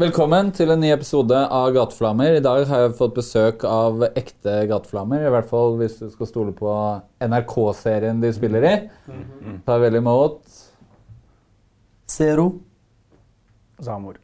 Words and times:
Velkommen 0.00 0.48
til 0.56 0.70
en 0.72 0.80
ny 0.80 0.88
episode 0.94 1.36
av 1.36 1.74
Gateflammer. 1.74 2.38
I 2.38 2.40
dag 2.40 2.62
har 2.70 2.86
jeg 2.86 2.92
fått 2.96 3.18
besøk 3.18 3.64
av 3.68 4.00
ekte 4.16 4.62
gateflammer. 4.70 5.26
I 5.26 5.32
hvert 5.34 5.50
fall 5.50 5.74
hvis 5.76 5.98
du 5.98 6.06
skal 6.08 6.28
stole 6.30 6.54
på 6.56 6.72
NRK-serien 7.20 8.22
de 8.22 8.30
spiller 8.32 8.64
i. 8.64 8.70
Ta 9.66 9.76
vel 9.82 9.98
imot 9.98 10.38
Zero. 12.08 12.46
Zamor. 13.84 14.16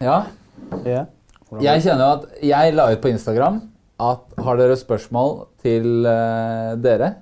Ja. 0.00 0.22
Yeah. 0.80 1.12
Jeg 1.60 1.84
kjenner 1.84 2.06
jo 2.06 2.08
at 2.14 2.40
jeg 2.54 2.78
la 2.78 2.88
ut 2.94 3.04
på 3.04 3.12
Instagram 3.12 3.60
at 4.00 4.40
har 4.48 4.62
dere 4.62 4.80
spørsmål 4.80 5.36
til 5.60 6.08
uh, 6.08 6.72
dere? 6.80 7.12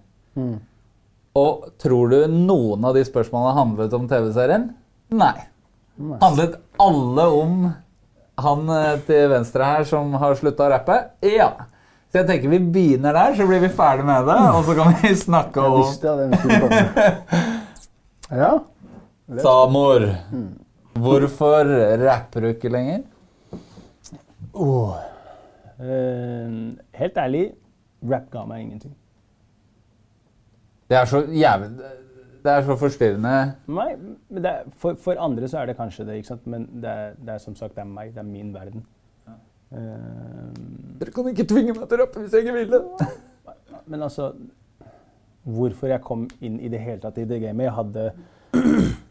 Og 1.43 1.69
tror 1.83 2.15
du 2.15 2.39
noen 2.39 2.87
av 2.87 2.95
de 2.95 3.03
spørsmålene 3.11 3.59
handlet 3.59 3.99
om 3.99 4.07
TV-serien? 4.15 4.71
Nei. 5.11 5.35
Handlet 5.97 6.59
alle 6.83 7.27
om 7.33 7.71
han 8.37 8.69
eh, 8.69 8.99
til 9.07 9.31
venstre 9.33 9.65
her 9.65 9.87
som 9.89 10.13
har 10.21 10.37
slutta 10.37 10.67
å 10.67 10.73
rappe? 10.75 10.99
Ja. 11.25 11.51
Så 12.13 12.21
jeg 12.21 12.29
tenker 12.29 12.53
vi 12.53 12.61
begynner 12.61 13.17
der, 13.17 13.35
så 13.39 13.47
blir 13.49 13.63
vi 13.65 13.73
ferdig 13.73 14.07
med 14.09 14.29
det. 14.29 14.37
Og 14.53 14.69
så 14.69 14.77
kan 14.77 14.95
vi 15.01 15.13
snakke 15.17 15.65
om 15.65 15.81
Jeg 15.81 15.89
visste 15.89 16.61
komme. 16.63 17.53
Ja. 18.27 18.57
Samor. 19.39 20.03
Hvorfor 20.99 21.69
rapper 22.01 22.43
du 22.43 22.49
ikke 22.51 22.73
lenger? 22.75 23.05
Oh. 24.51 24.97
Uh, 25.79 26.75
helt 26.97 27.21
ærlig, 27.23 27.45
rap 28.11 28.27
ga 28.33 28.43
meg 28.49 28.65
ingenting. 28.65 28.97
Det 30.91 30.99
er 30.99 31.07
så 31.11 31.23
jævlig 31.31 31.71
Det 32.47 32.53
er 32.53 32.67
så 32.67 32.77
forstyrrende. 32.79 33.33
Nei, 33.75 33.89
men 34.31 34.45
det 34.45 34.53
er, 34.53 34.69
for, 34.79 34.99
for 35.03 35.19
andre 35.23 35.49
så 35.51 35.61
er 35.61 35.71
det 35.71 35.79
kanskje 35.79 36.07
det, 36.07 36.21
ikke 36.21 36.31
sant? 36.35 36.47
men 36.47 36.69
det 36.83 36.93
er, 36.93 37.17
det 37.19 37.35
er 37.35 37.43
som 37.43 37.57
sagt 37.59 37.75
det 37.75 37.83
er 37.83 37.91
meg, 37.91 38.13
det 38.15 38.23
er 38.23 38.29
min 38.29 38.53
verden. 38.55 38.85
Eh, 39.75 40.53
Dere 41.01 41.15
kan 41.15 41.33
ikke 41.33 41.49
tvinge 41.51 41.75
meg 41.75 41.89
til 41.91 41.99
å 41.99 42.05
rappe 42.05 42.23
hvis 42.23 42.37
jeg 42.37 42.47
ikke 42.47 42.55
vil 42.61 42.71
det. 42.77 43.11
men 43.91 44.07
altså 44.07 44.31
Hvorfor 45.47 45.91
jeg 45.91 46.03
kom 46.03 46.25
inn 46.43 46.57
i 46.59 46.71
det 46.71 46.81
hele 46.83 46.99
tatt 47.03 47.19
i 47.23 47.27
det 47.27 47.39
gamet 47.43 47.69
Jeg 47.69 47.75
hadde, 47.75 48.07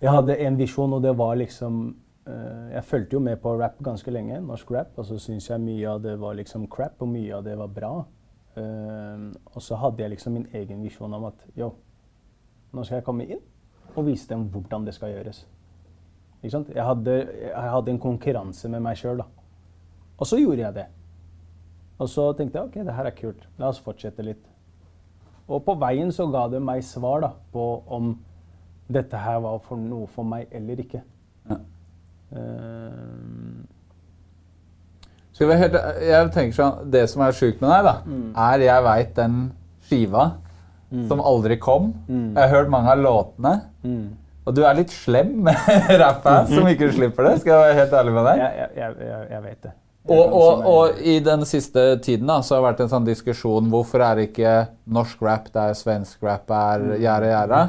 jeg 0.03 0.11
hadde 0.11 0.35
en 0.47 0.57
visjon, 0.59 0.95
og 0.97 1.03
det 1.03 1.13
var 1.19 1.37
liksom 1.39 1.85
Uh, 2.25 2.71
Jeg 2.73 2.83
fulgte 2.83 3.13
jo 3.13 3.19
med 3.21 3.37
på 3.37 3.51
rap 3.53 3.75
ganske 3.85 4.09
lenge, 4.11 4.39
norsk 4.41 4.71
rap, 4.73 4.95
og 4.97 5.05
så 5.05 5.19
syns 5.21 5.45
jeg 5.49 5.61
mye 5.61 5.89
av 5.91 5.99
det 6.01 6.15
var 6.17 6.33
liksom 6.33 6.63
crap, 6.73 6.95
og 7.05 7.11
mye 7.11 7.35
av 7.37 7.43
det 7.45 7.53
var 7.59 7.67
bra. 7.69 7.91
Uh, 8.57 9.29
og 9.53 9.61
så 9.61 9.77
hadde 9.77 10.01
jeg 10.01 10.15
liksom 10.15 10.33
min 10.33 10.47
egen 10.57 10.81
visjon 10.81 11.13
om 11.13 11.27
at 11.29 11.43
yo, 11.59 11.69
nå 12.75 12.83
skal 12.83 12.99
jeg 12.99 13.07
komme 13.07 13.27
inn 13.27 13.41
og 13.95 14.05
vise 14.09 14.27
dem 14.29 14.47
hvordan 14.51 14.85
det 14.85 14.95
skal 14.95 15.13
gjøres. 15.13 15.45
Ikke 16.41 16.51
sant? 16.51 16.69
Jeg 16.75 16.83
hadde, 16.85 17.15
jeg 17.41 17.71
hadde 17.71 17.93
en 17.93 18.01
konkurranse 18.01 18.69
med 18.69 18.83
meg 18.83 18.99
sjøl, 18.99 19.23
da. 19.23 19.29
Og 20.19 20.27
så 20.29 20.39
gjorde 20.39 20.61
jeg 20.61 20.75
det. 20.75 20.85
Og 21.99 22.11
så 22.11 22.27
tenkte 22.35 22.59
jeg 22.59 22.67
ok, 22.67 22.77
det 22.87 22.95
her 22.97 23.07
er 23.07 23.15
kult, 23.15 23.47
la 23.59 23.71
oss 23.71 23.79
fortsette 23.83 24.23
litt. 24.25 24.43
Og 25.47 25.61
på 25.63 25.75
veien 25.79 26.11
så 26.13 26.27
ga 26.33 26.45
det 26.51 26.61
meg 26.63 26.83
svar 26.83 27.21
da, 27.23 27.31
på 27.53 27.65
om 27.93 28.15
dette 28.91 29.17
her 29.17 29.39
var 29.41 29.61
for 29.65 29.81
noe 29.81 30.09
for 30.11 30.27
meg 30.27 30.51
eller 30.53 30.81
ikke. 30.81 31.01
Ja. 31.49 31.59
Uh, 32.35 33.63
jeg 35.35 36.31
tenker 36.31 36.55
sånn, 36.55 36.91
Det 36.91 37.03
som 37.11 37.21
er 37.25 37.35
sjukt 37.35 37.61
med 37.63 37.69
deg, 37.69 37.87
da, 37.87 37.95
er 38.47 38.63
jeg 38.63 38.83
veit 38.85 39.15
den 39.17 39.39
skiva 39.85 40.25
som 41.09 41.21
aldri 41.21 41.57
kom. 41.61 41.93
Jeg 42.09 42.39
har 42.39 42.49
hørt 42.53 42.69
mange 42.73 42.89
av 42.93 42.99
låtene. 43.03 43.53
Og 44.45 44.53
du 44.53 44.61
er 44.65 44.77
litt 44.77 44.91
slem 44.93 45.31
med 45.47 45.57
rappet 46.01 46.51
som 46.53 46.67
ikke 46.69 46.91
slipper 46.93 47.23
det. 47.31 47.39
Skal 47.41 47.51
jeg 47.55 47.63
være 47.63 47.79
helt 47.81 47.93
ærlig 48.01 48.13
med 48.13 48.23
deg. 48.29 48.37
jeg, 48.43 48.51
jeg, 48.59 48.69
jeg, 49.07 49.23
jeg, 49.31 49.41
vet 49.47 49.61
det. 49.65 49.73
Og, 50.05 50.25
og, 50.37 50.51
og 50.69 50.99
i 51.01 51.15
den 51.25 51.41
siste 51.49 51.81
tiden 52.05 52.29
da, 52.29 52.35
så 52.45 52.53
har 52.53 52.59
det 52.61 52.67
vært 52.67 52.81
en 52.85 52.91
sånn 52.91 53.07
diskusjon 53.07 53.71
hvorfor 53.71 53.99
er 54.05 54.13
det 54.19 54.25
ikke 54.29 54.51
norsk 54.93 55.17
rap 55.25 55.47
der 55.55 55.73
svensk 55.73 56.21
rap 56.27 56.45
er 56.53 56.77
gjære 57.01 57.31
gjære. 57.31 57.61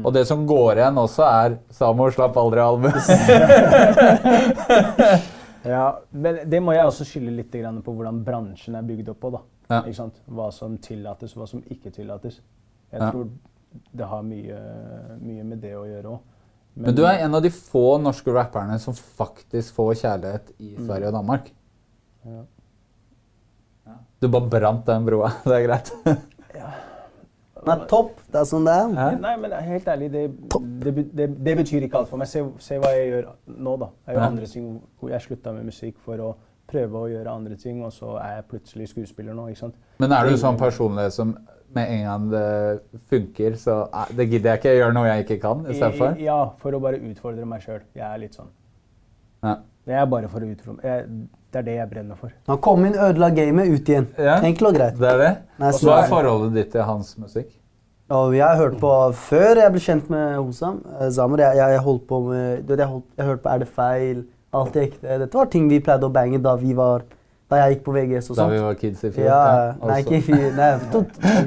Og 0.00 0.08
det 0.16 0.24
som 0.24 0.46
går 0.48 0.80
igjen 0.80 0.96
også, 1.02 1.22
er 1.26 1.58
'Samo 1.68 2.08
slapp 2.10 2.36
aldri 2.40 2.60
albus'. 2.64 3.12
Ja, 5.62 6.00
men 6.10 6.40
det 6.50 6.58
må 6.62 6.72
jeg 6.74 6.88
også 6.88 7.04
skylde 7.06 7.36
litt 7.36 7.52
på 7.54 7.92
hvordan 7.94 8.24
bransjen 8.26 8.74
er 8.74 8.82
bygd 8.82 9.12
opp 9.12 9.20
på. 9.20 9.30
da. 9.30 9.40
Ja. 9.70 10.08
Hva 10.26 10.48
som 10.50 10.74
tillates, 10.82 11.36
hva 11.36 11.46
som 11.46 11.62
ikke 11.70 11.92
tillates. 11.94 12.40
Jeg 12.92 13.00
Ja. 13.00 13.10
tror 13.10 13.28
det 13.96 14.06
har 14.06 14.22
mye, 14.22 14.58
mye 15.20 15.44
med 15.44 15.60
det 15.64 15.72
å 15.76 15.84
gjøre 15.88 16.04
òg. 16.12 16.20
Men 16.74 16.94
du 16.96 17.02
er 17.04 17.18
en 17.24 17.34
av 17.34 17.42
de 17.42 17.50
få 17.50 17.98
norske 18.00 18.32
rapperne 18.32 18.78
som 18.80 18.94
faktisk 18.94 19.74
får 19.74 19.94
kjærlighet 20.02 20.52
i 20.60 20.74
Sverige 20.76 21.08
og 21.08 21.12
Danmark. 21.18 21.50
Ja. 22.24 22.42
Du 24.20 24.28
bare 24.28 24.48
brant 24.48 24.86
den 24.86 25.04
broa. 25.04 25.32
Det 25.44 25.52
er 25.56 25.66
greit. 25.66 25.90
Den 27.62 27.70
er 27.78 27.84
topp. 27.86 28.16
Det 28.32 28.40
er 28.40 28.46
sånn 28.48 28.64
det 28.66 28.72
er. 28.74 28.88
Ja. 28.98 29.10
Nei, 29.22 29.34
men 29.38 29.52
helt 29.66 29.86
ærlig, 29.92 30.08
det, 30.10 30.22
det, 30.82 30.94
det, 31.14 31.26
det 31.46 31.52
betyr 31.60 31.84
ikke 31.86 32.00
alt 32.00 32.08
for 32.10 32.18
meg. 32.18 32.26
Se, 32.30 32.42
se 32.58 32.78
hva 32.82 32.90
jeg 32.96 33.10
gjør 33.12 33.28
nå, 33.54 33.76
da. 33.84 33.88
Jeg 34.08 34.16
gjør 34.16 34.22
Ja. 34.24 34.30
andre 34.32 34.46
ting. 34.50 34.70
Jeg 35.12 35.20
slutta 35.26 35.52
med 35.54 35.68
musikk 35.70 36.00
for 36.02 36.16
å 36.18 36.32
prøve 36.72 37.02
å 37.04 37.10
gjøre 37.12 37.30
andre 37.30 37.56
ting, 37.60 37.82
og 37.84 37.92
så 37.94 38.16
er 38.22 38.36
jeg 38.40 38.48
plutselig 38.50 38.88
skuespiller 38.94 39.34
nå. 39.36 39.46
ikke 39.52 39.58
sant? 39.66 39.74
Men 40.02 40.12
er 40.16 40.26
du 40.30 40.36
sånn 40.40 40.58
personlighet 40.58 41.12
som 41.14 41.36
med 41.74 41.90
en 41.90 42.02
gang 42.04 42.30
det 42.30 43.00
funker, 43.10 43.54
så 43.60 43.76
eh, 43.92 44.10
det 44.16 44.26
gidder 44.30 44.50
jeg 44.52 44.60
ikke. 44.60 44.72
Jeg 44.72 44.80
gjør 44.82 44.92
noe 44.96 45.06
jeg 45.08 45.24
ikke 45.26 45.38
kan 45.42 45.62
istedenfor? 45.66 46.16
I- 46.18 46.24
Ja, 46.26 46.40
for 46.62 46.72
å 46.72 46.80
bare 46.82 47.00
utfordre 47.00 47.46
meg 47.48 47.60
sjøl. 47.64 47.80
Jeg 47.94 48.06
er 48.08 48.18
litt 48.18 48.34
sånn. 48.38 48.50
Ja. 49.42 49.56
Det 49.86 49.94
er 49.98 50.06
bare 50.06 50.28
for 50.30 50.40
å 50.44 50.50
utfordre 50.52 50.82
jeg, 50.86 51.06
Det 51.52 51.58
er 51.58 51.62
det 51.66 51.72
jeg 51.76 51.88
brenner 51.90 52.16
for. 52.16 52.30
Han 52.48 52.58
kom 52.64 52.84
inn, 52.86 52.94
ødela 52.94 53.28
gamet, 53.34 53.68
ut 53.68 53.88
igjen. 53.88 54.06
Ja. 54.16 54.38
Enkelt 54.40 54.68
og 54.70 54.74
greit. 54.78 54.94
Det 54.98 55.08
er 55.10 55.18
det? 55.18 55.32
Og 55.60 55.74
så- 55.74 55.98
er 55.98 56.08
forholdet 56.08 56.54
ditt 56.54 56.70
til 56.72 56.82
hans 56.82 57.16
musikk? 57.18 57.50
Og 58.10 58.32
jeg 58.34 58.42
har 58.42 58.56
hørt 58.56 58.78
på 58.80 58.90
Før 59.14 59.56
jeg 59.56 59.72
ble 59.72 59.80
kjent 59.80 60.08
med 60.10 60.36
Hosam, 60.36 60.82
eh, 61.00 61.08
Zamor, 61.10 61.38
jeg, 61.38 61.56
jeg, 61.56 61.70
jeg 61.72 61.80
holdt 61.80 62.06
på 62.06 62.20
med 62.28 62.68
jeg, 62.68 62.86
holdt, 62.86 63.04
jeg 63.16 63.26
hørte 63.26 63.42
på 63.42 63.50
Er 63.54 63.58
det 63.58 63.68
feil? 63.68 64.24
Alt 64.52 64.76
er 64.76 64.80
ekte. 64.86 65.18
Dette 65.18 65.32
var 65.34 65.46
ting 65.46 65.68
vi 65.68 65.80
pleide 65.80 66.04
å 66.04 66.12
bange 66.12 66.40
da 66.42 66.56
vi 66.56 66.72
var 66.74 67.02
Da 67.52 67.58
jeg 67.60 67.74
gikk 67.74 67.82
på 67.84 67.92
VGS 67.92 68.30
og 68.30 68.36
sånt. 68.36 68.38
Da 68.40 68.46
vi 68.48 68.60
var 68.64 68.76
kids 68.80 69.02
i 69.04 69.10
fjor? 69.12 69.26
Ja, 69.26 69.40
nei, 69.44 69.96
altså. 69.98 69.98
ikke 70.00 70.16
i 70.16 70.22
fire, 70.24 70.50
nei, 70.56 70.68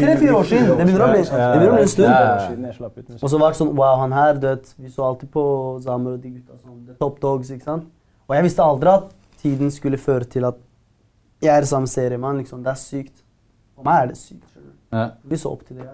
tre-fire 0.03 0.35
år 0.37 0.49
siden. 0.51 0.67
Det 0.69 0.85
begynner 0.85 1.03
å 1.05 1.09
bli, 1.09 1.23
det 1.25 1.39
begynner 1.39 1.71
å 1.71 1.77
bli 1.79 1.85
en 1.85 1.91
stund. 1.95 2.09
Ja, 2.11 2.19
ja, 2.21 2.73
ja. 2.75 3.17
Og 3.17 3.31
så 3.31 3.39
var 3.41 3.55
det 3.55 3.59
sånn 3.59 3.71
Wow, 3.73 3.95
han 4.03 4.13
her, 4.13 4.37
død. 4.43 4.69
Vi 4.83 4.91
så 4.93 5.07
alltid 5.07 5.31
på 5.33 5.45
Zamer 5.85 6.19
og 6.19 6.21
de 6.21 6.35
gutta 6.35 6.59
som 6.59 6.77
The 6.85 6.97
Top 7.01 7.17
Dogs. 7.23 7.49
ikke 7.55 7.65
sant? 7.65 7.89
Og 8.29 8.37
jeg 8.37 8.45
visste 8.45 8.69
aldri 8.69 8.93
at 8.93 9.09
tiden 9.41 9.73
skulle 9.73 9.97
føre 10.01 10.29
til 10.29 10.45
at 10.45 10.61
jeg 11.41 11.53
er 11.57 11.67
samme 11.69 11.89
seriemann. 11.89 12.37
Liksom. 12.43 12.61
Det 12.65 12.71
er 12.75 12.79
sykt. 12.83 13.17
For 13.75 13.89
meg 13.89 14.03
er 14.03 14.13
det 14.13 14.19
sykt. 14.21 14.45
Ja. 14.93 15.09
Vi 15.25 15.41
så 15.41 15.51
opp 15.57 15.65
til 15.67 15.81
det. 15.81 15.89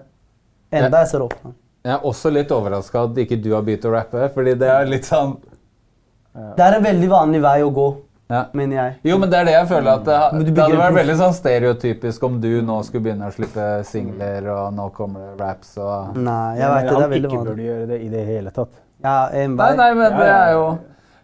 Enda 0.72 1.02
jeg 1.02 1.12
ser 1.14 1.24
opp 1.24 1.34
til 1.38 1.48
ham. 1.50 1.56
Jeg 1.82 1.96
er 1.96 2.04
også 2.06 2.30
litt 2.30 2.52
overraska 2.54 3.08
at 3.08 3.16
ikke 3.24 3.40
du 3.42 3.50
har 3.56 3.64
begynt 3.66 3.88
å 3.88 3.96
rappe, 3.96 4.28
fordi 4.36 4.54
det 4.60 4.68
er 4.70 4.86
litt 4.86 5.08
sånn 5.08 5.32
Det 6.32 6.62
er 6.62 6.76
en 6.78 6.84
veldig 6.84 7.08
vanlig 7.10 7.40
vei 7.42 7.56
å 7.64 7.72
gå, 7.74 7.86
ja. 8.32 8.42
mener 8.56 8.78
jeg. 8.78 8.94
Jo, 9.10 9.18
men 9.20 9.32
det 9.32 9.38
er 9.38 9.48
det 9.50 9.54
jeg 9.54 9.68
føler 9.70 9.90
at 9.92 10.06
det, 10.08 10.18
det 10.48 10.62
hadde 10.62 10.78
vært 10.80 10.96
veldig 10.96 11.16
sånn 11.20 11.34
stereotypisk 11.36 12.22
om 12.28 12.38
du 12.42 12.52
nå 12.64 12.78
skulle 12.86 13.06
begynne 13.08 13.28
å 13.28 13.34
slippe 13.34 13.66
singler, 13.88 14.48
og 14.54 14.72
nå 14.76 14.88
kommer 14.96 15.28
det 15.28 15.42
raps 15.42 15.74
og 15.78 16.16
Nei, 16.16 16.56
jeg 16.60 16.70
vet 16.72 16.88
det. 16.88 16.94
Det 16.96 17.04
er 17.04 17.12
veldig 17.12 17.12
vanlig. 17.12 17.18
ikke 17.28 17.36
vanlig. 17.36 17.50
burde 17.50 17.68
gjøre 17.68 17.90
det 17.92 18.00
i 18.00 18.08
det 18.14 18.24
hele 18.30 18.54
tatt. 18.56 18.72
Ja, 19.02 19.18
en 19.42 19.56
Nei, 19.58 19.68
vei. 19.68 19.76
nei, 19.82 19.90
men 19.98 20.18
det 20.18 20.30
er 20.32 20.56
jo 20.56 20.64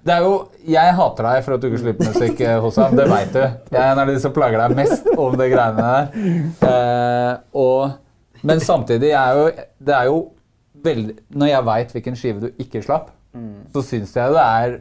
det 0.08 0.14
er 0.14 0.24
jo, 0.24 0.34
Jeg 0.64 0.94
hater 0.96 1.26
deg 1.26 1.44
for 1.44 1.54
at 1.56 1.62
du 1.62 1.66
ikke 1.68 1.80
slipper 1.82 2.10
musikk 2.12 2.40
eh, 2.46 2.56
hos 2.62 2.76
ham, 2.80 2.94
det 2.96 3.04
veit 3.10 3.32
du. 3.34 3.40
Jeg 3.42 3.80
er 3.82 3.90
en 3.92 4.00
av 4.02 4.08
de 4.08 4.18
som 4.22 4.32
plager 4.32 4.60
deg 4.62 4.76
mest 4.78 5.08
om 5.16 5.34
de 5.36 5.48
greiene 5.50 5.84
der. 5.84 6.10
Eh, 6.68 7.32
og, 7.58 7.96
men 8.46 8.62
samtidig 8.62 9.10
er 9.10 9.36
jo, 9.36 9.48
det 9.84 9.94
er 9.96 10.08
jo 10.08 10.18
veldig 10.84 11.16
Når 11.34 11.50
jeg 11.50 11.66
veit 11.66 11.94
hvilken 11.96 12.16
skive 12.18 12.40
du 12.44 12.62
ikke 12.62 12.82
slapp, 12.84 13.10
så 13.74 13.82
syns 13.84 14.14
jeg 14.16 14.34
det 14.34 14.44
er 14.44 14.78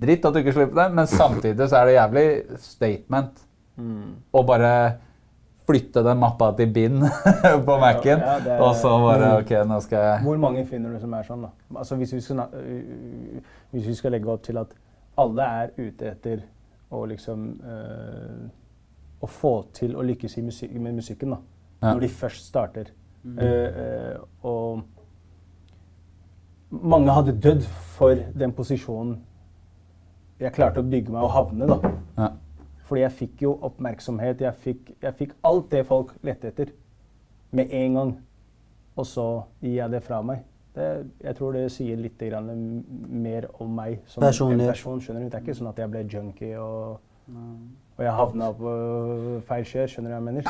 dritt 0.00 0.24
at 0.24 0.34
du 0.34 0.40
ikke 0.40 0.56
slipper 0.56 0.82
det, 0.82 0.88
men 0.96 1.08
samtidig 1.10 1.68
så 1.68 1.80
er 1.80 1.88
det 1.88 1.96
jævlig 1.98 2.26
statement 2.64 3.46
å 4.32 4.42
bare 4.44 4.72
flytte 5.70 6.02
den 6.02 6.18
mappa 6.18 6.50
til 6.58 6.72
bind 6.74 7.02
på 7.66 7.78
Mac-en, 7.78 8.18
Ja, 8.18 8.36
er- 8.38 8.62
og 8.64 8.74
så 8.76 8.90
bare 9.02 9.38
OK, 9.38 9.50
nå 9.68 9.80
skal 9.84 9.98
jeg 10.06 10.22
Hvor 10.26 10.36
mange 10.42 10.66
finner 10.66 10.94
du 10.94 10.98
som 11.02 11.12
er 11.14 11.26
sånn, 11.26 11.42
da? 11.46 11.50
Altså, 11.76 11.96
hvis, 12.00 12.12
vi 12.16 12.20
skal, 12.24 12.40
øh, 12.54 13.40
hvis 13.70 13.86
vi 13.86 13.94
skal 13.98 14.10
legge 14.16 14.32
opp 14.32 14.42
til 14.46 14.58
at 14.60 14.72
alle 15.20 15.42
er 15.62 15.68
ute 15.78 16.10
etter 16.10 16.42
å 16.90 17.04
liksom 17.06 17.60
øh, 17.62 18.48
Å 19.20 19.26
få 19.28 19.54
til 19.76 19.96
å 19.96 20.02
lykkes 20.06 20.38
i 20.40 20.42
musik 20.46 20.70
med 20.80 20.96
musikken, 20.96 21.30
da. 21.36 21.38
Ja. 21.80 21.92
Når 21.92 22.00
de 22.00 22.08
først 22.08 22.46
starter. 22.48 22.86
Mm. 23.22 23.36
Uh, 23.36 23.68
uh, 23.76 24.16
og 24.48 24.82
mange 26.70 27.12
hadde 27.12 27.34
dødd 27.36 27.66
for 27.98 28.16
den 28.40 28.52
posisjonen 28.56 29.18
jeg 30.40 30.52
klarte 30.56 30.80
å 30.80 30.86
bygge 30.88 31.12
meg 31.12 31.22
og 31.22 31.30
havne, 31.34 31.66
da. 31.68 31.90
ja. 32.18 32.30
Fordi 32.90 33.02
jeg 33.04 33.12
fikk 33.12 33.42
jo 33.44 33.52
oppmerksomhet. 33.62 34.40
Jeg 34.42 34.54
fikk, 34.64 34.88
jeg 35.02 35.14
fikk 35.14 35.34
alt 35.46 35.68
det 35.70 35.84
folk 35.86 36.08
lette 36.26 36.48
etter. 36.50 36.72
Med 37.54 37.70
en 37.70 37.94
gang. 37.94 38.12
Og 38.98 39.06
så 39.06 39.26
gir 39.62 39.76
jeg 39.76 39.90
det 39.92 40.00
fra 40.02 40.18
meg. 40.26 40.40
Det, 40.74 40.86
jeg 41.22 41.36
tror 41.38 41.52
det 41.54 41.64
sier 41.74 41.96
litt 41.98 42.18
grann 42.18 42.50
mer 43.10 43.46
om 43.62 43.70
meg 43.74 44.00
som 44.10 44.22
Personlig. 44.22 44.64
en 44.66 44.72
person. 44.72 45.00
skjønner 45.02 45.22
du? 45.22 45.28
Det 45.30 45.38
er 45.38 45.44
ikke 45.44 45.54
sånn 45.58 45.70
at 45.70 45.78
jeg 45.82 45.90
ble 45.90 46.02
junkie 46.10 46.58
og, 46.62 46.98
og 47.98 48.02
jeg 48.04 48.12
havna 48.18 48.50
på 48.58 48.74
feil 49.48 49.64
kjør. 49.70 49.86
Skjønner 49.94 50.10
du 50.10 50.14
hva 50.14 50.18
jeg 50.20 50.26
mener? 50.28 50.42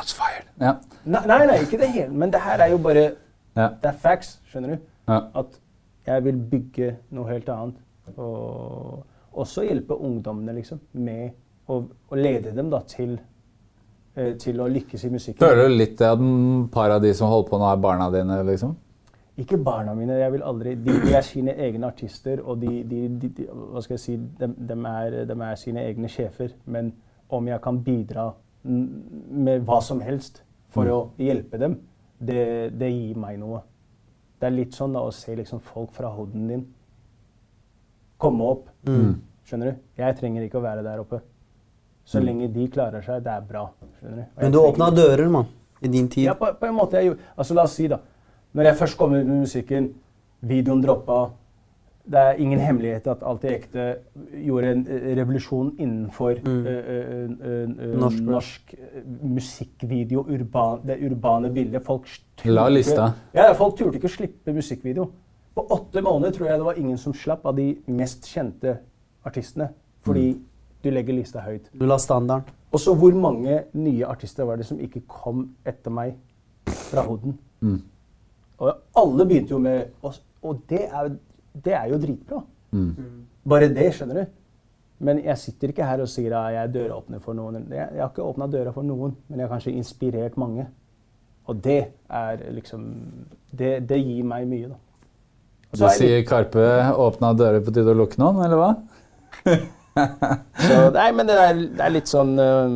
ja. 0.60 0.72
Nei, 1.04 1.22
nei, 1.26 1.38
nei, 1.52 1.58
ikke 1.66 1.80
det 1.82 1.88
hele. 1.92 2.12
Men 2.24 2.32
det 2.32 2.40
her 2.44 2.64
er 2.64 2.72
jo 2.72 2.78
bare 2.88 3.04
ja. 3.56 3.68
Det 3.82 3.88
er 3.90 3.96
facts, 4.00 4.38
skjønner 4.48 4.76
du? 4.76 4.88
ja. 5.10 5.20
At 5.42 5.60
jeg 6.06 6.24
vil 6.24 6.36
bygge 6.52 6.94
noe 7.12 7.28
helt 7.28 7.48
annet. 7.52 7.80
Og 8.16 9.04
også 9.32 9.64
hjelpe 9.66 9.94
ungdommene 9.94 10.54
liksom, 10.56 10.80
med 10.92 11.30
å, 11.70 11.80
å 12.10 12.18
lede 12.18 12.52
dem 12.56 12.70
da, 12.72 12.82
til, 12.88 13.16
eh, 14.16 14.32
til 14.40 14.60
å 14.60 14.68
lykkes 14.70 15.06
i 15.06 15.10
musikken. 15.12 15.42
Føler 15.42 15.68
du 15.70 15.76
litt 15.76 16.00
at 16.02 16.20
et 16.20 16.70
par 16.74 16.96
av 16.96 17.02
de 17.04 17.12
som 17.14 17.30
holder 17.30 17.50
på 17.50 17.60
nå, 17.60 17.68
er 17.70 17.82
barna 17.84 18.10
dine, 18.14 18.40
liksom? 18.48 18.74
Ikke 19.40 19.56
barna 19.56 19.94
mine. 19.96 20.18
jeg 20.18 20.32
vil 20.32 20.42
aldri, 20.44 20.74
De, 20.74 20.92
de 21.00 21.14
er 21.16 21.24
sine 21.24 21.54
egne 21.54 21.86
artister, 21.86 22.42
og 22.44 22.60
de, 22.60 22.82
de, 22.84 23.06
de, 23.22 23.46
hva 23.48 23.80
skal 23.80 23.96
jeg 23.96 24.02
si, 24.02 24.16
de, 24.16 24.50
de, 24.58 24.76
er, 24.90 25.22
de 25.24 25.36
er 25.46 25.60
sine 25.60 25.84
egne 25.86 26.10
sjefer. 26.12 26.52
Men 26.66 26.92
om 27.28 27.48
jeg 27.48 27.60
kan 27.64 27.78
bidra 27.84 28.32
med 28.64 29.62
hva 29.64 29.80
som 29.80 30.02
helst 30.04 30.42
for 30.70 30.90
å 30.90 30.98
hjelpe 31.18 31.58
dem, 31.62 31.78
det, 32.20 32.74
det 32.76 32.90
gir 32.90 33.16
meg 33.16 33.38
noe. 33.40 33.62
Det 34.40 34.48
er 34.50 34.56
litt 34.58 34.76
sånn 34.76 34.92
da, 34.96 35.06
å 35.06 35.14
se 35.14 35.32
liksom, 35.38 35.62
folk 35.64 35.94
fra 35.96 36.10
hoden 36.12 36.50
din 36.50 36.66
komme 38.20 38.46
opp. 38.54 38.68
Skjønner 39.48 39.72
du? 39.72 39.78
Jeg 39.98 40.16
trenger 40.20 40.44
ikke 40.46 40.60
å 40.60 40.64
være 40.64 40.84
der 40.86 41.00
oppe. 41.02 41.22
Så 42.10 42.20
lenge 42.22 42.48
de 42.52 42.68
klarer 42.72 43.02
seg, 43.06 43.22
det 43.24 43.32
er 43.32 43.42
bra. 43.48 43.64
skjønner 44.00 44.16
du? 44.24 44.40
Men 44.42 44.52
du 44.54 44.58
åpna 44.60 44.90
dører, 44.94 45.28
mann. 45.30 45.48
I 45.82 45.88
din 45.88 46.08
tid. 46.12 46.24
ja, 46.28 46.34
på, 46.36 46.50
på 46.60 46.66
en 46.68 46.74
måte. 46.76 46.98
Jeg, 47.00 47.06
gjorde- 47.10 47.34
altså, 47.40 47.54
la 47.56 47.62
oss 47.64 47.74
si, 47.78 47.86
da. 47.88 47.98
Når 48.52 48.66
jeg 48.68 48.76
først 48.76 48.96
kom 48.98 49.12
ut 49.14 49.26
med 49.26 49.40
musikken, 49.46 49.92
videoen 50.42 50.82
droppa 50.82 51.30
Det 52.10 52.18
er 52.18 52.38
ingen 52.42 52.58
hemmelighet 52.58 53.06
at 53.12 53.20
Alt 53.28 53.44
i 53.44 53.50
ekte 53.52 53.82
gjorde 54.42 54.70
en 54.72 54.80
eh, 54.88 55.10
revolusjon 55.18 55.68
innenfor 55.78 56.38
Mm. 56.42 56.66
eh, 56.66 56.72
eh, 56.72 57.10
eh, 57.20 57.74
eh, 57.84 57.92
Norsk 58.00 58.22
norsk, 58.24 58.72
eh, 58.74 59.02
musikkvideo, 59.22 60.24
urban, 60.32 60.80
det 60.86 60.96
urbane 61.06 61.50
bildet. 61.54 61.84
Folk 61.84 62.08
turte 62.36 62.54
La 62.54 62.64
lista. 62.72 63.10
Ja, 63.36 63.52
folk 63.54 63.76
turte 63.78 64.00
ikke 64.00 64.08
å 64.08 64.14
slippe 64.16 64.52
musikkvideo. 64.56 65.10
På 65.60 65.74
åtte 65.76 66.00
måneder 66.02 66.32
tror 66.36 66.48
jeg 66.48 66.58
det 66.60 66.64
var 66.66 66.78
ingen 66.80 66.98
som 66.98 67.12
slapp 67.14 67.44
av 67.46 67.56
de 67.56 67.74
mest 67.86 68.24
kjente 68.30 68.78
artistene. 69.26 69.68
Fordi 70.06 70.30
Mm. 70.32 70.44
du 70.84 70.90
legger 70.90 71.12
lista 71.14 71.40
høyt. 71.44 71.68
Du 71.78 71.84
la 71.86 71.98
standarden. 71.98 72.48
Og 72.72 72.80
så 72.80 72.94
hvor 72.94 73.12
mange 73.14 73.64
nye 73.74 74.06
artister 74.06 74.44
var 74.44 74.56
det 74.56 74.66
som 74.66 74.78
ikke 74.80 75.02
kom 75.08 75.50
etter 75.66 75.90
meg 75.90 76.14
fra 76.66 77.02
Hoden? 77.02 77.38
Mm. 77.60 77.82
Og 78.58 78.74
alle 78.96 79.26
begynte 79.26 79.50
jo 79.50 79.58
med 79.58 79.88
Og, 80.02 80.14
og 80.42 80.60
det, 80.68 80.84
er, 80.92 81.10
det 81.64 81.72
er 81.74 81.88
jo 81.90 81.98
dritbra. 81.98 82.42
Mm. 82.72 82.94
Bare 83.48 83.68
det, 83.68 83.92
skjønner 83.94 84.14
du. 84.14 84.26
Men 85.00 85.18
jeg 85.24 85.38
sitter 85.38 85.68
ikke 85.68 85.84
her 85.84 86.00
og 86.00 86.08
sier 86.08 86.32
at 86.36 86.52
jeg 86.54 86.62
er 86.64 86.72
døråpner 86.72 87.20
for 87.20 87.32
noen. 87.34 87.66
Jeg, 87.70 87.88
jeg 87.94 88.00
har 88.00 88.08
ikke 88.10 88.22
åpna 88.22 88.46
døra 88.52 88.72
for 88.72 88.82
noen, 88.82 89.16
men 89.28 89.38
jeg 89.40 89.48
har 89.48 89.54
kanskje 89.58 89.72
inspirert 89.76 90.36
mange. 90.36 90.66
Og 91.46 91.62
det 91.64 91.86
er 92.10 92.36
liksom 92.52 92.94
Det, 93.58 93.88
det 93.88 93.98
gir 94.04 94.22
meg 94.24 94.46
mye, 94.48 94.68
da. 94.68 94.74
Du 95.70 95.78
så 95.78 95.90
er 95.90 95.98
sier 96.00 96.24
Karpe 96.26 96.64
åpna 96.98 97.30
dører 97.38 97.62
på 97.62 97.72
tide 97.74 97.92
å 97.92 97.98
lukke 97.98 98.18
noen, 98.18 98.40
eller 98.42 98.58
hva? 98.58 98.70
Så, 100.66 100.74
nei, 100.94 101.10
men 101.14 101.28
det 101.28 101.36
er, 101.38 101.60
det 101.76 101.84
er 101.84 101.92
litt 101.94 102.10
sånn 102.10 102.32
uh, 102.38 102.66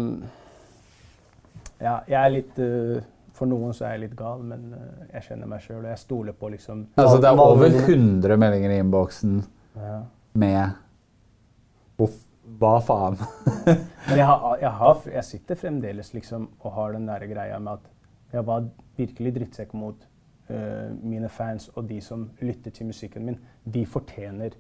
Ja, 1.83 1.99
jeg 2.11 2.19
er 2.19 2.33
litt 2.33 2.61
uh, 2.63 2.99
For 3.37 3.51
noen 3.51 3.75
så 3.77 3.87
er 3.87 3.97
jeg 3.97 4.05
litt 4.07 4.17
gal, 4.19 4.43
men 4.47 4.73
uh, 4.75 5.09
jeg 5.13 5.27
kjenner 5.29 5.51
meg 5.51 5.63
sjøl, 5.63 5.83
og 5.83 5.91
jeg 5.91 6.01
stoler 6.03 6.37
på 6.39 6.51
liksom 6.55 6.87
Altså, 6.95 7.19
det 7.23 7.31
er 7.31 7.43
over 7.45 7.79
100 7.83 8.41
meldinger 8.41 8.75
i 8.75 8.79
innboksen 8.83 9.37
ja. 9.79 9.99
med 10.43 12.01
Uff, 12.05 12.17
hva 12.59 12.77
faen? 12.83 13.19
Men 14.09 14.19
jeg, 14.19 14.27
har, 14.27 14.57
jeg, 14.61 14.73
har, 14.81 15.05
jeg 15.15 15.27
sitter 15.29 15.59
fremdeles 15.59 16.11
liksom 16.13 16.49
og 16.61 16.75
har 16.77 16.97
den 16.97 17.07
der 17.09 17.23
greia 17.31 17.61
med 17.63 17.79
at 17.79 18.35
jeg 18.35 18.47
var 18.49 18.67
virkelig 18.99 19.33
drittsekk 19.39 19.77
mot 19.79 20.03
mine 20.49 21.29
fans 21.33 21.71
og 21.75 21.89
de 21.89 22.01
som 22.05 22.27
lytter 22.41 22.71
til 22.71 22.87
musikken 22.87 23.25
min. 23.25 23.39
De 23.65 23.87
fortjener 23.87 24.57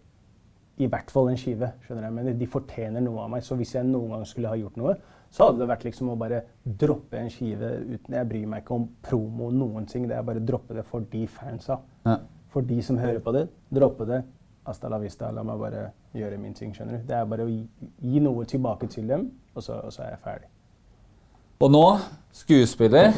i 0.76 0.86
hvert 0.91 1.10
fall 1.10 1.29
en 1.31 1.38
skive. 1.38 1.70
skjønner 1.84 2.08
jeg, 2.08 2.12
men 2.12 2.38
De 2.38 2.46
fortjener 2.50 3.00
noe 3.05 3.22
av 3.22 3.31
meg. 3.31 3.43
Så 3.46 3.56
hvis 3.58 3.74
jeg 3.74 3.86
noen 3.86 4.10
gang 4.10 4.24
skulle 4.26 4.50
ha 4.50 4.58
gjort 4.58 4.79
noe, 4.81 4.94
så 5.31 5.48
hadde 5.48 5.60
det 5.62 5.69
vært 5.69 5.84
liksom 5.84 6.12
å 6.12 6.17
bare 6.19 6.41
droppe 6.64 7.19
en 7.19 7.31
skive 7.31 7.70
uten 7.91 8.14
Jeg 8.14 8.29
bryr 8.31 8.46
meg 8.46 8.62
ikke 8.62 8.74
om 8.74 8.88
promo 9.03 9.50
noen 9.50 9.86
ting. 9.91 10.08
Det 10.08 10.17
er 10.17 10.26
bare 10.26 10.43
å 10.43 10.46
droppe 10.46 10.74
det 10.74 10.86
for 10.86 11.06
de 11.10 11.26
fansa. 11.26 11.81
Ja. 12.06 12.19
For 12.55 12.62
de 12.62 12.81
som 12.82 12.98
hører 12.98 13.20
på 13.22 13.32
det, 13.34 13.48
droppe 13.74 14.06
det. 14.06 14.22
Hasta 14.67 14.88
la 14.88 14.98
vista. 15.03 15.31
La 15.34 15.43
meg 15.43 15.58
bare 15.60 15.88
gjøre 16.14 16.38
min 16.38 16.55
ting. 16.55 16.74
skjønner 16.74 16.98
du? 16.98 17.06
Det 17.06 17.17
er 17.19 17.24
bare 17.31 17.46
å 17.46 17.50
gi, 17.50 17.64
gi 18.00 18.22
noe 18.22 18.44
tilbake 18.46 18.88
til 18.91 19.08
dem, 19.10 19.31
og 19.55 19.62
så, 19.62 19.81
og 19.84 19.93
så 19.93 20.06
er 20.06 20.14
jeg 20.14 20.22
ferdig. 20.24 20.50
Og 21.62 21.70
nå 21.70 21.84
skuespiller 22.34 23.12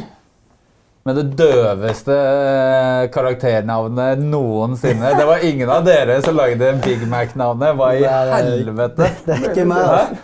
med 1.07 1.19
det 1.21 1.25
døveste 1.39 2.15
eh, 2.17 3.03
karakternavnet 3.15 4.23
noensinne. 4.27 5.13
Det 5.15 5.27
var 5.29 5.45
ingen 5.47 5.71
av 5.71 5.85
dere 5.87 6.17
som 6.25 6.35
lagde 6.39 6.73
Big 6.83 7.05
Mac-navnet. 7.11 7.77
Hva 7.79 7.93
i 7.95 8.03
helvete? 8.33 9.11
Det 9.27 9.37
er 9.37 9.45
ikke 9.53 9.67
meg. 9.71 9.85
Altså. 9.87 10.17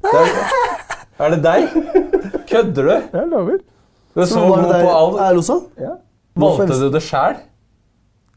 Det 0.00 0.16
er, 0.18 0.26
er 1.20 1.34
det 1.36 1.40
deg? 1.44 1.62
Kødder 2.50 2.88
du? 2.88 2.94
Jeg 2.96 3.30
lover. 3.30 3.60
Du 4.16 4.24
er 4.24 4.26
så 4.32 4.42
god 4.48 4.66
på 4.72 4.90
alt. 4.96 5.20
Valgte 6.40 6.80
du 6.80 6.88
det 6.96 7.02
sjæl? 7.06 7.38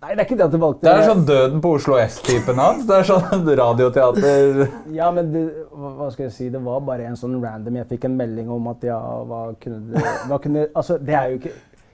Nei, 0.04 0.18
det 0.18 0.20
er 0.20 0.26
ikke 0.28 0.36
det 0.36 0.44
at 0.44 0.52
du 0.52 0.60
valgte 0.60 0.84
Det 0.84 0.94
er 0.94 1.06
sånn 1.08 1.22
Døden 1.28 1.62
på 1.64 1.70
Oslo 1.78 1.96
S-typen 2.02 2.58
hans. 2.60 2.82
Det 2.90 2.96
er 2.98 3.06
sånn 3.08 3.46
radioteater 3.62 4.64
Ja, 5.00 5.08
men 5.16 5.30
det, 5.32 5.44
hva 5.72 6.10
skal 6.12 6.26
jeg 6.26 6.34
si, 6.36 6.48
det 6.52 6.60
var 6.66 6.82
bare 6.84 7.06
en 7.08 7.16
sånn 7.20 7.38
random 7.40 7.80
Jeg 7.80 7.88
fikk 7.94 8.10
en 8.10 8.18
melding 8.20 8.52
om 8.52 8.68
at 8.74 8.84
ja, 8.84 8.98
hva 9.00 9.46
kunne 9.64 9.80
det 9.94 10.04
hva 10.28 10.42
kunne, 10.44 10.66
Altså, 10.74 11.00
det 11.00 11.16
er 11.16 11.32
jo 11.32 11.40
ikke 11.40 11.54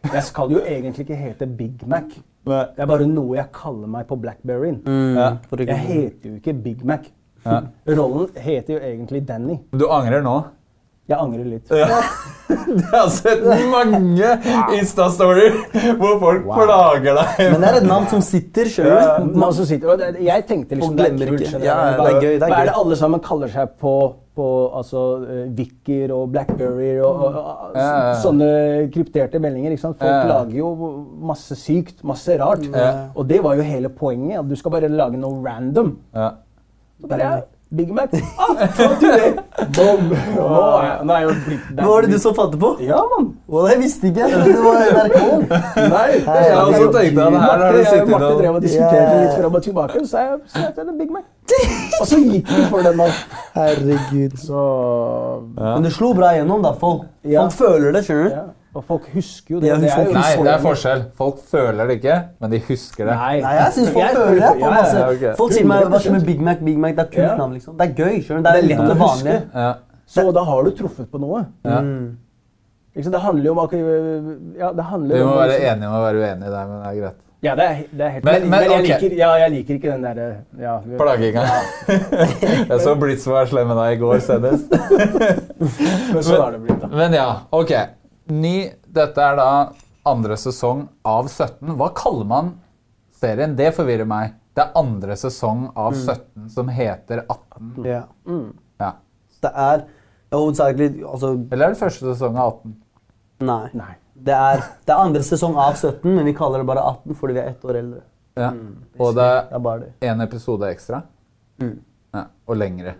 Jeg 0.10 0.25
skal 0.25 0.56
jo 0.56 0.63
egentlig 0.63 1.06
ikke 1.06 1.20
hete 1.20 1.48
Big 1.60 1.86
Mac. 1.92 2.16
Det 2.50 2.82
er 2.82 2.88
bare 2.89 3.06
noe 3.06 3.36
jeg 3.38 3.51
kaller 3.54 3.89
meg 3.92 4.08
på 4.10 4.16
Blackberryen. 4.18 4.80
Ja. 5.13 5.34
Jeg 5.60 5.82
heter 5.84 6.32
jo 6.32 6.38
ikke 6.39 6.54
Big 6.66 6.86
Mac. 6.88 7.10
Ja. 7.44 7.60
Rollen 8.00 8.32
heter 8.39 8.78
jo 8.78 8.80
egentlig 8.80 9.22
Danny. 9.28 9.60
Du 9.75 9.86
angrer 9.92 10.24
nå? 10.25 10.38
Jeg 11.10 11.18
angrer 11.18 11.48
litt. 11.56 11.72
Ja. 11.74 12.01
Jeg 12.50 12.89
har 12.89 13.10
sett 13.13 13.44
mange 13.70 14.30
Insta-stories 14.78 15.58
hvor 16.00 16.16
folk 16.22 16.48
plager 16.50 17.18
deg. 17.18 17.42
Men 17.54 17.62
det 17.62 17.70
er 17.70 17.78
et 17.80 17.88
navn 17.89 18.08
som 18.12 18.24
sitter, 18.25 18.70
Ja, 18.82 19.18
som 19.54 19.66
sitter, 19.70 20.04
jeg 20.22 20.46
tenkte 20.50 20.78
liksom 20.78 20.96
det 20.98 21.08
er 21.12 21.30
kult. 21.30 21.44
Ja, 21.66 21.78
det 21.98 22.08
er 22.08 22.18
gøy, 22.18 22.34
det 22.38 22.48
er 22.48 22.54
Hva 22.54 22.62
er 22.63 22.72
det 22.72 22.75
alle 22.82 22.98
sammen 23.00 23.22
kaller 23.25 23.54
seg 23.54 23.75
på, 23.82 23.94
på 24.38 24.48
altså, 24.82 25.04
Vicker 25.58 26.13
og 26.16 26.32
Blackberry 26.34 26.92
og, 27.06 27.24
og, 27.28 27.39
og 27.42 27.78
Ja, 27.78 27.92
sånne 28.24 28.50
krypterte 28.94 29.42
meldinger. 29.42 29.74
ikke 29.74 29.86
sant? 29.88 30.01
Folk 30.01 30.30
lager 30.30 30.58
jo 30.62 30.74
masse 31.32 31.58
sykt, 31.58 32.04
masse 32.08 32.38
rart. 32.42 32.66
Og 33.16 33.25
det 33.30 33.42
var 33.46 33.58
jo 33.58 33.66
hele 33.66 33.94
poenget. 33.94 34.44
At 34.44 34.50
du 34.50 34.58
skal 34.60 34.78
bare 34.78 34.89
lage 34.94 35.22
noe 35.22 35.42
random. 35.46 35.96
Ja. 36.18 36.32
Så 37.00 37.08
bare 37.10 37.24
ja, 37.24 37.38
Big 37.72 37.92
Mac. 37.94 38.10
Ah, 38.38 38.56
det! 39.00 39.38
Nå 39.78 39.84
er, 41.14 41.20
jeg- 41.22 41.36
blitt. 41.46 41.68
Hva 41.78 41.86
var 41.86 42.02
det 42.02 42.16
du 42.16 42.18
som 42.20 42.34
fant 42.34 42.56
på? 42.60 42.72
Ja, 42.82 42.98
mann. 43.12 43.28
Well, 43.48 43.68
jeg 43.70 43.80
visste 43.84 44.10
ikke. 44.10 44.26
Jeg 44.26 44.32
trodde 44.34 44.56
det 44.56 44.64
var 44.64 44.80
NRK. 44.96 45.20
Nei, 45.94 46.08
Hei, 46.26 46.40
jeg 46.48 46.58
også 46.58 46.88
tenkte 46.96 47.28
at 47.28 47.38
her 47.38 47.64
har 47.64 47.78
du 47.78 47.84
sittet 47.84 48.10
Marte 48.10 48.32
drev 48.40 48.58
og 48.58 48.66
diskuterte 48.66 49.04
yeah. 49.04 49.22
litt 49.22 49.38
fram 49.38 49.60
og 49.60 49.64
tilbake, 49.68 50.02
så 50.10 50.24
jeg 50.26 50.40
så 50.50 50.66
jeg 50.66 50.98
Big 50.98 51.14
Mac. 51.14 51.28
Og 52.00 52.08
så 52.10 52.20
gikk 52.24 52.50
vi 52.56 52.66
for 52.72 52.90
den 52.90 53.04
da. 53.04 53.10
Herregud. 53.60 54.38
Så 54.42 54.64
Men 55.60 55.86
det 55.86 55.94
slo 55.94 56.14
bra 56.18 56.34
gjennom, 56.40 56.66
da. 56.66 56.74
Folk, 56.82 57.06
Ja. 57.24 57.46
folk 57.46 57.54
føler 57.62 57.94
det, 57.94 58.06
skjønner 58.08 58.24
du. 58.24 58.36
ja. 58.40 58.48
Og 58.78 58.84
folk 58.86 59.08
husker 59.16 59.56
jo 59.56 59.60
det. 59.64 59.68
Ja, 59.72 59.78
det 59.82 59.90
er, 59.90 60.12
Nei, 60.14 60.44
det 60.46 60.52
er 60.54 60.60
forskjell. 60.62 61.00
Folk 61.18 61.40
føler 61.50 61.90
det 61.90 61.96
ikke, 61.98 62.18
men 62.40 62.52
de 62.54 62.60
husker 62.68 63.08
det. 63.10 63.16
Nei, 63.18 63.40
Nei, 63.42 63.54
jeg 63.58 63.74
syns 63.74 63.90
folk 63.96 64.04
Jeg 64.04 64.16
føler 64.16 64.34
det. 64.36 64.42
ja, 64.44 64.50
Folk, 64.52 64.74
masse, 64.76 64.98
ja, 65.00 65.08
okay. 65.16 65.34
folk 65.40 65.56
sier 65.56 65.70
meg 65.72 65.86
hva 65.90 66.02
som 66.04 66.18
er 66.20 66.26
Big 66.28 66.44
Mac, 66.46 66.62
Big 66.64 66.78
Mac. 66.78 66.94
Det 67.00 67.06
er 67.06 67.12
kult 67.16 67.24
Ja. 67.26 67.36
navn, 67.40 67.54
liksom. 67.58 67.78
Det 67.80 67.88
er 67.90 67.94
gøy. 67.98 68.20
skjønner. 68.24 68.44
Det 68.46 68.50
er 68.50 68.54
Det 68.54 68.64
er 68.64 68.68
lett 68.70 68.84
det 68.86 68.96
å 68.96 69.00
vanlige. 69.02 69.76
Så 70.10 70.32
da 70.34 70.44
har 70.44 70.64
du 70.64 70.72
truffet 70.78 71.10
på 71.12 71.22
noe. 71.22 71.46
Ja. 71.66 71.80
Mm. 71.82 72.18
Det 73.00 73.20
handler 73.22 73.46
jo 73.46 73.52
om 73.52 73.60
akkurat... 73.64 74.38
ja, 74.60 74.72
det 74.74 74.84
handler 74.84 75.16
Vi 75.18 75.24
må 75.24 75.36
være 75.36 75.50
liksom- 75.50 75.72
enige 75.74 75.90
om 75.90 75.94
å 75.96 76.02
være 76.04 76.18
uenige 76.24 76.50
der, 76.52 76.68
men 76.68 76.80
det 76.84 76.88
er 76.90 77.02
greit. 77.02 77.20
Ja, 77.42 77.54
det 77.56 77.64
er, 77.64 77.76
det 77.92 78.02
er 78.06 78.10
helt 78.10 78.26
Men- 78.26 78.34
Men, 78.34 78.50
men, 78.50 78.50
men, 78.50 78.72
jeg, 78.72 78.80
okay. 78.80 79.00
liker, 79.10 79.18
ja, 79.18 79.30
jeg 79.40 79.52
liker 79.52 79.74
ikke 79.76 79.92
den 79.92 80.02
derre 80.04 80.36
ja, 80.60 80.80
Plaginga. 80.98 81.44
Jeg 82.70 82.80
så 82.84 82.96
Blitz 83.00 83.28
var 83.28 83.46
slem 83.46 83.68
med 83.68 83.78
deg 83.78 83.94
i 83.96 84.00
går 84.02 84.20
senest. 84.20 84.68
Men 86.14 86.24
sånn 86.24 86.42
har 86.42 86.52
det 86.52 86.62
blitt, 86.66 86.82
da. 86.82 86.90
Men 86.92 87.14
ja, 87.16 87.30
ok. 87.56 87.72
Ny, 88.29 88.55
dette 88.86 89.24
er 89.25 89.38
da 89.39 89.48
andre 90.09 90.36
sesong 90.38 90.86
av 91.07 91.27
17. 91.29 91.74
Hva 91.79 91.89
kaller 91.98 92.27
man 92.29 92.51
serien? 93.19 93.55
Det 93.57 93.71
forvirrer 93.77 94.07
meg. 94.09 94.36
Det 94.53 94.65
er 94.65 94.75
andre 94.79 95.15
sesong 95.17 95.69
av 95.77 95.95
17 95.95 96.50
som 96.53 96.69
heter 96.74 97.24
18. 97.25 97.71
Ja. 97.88 98.03
Ja. 98.81 98.91
Det 99.39 99.51
er 99.55 99.86
hovedsakelig 100.36 100.89
Altså, 101.07 101.31
Eller 101.51 101.69
er 101.69 101.74
det 101.74 101.79
første 101.79 102.05
sesong 102.12 102.38
av 102.38 102.53
18? 102.59 102.75
nei. 103.48 103.65
Nei. 103.74 103.93
Det 104.19 104.36
er, 104.36 104.59
det 104.83 104.91
er 104.91 105.00
andre 105.00 105.21
sesong 105.24 105.53
av 105.55 105.77
17, 105.79 106.03
men 106.12 106.25
vi 106.27 106.33
kaller 106.36 106.59
det 106.59 106.67
bare 106.67 106.81
18 106.83 107.15
fordi 107.15 107.38
vi 107.38 107.39
er 107.39 107.53
ett 107.53 107.62
år 107.63 107.77
eldre. 107.79 108.01
Ja. 108.36 108.50
Og 109.00 109.13
det 109.15 109.27
er 109.29 109.86
én 110.09 110.24
episode 110.25 110.67
ekstra. 110.67 111.00
Ja. 111.63 112.25
Og 112.50 112.59
lengre. 112.59 112.98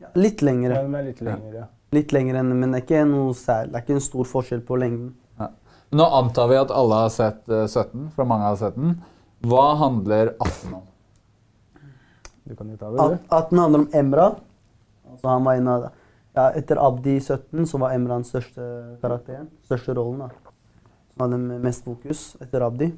Ja, 0.00 0.08
litt 0.16 0.40
lengre. 0.42 0.78
Ja, 0.78 0.86
den 0.86 0.96
er 0.96 1.04
litt 1.10 1.20
lengre. 1.20 1.66
ja. 1.66 1.68
Litt 1.92 2.12
lengre 2.14 2.40
enn, 2.40 2.52
men 2.56 2.72
det 2.72 2.82
er 2.82 2.86
ikke 2.86 3.02
noe 3.08 3.34
særlig. 3.36 3.72
Det 3.72 3.80
er 3.80 3.84
ikke 3.86 3.98
en 3.98 4.06
stor 4.06 4.28
forskjell 4.30 4.62
på 4.68 4.78
lengden. 4.80 5.10
Ja. 5.40 5.50
Nå 5.98 6.06
antar 6.20 6.48
vi 6.48 6.60
at 6.60 6.72
alle 6.72 7.02
har 7.04 7.10
sett 7.12 7.42
eh, 7.52 7.66
17, 7.68 8.06
for 8.16 8.28
mange 8.28 8.48
har 8.48 8.56
sett 8.60 8.78
den. 8.78 8.94
Hva 9.44 9.66
handler 9.80 10.32
18 10.38 10.76
om? 10.78 10.86
Du 12.48 12.54
kan 12.56 12.70
jo 12.70 12.78
ta 12.78 12.90
det, 12.90 13.08
du. 13.12 13.18
18 13.28 13.58
handler 13.58 13.84
om 13.84 13.88
Emra. 13.92 14.30
Altså 15.12 15.28
han 15.28 15.44
var 15.44 15.58
en 15.60 15.68
av 15.68 15.84
ja, 16.32 16.46
Etter 16.56 16.80
Abdi 16.80 17.18
17 17.20 17.66
så 17.68 17.78
var 17.82 17.92
Emra 17.92 18.16
den 18.16 18.24
største 18.24 18.64
karakteren. 19.02 19.50
Største 19.68 19.94
rollen. 19.98 20.24
da. 20.24 20.54
Som 21.12 21.26
hadde 21.26 21.60
mest 21.60 21.84
fokus 21.84 22.22
etter 22.40 22.64
Abdi. 22.64 22.88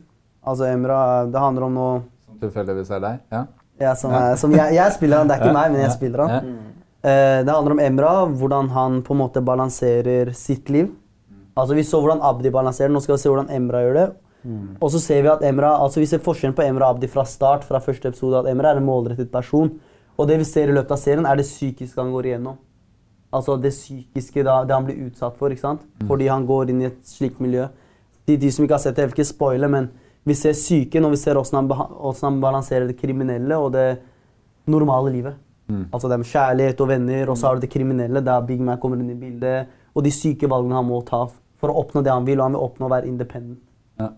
Altså 0.45 0.69
Emra 0.69 1.25
Det 1.27 1.41
handler 1.41 1.67
om 1.67 1.75
noe 1.75 1.95
Som 2.29 2.39
tilfeldigvis 2.43 2.93
er 2.95 3.03
deg? 3.03 3.21
Ja. 3.33 3.43
ja, 3.81 3.95
som, 3.99 4.15
er, 4.15 4.37
som 4.39 4.55
jeg, 4.55 4.77
jeg 4.77 4.95
spiller 4.95 5.23
han. 5.23 5.31
Det 5.31 5.37
er 5.37 5.43
ikke 5.43 5.57
meg, 5.57 5.75
men 5.75 5.83
jeg 5.83 5.97
spiller 5.97 6.25
han. 6.29 6.55
Eh, 7.05 7.45
det 7.45 7.53
handler 7.53 7.77
om 7.77 7.81
Emra, 7.85 8.13
hvordan 8.25 8.71
han 8.73 9.03
på 9.05 9.13
en 9.13 9.21
måte 9.21 9.43
balanserer 9.45 10.33
sitt 10.33 10.71
liv. 10.73 10.89
Altså 11.55 11.75
Vi 11.77 11.85
så 11.85 12.01
hvordan 12.01 12.23
Abdi 12.25 12.51
balanserer, 12.51 12.91
nå 12.91 13.03
skal 13.05 13.15
vi 13.15 13.23
se 13.23 13.31
hvordan 13.31 13.51
Emra 13.53 13.83
gjør 13.85 13.99
det. 13.99 14.07
Og 14.81 14.91
så 14.93 15.01
ser 15.01 15.23
vi 15.23 15.29
at 15.33 15.43
Emra, 15.45 15.75
altså 15.81 16.01
vi 16.01 16.07
ser 16.07 16.21
forskjellen 16.25 16.57
på 16.57 16.65
Emra 16.65 16.89
og 16.89 16.97
Abdi 16.97 17.09
fra 17.09 17.25
start, 17.25 17.65
fra 17.65 17.81
første 17.81 18.09
episode, 18.09 18.41
at 18.41 18.49
Emra 18.51 18.73
er 18.73 18.81
en 18.81 18.85
målrettet 18.89 19.31
person. 19.33 19.71
Og 20.17 20.29
det 20.29 20.39
vi 20.39 20.45
ser 20.49 20.69
i 20.69 20.75
løpet 20.77 20.93
av 20.93 21.01
serien, 21.01 21.27
er 21.27 21.37
det 21.37 21.47
psykiske 21.47 22.01
han 22.01 22.13
går 22.13 22.29
igjennom. 22.31 22.59
Altså 23.35 23.57
det 23.57 23.73
psykiske, 23.73 24.45
da, 24.47 24.63
det 24.65 24.75
han 24.77 24.85
blir 24.85 25.07
utsatt 25.09 25.37
for, 25.37 25.51
ikke 25.51 25.65
sant? 25.65 25.87
Fordi 26.07 26.29
han 26.31 26.47
går 26.47 26.71
inn 26.71 26.83
i 26.85 26.91
et 26.91 27.01
slikt 27.09 27.41
miljø. 27.43 27.67
De, 28.29 28.37
de 28.37 28.51
som 28.53 28.65
ikke 28.65 28.77
har 28.77 28.85
sett 28.85 28.97
det, 28.97 29.03
jeg 29.03 29.13
vil 29.13 29.19
ikke 29.19 29.33
spoile, 29.33 29.69
men 29.69 29.89
vi 30.25 30.37
ser 30.39 30.55
psyken, 30.57 31.05
og 31.05 31.17
vi 31.17 31.21
ser 31.21 31.41
åssen 31.41 31.59
han, 31.61 31.73
han 32.23 32.39
balanserer 32.41 32.87
det 32.89 32.97
kriminelle 33.01 33.59
og 33.61 33.73
det 33.75 33.89
normale 34.71 35.13
livet. 35.13 35.41
Altså 35.71 36.11
det 36.11 36.19
med 36.21 36.29
kjærlighet 36.29 36.81
og 36.85 36.91
venner, 36.91 37.31
og 37.33 37.39
så 37.41 37.49
har 37.49 37.57
du 37.57 37.65
det 37.65 37.73
kriminelle, 37.73 38.21
der 38.25 38.43
Big 38.45 38.61
Mac 38.61 38.83
kommer 38.83 39.01
inn 39.01 39.15
i 39.15 39.17
bildet, 39.17 39.71
og 39.95 40.05
de 40.05 40.13
syke 40.13 40.51
valgene 40.51 40.77
han 40.77 40.89
må 40.89 41.01
ta 41.09 41.25
for 41.61 41.73
å 41.73 41.79
oppnå 41.81 42.03
det 42.05 42.13
han 42.13 42.27
vil, 42.27 42.41
og 42.41 42.49
han 42.49 42.57
vil 42.57 42.67
oppnå 42.67 42.89
å 42.89 42.93
være 42.93 43.09
independent. 43.09 43.63
Ja. 44.01 44.11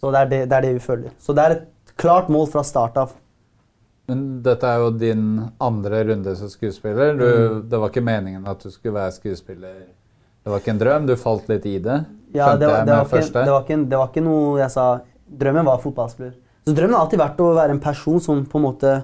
Så 0.00 0.12
det 0.14 0.22
er 0.22 0.30
det, 0.30 0.40
det 0.48 0.56
er 0.56 0.66
det 0.66 0.72
vi 0.78 0.84
føler. 0.84 1.12
Så 1.20 1.36
det 1.36 1.44
er 1.44 1.56
et 1.58 1.94
klart 2.00 2.30
mål 2.32 2.48
fra 2.52 2.64
start 2.64 2.96
av. 3.00 3.12
Men 4.10 4.40
dette 4.42 4.66
er 4.66 4.80
jo 4.82 4.90
din 4.98 5.26
andre 5.62 6.02
runde 6.08 6.32
som 6.38 6.50
skuespiller. 6.50 7.12
Du, 7.18 7.60
Det 7.70 7.78
var 7.78 7.92
ikke 7.92 8.02
meningen 8.02 8.48
at 8.48 8.64
du 8.64 8.72
skulle 8.72 8.96
være 8.96 9.12
skuespiller. 9.14 9.84
Det 10.40 10.50
var 10.50 10.62
ikke 10.62 10.72
en 10.72 10.80
drøm. 10.80 11.06
Du 11.06 11.14
falt 11.20 11.46
litt 11.52 11.68
i 11.68 11.76
det. 11.84 12.00
Ja, 12.32 12.56
det, 12.56 12.66
var, 12.66 12.86
det, 12.88 12.96
var 12.96 13.06
ikke, 13.06 13.28
det, 13.36 13.52
var 13.52 13.62
ikke, 13.66 13.78
det 13.90 14.00
var 14.00 14.10
ikke 14.10 14.24
noe 14.24 14.58
jeg 14.62 14.72
sa 14.72 14.90
Drømmen 15.30 15.66
var 15.66 15.78
fotballspiller. 15.78 16.32
Så 16.66 16.72
drømmen 16.74 16.96
har 16.96 17.04
alltid 17.04 17.20
vært 17.20 17.40
å 17.44 17.52
være 17.54 17.74
en 17.76 17.82
person 17.82 18.22
som 18.22 18.40
på 18.50 18.58
en 18.58 18.64
måte 18.64 18.94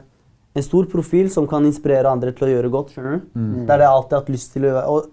En 0.57 0.65
stor 0.65 0.87
profil 0.89 1.29
som 1.33 1.47
kan 1.51 1.65
inspirere 1.69 2.09
andre 2.09 2.33
til 2.33 2.49
å 2.49 2.53
gjøre 2.55 2.71
godt. 2.73 2.95
skjønner 2.95 3.19
du? 3.19 3.27
Mm. 3.37 3.67
Det 3.67 3.75
er 3.75 3.83
det 3.83 3.85
jeg 3.87 3.93
alltid 3.93 4.17
har 4.17 4.23
hatt 4.23 4.33
lyst 4.33 4.53
til 4.55 4.63
å 4.65 4.71
gjøre. 4.71 4.85
Og 4.89 5.11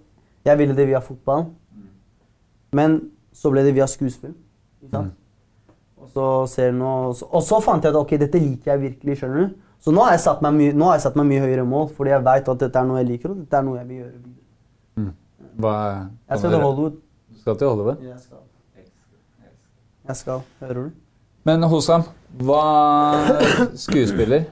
jeg 0.47 0.57
ville 0.61 0.75
det 0.77 0.85
via 0.87 1.01
fotball. 1.03 1.45
Men 2.73 2.95
så 3.35 3.51
ble 3.51 3.63
det 3.65 3.73
via 3.75 3.85
skuespill. 3.89 4.33
Ikke 4.83 4.91
sant? 4.95 5.13
Og 5.99 6.09
så 6.13 6.27
ser 6.49 6.71
så- 6.71 7.27
og 7.31 7.41
så 7.43 7.61
fant 7.61 7.83
jeg 7.83 7.91
at 7.93 7.99
ok, 7.99 8.17
dette 8.19 8.39
liker 8.39 8.71
jeg 8.71 8.79
virkelig. 8.93 9.17
skjønner 9.19 9.47
du? 9.49 9.55
Så 9.79 9.91
nå 9.91 10.01
har 10.03 10.11
jeg 10.11 10.21
satt 10.21 10.41
meg 10.41 10.53
nå 10.75 10.85
har 10.85 10.93
jeg 10.95 11.01
satt 11.01 11.15
meg 11.15 11.25
mye 11.27 11.41
høyere 11.41 11.65
mål, 11.67 11.89
fordi 11.91 12.09
jeg 12.09 12.23
vet 12.23 12.49
at 12.49 12.57
dette 12.59 12.75
er 12.79 12.85
noe 12.85 12.97
jeg 13.03 13.07
liker, 13.07 13.31
og 13.31 13.37
dette 13.39 13.53
er 13.53 13.63
noe 13.63 13.77
jeg 13.77 13.87
vil 13.87 13.97
gjøre 13.97 14.11
videre. 14.23 15.13
Hva, 15.59 16.09
Jeg 16.29 16.39
skal 16.39 16.49
til 16.51 16.59
Hollywood. 16.61 16.91
Du 17.33 17.39
skal 17.39 17.55
til 17.55 17.67
Hollywood? 17.67 17.97
Jeg 18.01 18.19
skal. 18.19 18.37
Jeg 20.07 20.15
skal. 20.15 20.41
Hører 20.61 20.73
du? 20.73 20.91
Men 21.45 21.61
Hosam, 21.63 22.03
hva 22.37 22.63
skuespiller? 23.75 24.45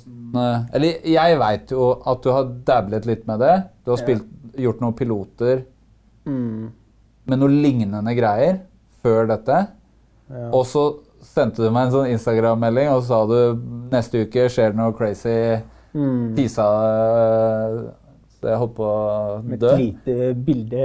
Eh, 0.00 0.58
Eller 0.72 1.00
jeg 1.04 1.38
veit 1.40 1.72
jo 1.74 1.90
at 2.08 2.22
du 2.24 2.30
har 2.32 2.44
dablet 2.66 3.06
litt 3.08 3.26
med 3.28 3.40
det. 3.42 3.54
Du 3.84 3.90
har 3.92 3.98
spilt, 4.00 4.24
gjort 4.56 4.80
noen 4.82 4.94
piloter 4.96 5.64
med 6.26 7.38
noen 7.40 7.54
lignende 7.62 8.12
greier 8.16 8.60
før 9.02 9.26
dette. 9.30 9.60
Og 10.52 10.64
så 10.68 10.84
sendte 11.26 11.62
du 11.64 11.70
meg 11.74 11.88
en 11.88 11.94
sånn 11.94 12.10
Instagram-melding 12.14 12.88
og 12.94 13.02
så 13.02 13.08
sa 13.08 13.20
du 13.28 13.62
neste 13.92 14.22
uke 14.24 14.46
skjer 14.52 14.72
det 14.72 14.78
noe 14.80 14.94
crazy. 14.96 15.58
Tisa 16.36 16.64
eh, 16.86 17.78
Så 18.38 18.46
jeg 18.46 18.58
holdt 18.60 18.74
på 18.76 18.86
å 18.86 19.40
Med 19.42 19.58
dø. 19.60 19.72
et 19.74 19.80
lite 19.80 20.28
bilde. 20.46 20.84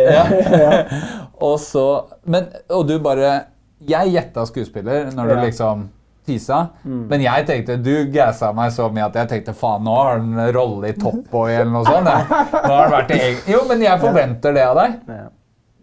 Og 1.45 1.59
så 1.61 1.83
Men 2.25 2.47
Og 2.73 2.87
du 2.89 2.95
bare 2.99 3.45
Jeg 3.85 4.15
gjetta 4.15 4.47
skuespiller 4.49 5.11
når 5.13 5.29
du 5.29 5.33
Ja. 5.35 5.43
liksom 5.45 5.83
tisa, 6.25 6.59
men 6.83 7.21
jeg 7.21 7.45
tenkte 7.47 7.77
Du 7.83 7.91
gassa 8.13 8.51
meg 8.53 8.71
så 8.75 8.89
mye 8.93 9.05
at 9.05 9.15
jeg 9.21 9.29
tenkte 9.31 9.53
faen, 9.55 9.83
nå 9.85 9.93
har 9.95 10.17
han 10.19 10.33
en 10.39 10.51
rolle 10.55 10.89
i 10.91 10.97
Top 10.99 11.21
Boy 11.31 11.51
eller 11.53 11.71
noe 11.71 11.85
sånt. 11.85 12.09
jeg. 12.09 12.27
Nå 12.53 12.71
har 12.73 12.83
han 12.83 12.91
vært 12.95 13.11
i 13.15 13.19
egen... 13.19 13.41
Jo, 13.53 13.61
men 13.69 13.81
jeg 13.85 13.99
forventer 14.01 14.53
det 14.57 14.63
av 14.65 14.79
deg. 14.81 14.95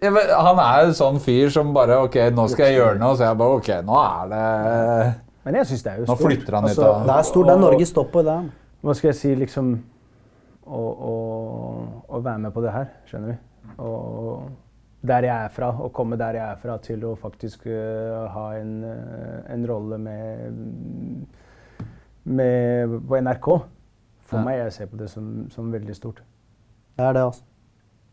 Jeg 0.03 0.13
Han 0.35 0.59
er 0.59 0.89
en 0.89 0.95
sånn 0.99 1.21
fyr 1.23 1.51
som 1.55 1.69
bare 1.77 2.01
Ok, 2.03 2.17
nå 2.35 2.49
skal 2.51 2.67
jeg 2.73 2.81
gjøre 2.81 2.99
noe. 2.99 3.15
Så 3.15 3.23
jeg 3.29 3.39
bare 3.39 3.59
Ok, 3.61 3.69
nå 3.87 4.01
er 4.03 4.33
det 4.33 5.13
Men 5.47 5.59
jeg 5.61 5.69
syns 5.71 5.85
det 5.87 5.93
er 5.93 6.01
jo 6.03 6.09
Nå 6.11 6.17
flytter 6.19 6.57
han 6.59 6.65
ut 6.67 6.71
Altså, 6.73 6.89
av- 6.89 7.07
Det 7.07 7.15
er 7.21 7.29
stort. 7.29 7.47
Det 7.47 7.55
er 7.55 7.63
Norges 7.63 7.93
topp. 7.95 8.19
Hva 8.83 8.95
skal 8.99 9.09
jeg 9.13 9.19
si, 9.21 9.35
liksom 9.39 9.71
Å, 10.67 10.81
å, 11.13 11.15
å 12.11 12.21
være 12.23 12.39
med 12.49 12.53
på 12.55 12.63
det 12.67 12.73
her, 12.75 12.91
skjønner 13.11 13.35
du. 13.35 13.73
Og 13.83 14.51
der 15.03 15.27
jeg 15.27 15.45
er 15.45 15.51
fra, 15.51 15.71
å 15.83 15.91
komme 15.95 16.17
der 16.19 16.39
jeg 16.39 16.47
er 16.47 16.59
fra 16.63 16.77
til 16.83 17.05
å 17.09 17.15
faktisk 17.19 17.67
uh, 17.67 18.29
ha 18.31 18.45
en, 18.55 18.75
øh, 18.87 19.39
en 19.51 19.65
rolle 19.67 19.99
med, 19.99 20.61
med 22.25 22.99
på 23.09 23.19
NRK. 23.19 23.49
For 24.31 24.39
Ja. 24.39 24.45
meg, 24.47 24.59
jeg 24.63 24.73
ser 24.73 24.87
på 24.93 25.01
det 25.01 25.11
som, 25.11 25.51
som 25.51 25.73
veldig 25.73 25.97
stort. 25.97 26.23
Det 26.97 27.05
er 27.05 27.13
det, 27.13 27.25
altså. 27.27 27.43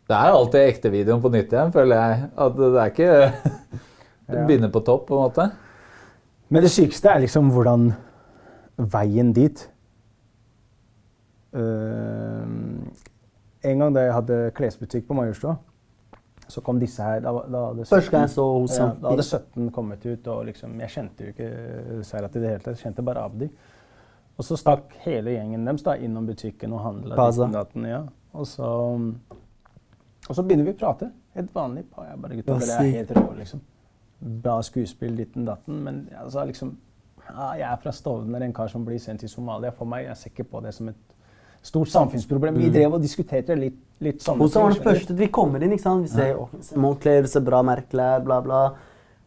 Det 0.09 0.17
er 0.17 0.33
alltid 0.33 0.59
ekte 0.65 0.89
videoen 0.89 1.21
på 1.21 1.29
nytt 1.29 1.53
igjen, 1.53 1.71
føler 1.71 2.01
jeg. 2.01 2.29
At 2.37 2.57
det 2.57 2.69
er 2.73 2.93
ikke 2.93 3.11
Det 4.29 4.45
begynner 4.45 4.69
på 4.73 4.81
topp, 4.85 5.07
på 5.07 5.17
en 5.17 5.25
måte. 5.25 5.45
Men 6.49 6.65
det 6.65 6.71
sykeste 6.73 7.09
er 7.09 7.21
liksom 7.21 7.49
hvordan 7.53 7.91
veien 8.77 9.33
dit 9.33 9.61
uh, 11.53 12.45
En 13.65 13.81
gang 13.81 13.95
da 13.95 14.05
jeg 14.05 14.13
hadde 14.13 14.37
klesbutikk 14.57 15.07
på 15.07 15.17
Majorstua, 15.17 15.57
så 16.49 16.61
kom 16.65 16.79
disse 16.81 17.05
her 17.05 17.19
da, 17.21 17.31
da 17.45 17.63
gang 17.73 18.23
jeg 18.25 18.31
så 18.33 18.45
ja. 18.69 18.87
Da 19.01 19.11
hadde 19.13 19.25
17 19.25 19.67
kommet 19.75 20.05
ut, 20.05 20.29
og 20.33 20.47
liksom, 20.47 20.79
jeg 20.81 20.93
kjente 20.95 21.27
jo 21.27 21.33
ikke 21.35 21.49
Seirat 22.07 22.37
i 22.37 22.41
det 22.41 22.53
hele 22.53 22.63
tatt. 22.63 22.73
Jeg 22.73 22.87
kjente 22.87 23.05
bare 23.05 23.25
Abdi. 23.29 23.49
Og 24.39 24.47
så 24.47 24.55
stakk 24.57 24.95
hele 25.03 25.35
gjengen 25.35 25.67
deres 25.67 25.83
da 25.85 25.97
innom 25.99 26.25
butikken 26.29 26.73
og 26.73 26.81
handla. 26.85 27.17
Ja. 27.85 28.05
Og, 28.33 28.47
så, 28.47 28.69
og 30.29 30.37
så 30.37 30.45
begynner 30.45 30.69
vi 30.69 30.73
å 30.73 30.79
prate. 30.79 31.11
Helt 31.35 31.51
vanlig. 31.55 31.85
par. 31.91 32.07
Jeg 32.07 32.21
bare, 32.23 32.39
gutta, 32.39 32.55
det 32.61 32.69
dere 32.69 32.85
er 32.85 32.97
helt 32.97 33.13
rå, 33.17 33.25
liksom. 33.37 33.61
Bra 34.43 34.57
skuespill, 34.65 35.17
ditten 35.19 35.45
datten. 35.47 35.83
Men 35.85 36.01
sa 36.31 36.47
liksom 36.47 36.73
ja, 37.27 37.51
Jeg 37.59 37.67
er 37.69 37.83
fra 37.83 37.93
Stovner, 37.93 38.41
en 38.47 38.55
kar 38.55 38.71
som 38.71 38.87
blir 38.87 38.99
sendt 39.03 39.25
til 39.25 39.31
Somalia. 39.31 39.73
For 39.75 39.89
meg, 39.89 40.07
jeg 40.07 40.21
ser 40.21 40.33
ikke 40.33 40.47
på 40.55 40.63
det 40.65 40.73
som 40.77 40.89
et 40.89 41.18
stort 41.61 41.89
samfunnsproblem. 41.91 42.55
Vi 42.57 42.69
drev 42.73 42.93
og 42.97 43.01
diskuterte 43.03 43.55
litt, 43.59 43.77
litt 44.01 44.21
sånne 44.23 44.39
Hun 44.45 44.51
var 44.53 44.73
det 44.73 44.83
første 44.83 45.15
vi 45.19 45.27
kommer 45.27 45.63
inn. 45.63 45.71
ikke 45.75 45.83
sant? 45.83 46.03
Vi 46.07 46.13
ser 46.13 46.29
ja. 46.35 46.45
Moncler, 46.79 47.27
ser 47.27 47.41
bra 47.45 47.61
merkelær, 47.63 48.21
bla, 48.23 48.41
bla. 48.41 48.61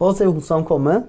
Og 0.00 0.12
så 0.14 0.18
ser 0.22 0.32
Hosam 0.32 0.64
komme. 0.64 1.02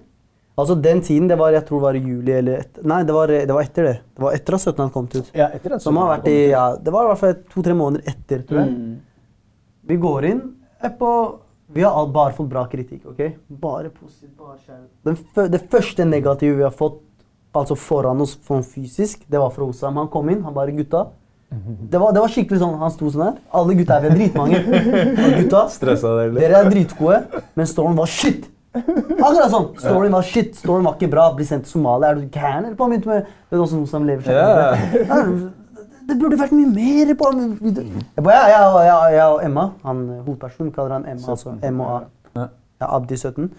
Altså 0.56 0.76
Den 0.80 1.00
tiden, 1.02 1.28
det 1.28 1.38
var 1.40 1.52
jeg 1.56 1.66
tror 1.66 1.80
det 1.80 1.84
var 1.88 1.96
i 1.98 2.04
juli 2.06 2.32
eller 2.32 2.60
etter, 2.62 2.84
Nei, 2.86 3.00
det 3.04 3.14
var, 3.16 3.28
det 3.28 3.50
var 3.56 3.64
etter 3.64 3.84
det. 3.88 3.94
Det 4.14 4.22
var 4.22 4.34
etter 4.38 4.54
at 4.54 4.62
17 4.62 4.82
hadde 4.84 4.94
kommet 4.94 5.16
ut. 5.16 5.32
Ja, 5.34 5.48
etter 5.50 5.74
at 5.74 5.82
Som 5.82 5.98
hadde 5.98 6.20
kommet 6.20 6.28
i, 6.30 6.44
ut. 6.46 6.52
ja, 6.52 6.66
Det 6.78 6.94
var 6.94 7.08
i 7.08 7.08
hvert 7.10 7.22
fall 7.24 7.34
to-tre 7.56 7.74
måneder 7.74 8.04
etter, 8.12 8.44
tror 8.46 8.60
jeg. 8.62 8.76
Mm. 8.76 9.00
Vi 9.90 9.98
går 10.04 10.26
inn 10.30 10.44
på 11.00 11.10
Vi 11.74 11.82
har 11.82 12.06
bare 12.14 12.34
fått 12.38 12.50
bra 12.52 12.68
kritikk. 12.70 13.06
ok? 13.10 13.24
Bare 13.50 13.90
positivt, 13.90 14.36
bare 14.38 14.60
kjærlighet. 14.68 15.26
Den 15.34 15.52
Det 15.56 15.62
første 15.72 16.06
negative 16.06 16.56
vi 16.60 16.64
har 16.68 16.76
fått 16.76 17.02
altså 17.54 17.76
foran 17.78 18.22
oss 18.22 18.38
sånn 18.48 18.64
fysisk, 18.66 19.26
det 19.30 19.40
var 19.40 19.52
fra 19.54 19.66
Osam. 19.68 19.98
Han 20.02 20.08
kom 20.10 20.30
inn, 20.30 20.42
han 20.44 20.54
bare 20.54 20.72
'Gutta'. 20.72 21.08
Det 21.92 22.00
var, 22.02 22.12
det 22.16 22.22
var 22.24 22.32
skikkelig 22.34 22.60
sånn, 22.60 22.80
Han 22.82 22.92
sto 22.92 23.10
sånn 23.14 23.24
her. 23.28 23.36
Alle 23.54 23.76
gutta 23.78 24.00
er 24.02 24.16
dritmange. 24.16 24.58
Og 24.64 25.36
gutta, 25.38 25.68
dere 26.40 26.62
er 26.64 26.70
dritgode, 26.72 27.20
men 27.56 27.70
storyen 27.70 27.98
var 28.00 28.10
shit. 28.10 28.48
Akkurat 28.74 29.52
sånn. 29.54 29.68
Storyen 29.78 30.16
var 30.16 30.26
shit. 30.26 30.56
Storyen 30.58 30.88
var 30.88 30.96
ikke 30.98 31.12
bra. 31.12 31.28
Bli 31.38 31.46
sendt 31.46 31.68
til 31.68 31.76
Somalia. 31.76 32.10
Er 32.10 32.16
du 32.16 32.24
gæren? 32.34 32.66
Eller 32.66 32.78
på 32.80 32.88
han 32.88 32.96
begynte 32.96 33.12
med 33.12 33.28
Det 33.52 33.58
er 33.58 33.62
også 33.62 33.82
noe 33.84 33.92
som 33.92 34.08
lever 34.08 34.26
seg 34.26 34.34
Ja. 34.34 35.36
Det 36.04 36.18
burde 36.20 36.36
vært 36.36 36.52
mye 36.52 36.72
mer 36.74 37.14
på 37.16 37.30
Jeg 37.32 38.24
bare, 38.26 38.34
ja, 38.36 38.48
ja, 38.50 38.82
ja, 38.84 38.98
jeg 39.14 39.28
og 39.36 39.44
Emma, 39.46 39.70
han 39.86 40.02
hovedpersonen, 40.26 40.74
kaller 40.76 40.98
han 40.98 41.06
Emma. 41.08 41.30
altså 41.32 41.54
M 41.64 41.80
og 41.80 41.94
A. 41.94 42.48
Ja, 42.82 42.90
Abdi 42.98 43.16
17. 43.16 43.52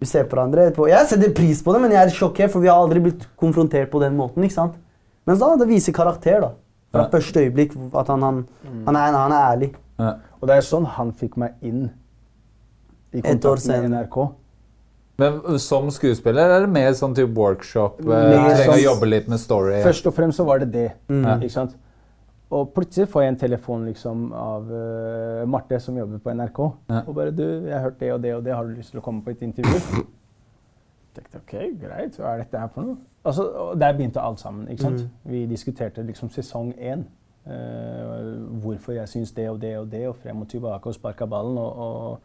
Vi 0.00 0.06
ser 0.06 0.24
på 0.28 0.36
hverandre. 0.36 0.66
etterpå. 0.70 0.88
Jeg 0.90 1.06
setter 1.08 1.30
pris 1.32 1.62
på 1.62 1.72
det, 1.72 1.80
men 1.80 1.90
jeg 1.90 2.06
er 2.06 2.10
sjokkert, 2.12 2.50
for 2.52 2.60
vi 2.60 2.68
har 2.68 2.76
aldri 2.76 3.00
blitt 3.00 3.26
konfrontert 3.40 3.90
på 3.90 4.00
den 4.02 4.16
måten. 4.16 4.44
ikke 4.44 4.52
sant? 4.58 4.74
Men 5.26 5.38
da, 5.38 5.56
det 5.56 5.68
viser 5.68 5.92
karakter, 5.96 6.40
da. 6.40 6.50
Fra 6.92 7.02
Ja. 7.06 7.08
første 7.10 7.40
øyeblikk. 7.42 7.72
At 7.94 8.06
han, 8.08 8.22
han, 8.22 8.42
han, 8.86 8.96
er, 8.96 9.12
han 9.12 9.32
er 9.32 9.56
ærlig. 9.56 9.70
Ja. 9.98 10.12
Og 10.40 10.48
det 10.48 10.56
er 10.58 10.60
sånn 10.60 10.84
han 10.86 11.12
fikk 11.12 11.36
meg 11.40 11.54
inn 11.62 11.90
i 13.14 13.22
kontakten 13.22 13.40
kontakt 13.40 13.66
med. 13.66 13.90
NRK. 13.90 14.32
Men 15.18 15.58
som 15.58 15.88
skuespiller 15.90 16.50
er 16.58 16.60
det 16.66 16.68
mer 16.68 16.92
sånn 16.92 17.14
type 17.16 17.32
workshop? 17.34 18.00
eh, 18.02 18.06
Mer 18.06 18.54
Trenger 18.54 18.68
å 18.68 18.74
sånn- 18.74 18.82
jobbe 18.84 19.06
litt 19.08 19.28
med 19.28 19.40
story? 19.40 19.82
Først 19.82 20.06
og 20.06 20.14
fremst 20.14 20.36
så 20.38 20.44
var 20.44 20.58
det 20.58 20.70
det. 20.72 20.92
Mm. 21.08 21.24
Ikke 21.40 21.50
sant? 21.50 21.74
Og 22.50 22.68
plutselig 22.74 23.08
får 23.10 23.22
jeg 23.22 23.32
en 23.32 23.38
telefon 23.40 23.86
liksom, 23.88 24.26
av 24.38 24.68
uh, 24.70 25.48
Marte, 25.50 25.80
som 25.82 25.96
jobber 25.98 26.20
på 26.22 26.30
NRK. 26.30 26.60
Ja. 26.90 27.00
Og 27.06 27.14
bare 27.14 27.30
'Du, 27.30 27.42
jeg 27.42 27.74
har 27.74 27.80
hørt 27.80 28.00
det 28.00 28.12
og 28.12 28.22
det 28.22 28.34
og 28.34 28.44
det. 28.44 28.54
Har 28.54 28.64
du 28.64 28.70
lyst 28.70 28.90
til 28.90 29.00
å 29.00 29.02
komme 29.02 29.22
på 29.22 29.30
et 29.30 29.42
intervju?' 29.42 30.06
Jeg 31.16 31.24
tenkte 31.24 31.38
OK, 31.38 31.54
greit. 31.80 32.16
Hva 32.20 32.34
er 32.34 32.38
dette 32.44 32.58
her 32.58 32.68
for 32.68 32.82
noe? 32.82 32.96
Altså, 33.24 33.42
og 33.48 33.80
der 33.80 33.92
begynte 33.96 34.20
alt 34.20 34.40
sammen. 34.40 34.68
ikke 34.68 34.82
sant? 34.82 35.08
Vi 35.24 35.46
diskuterte 35.46 36.02
liksom 36.02 36.30
sesong 36.30 36.74
én. 36.78 37.06
Uh, 37.46 38.60
hvorfor 38.62 38.92
jeg 38.92 39.08
syns 39.08 39.32
det 39.32 39.48
og 39.50 39.60
det 39.62 39.78
og 39.78 39.90
det, 39.90 40.08
og 40.08 40.16
frem 40.16 40.40
og 40.40 40.48
tilbake 40.48 40.86
og 40.86 40.94
sparka 40.94 41.26
ballen. 41.26 41.58
Og, 41.58 41.78
og, 41.78 42.18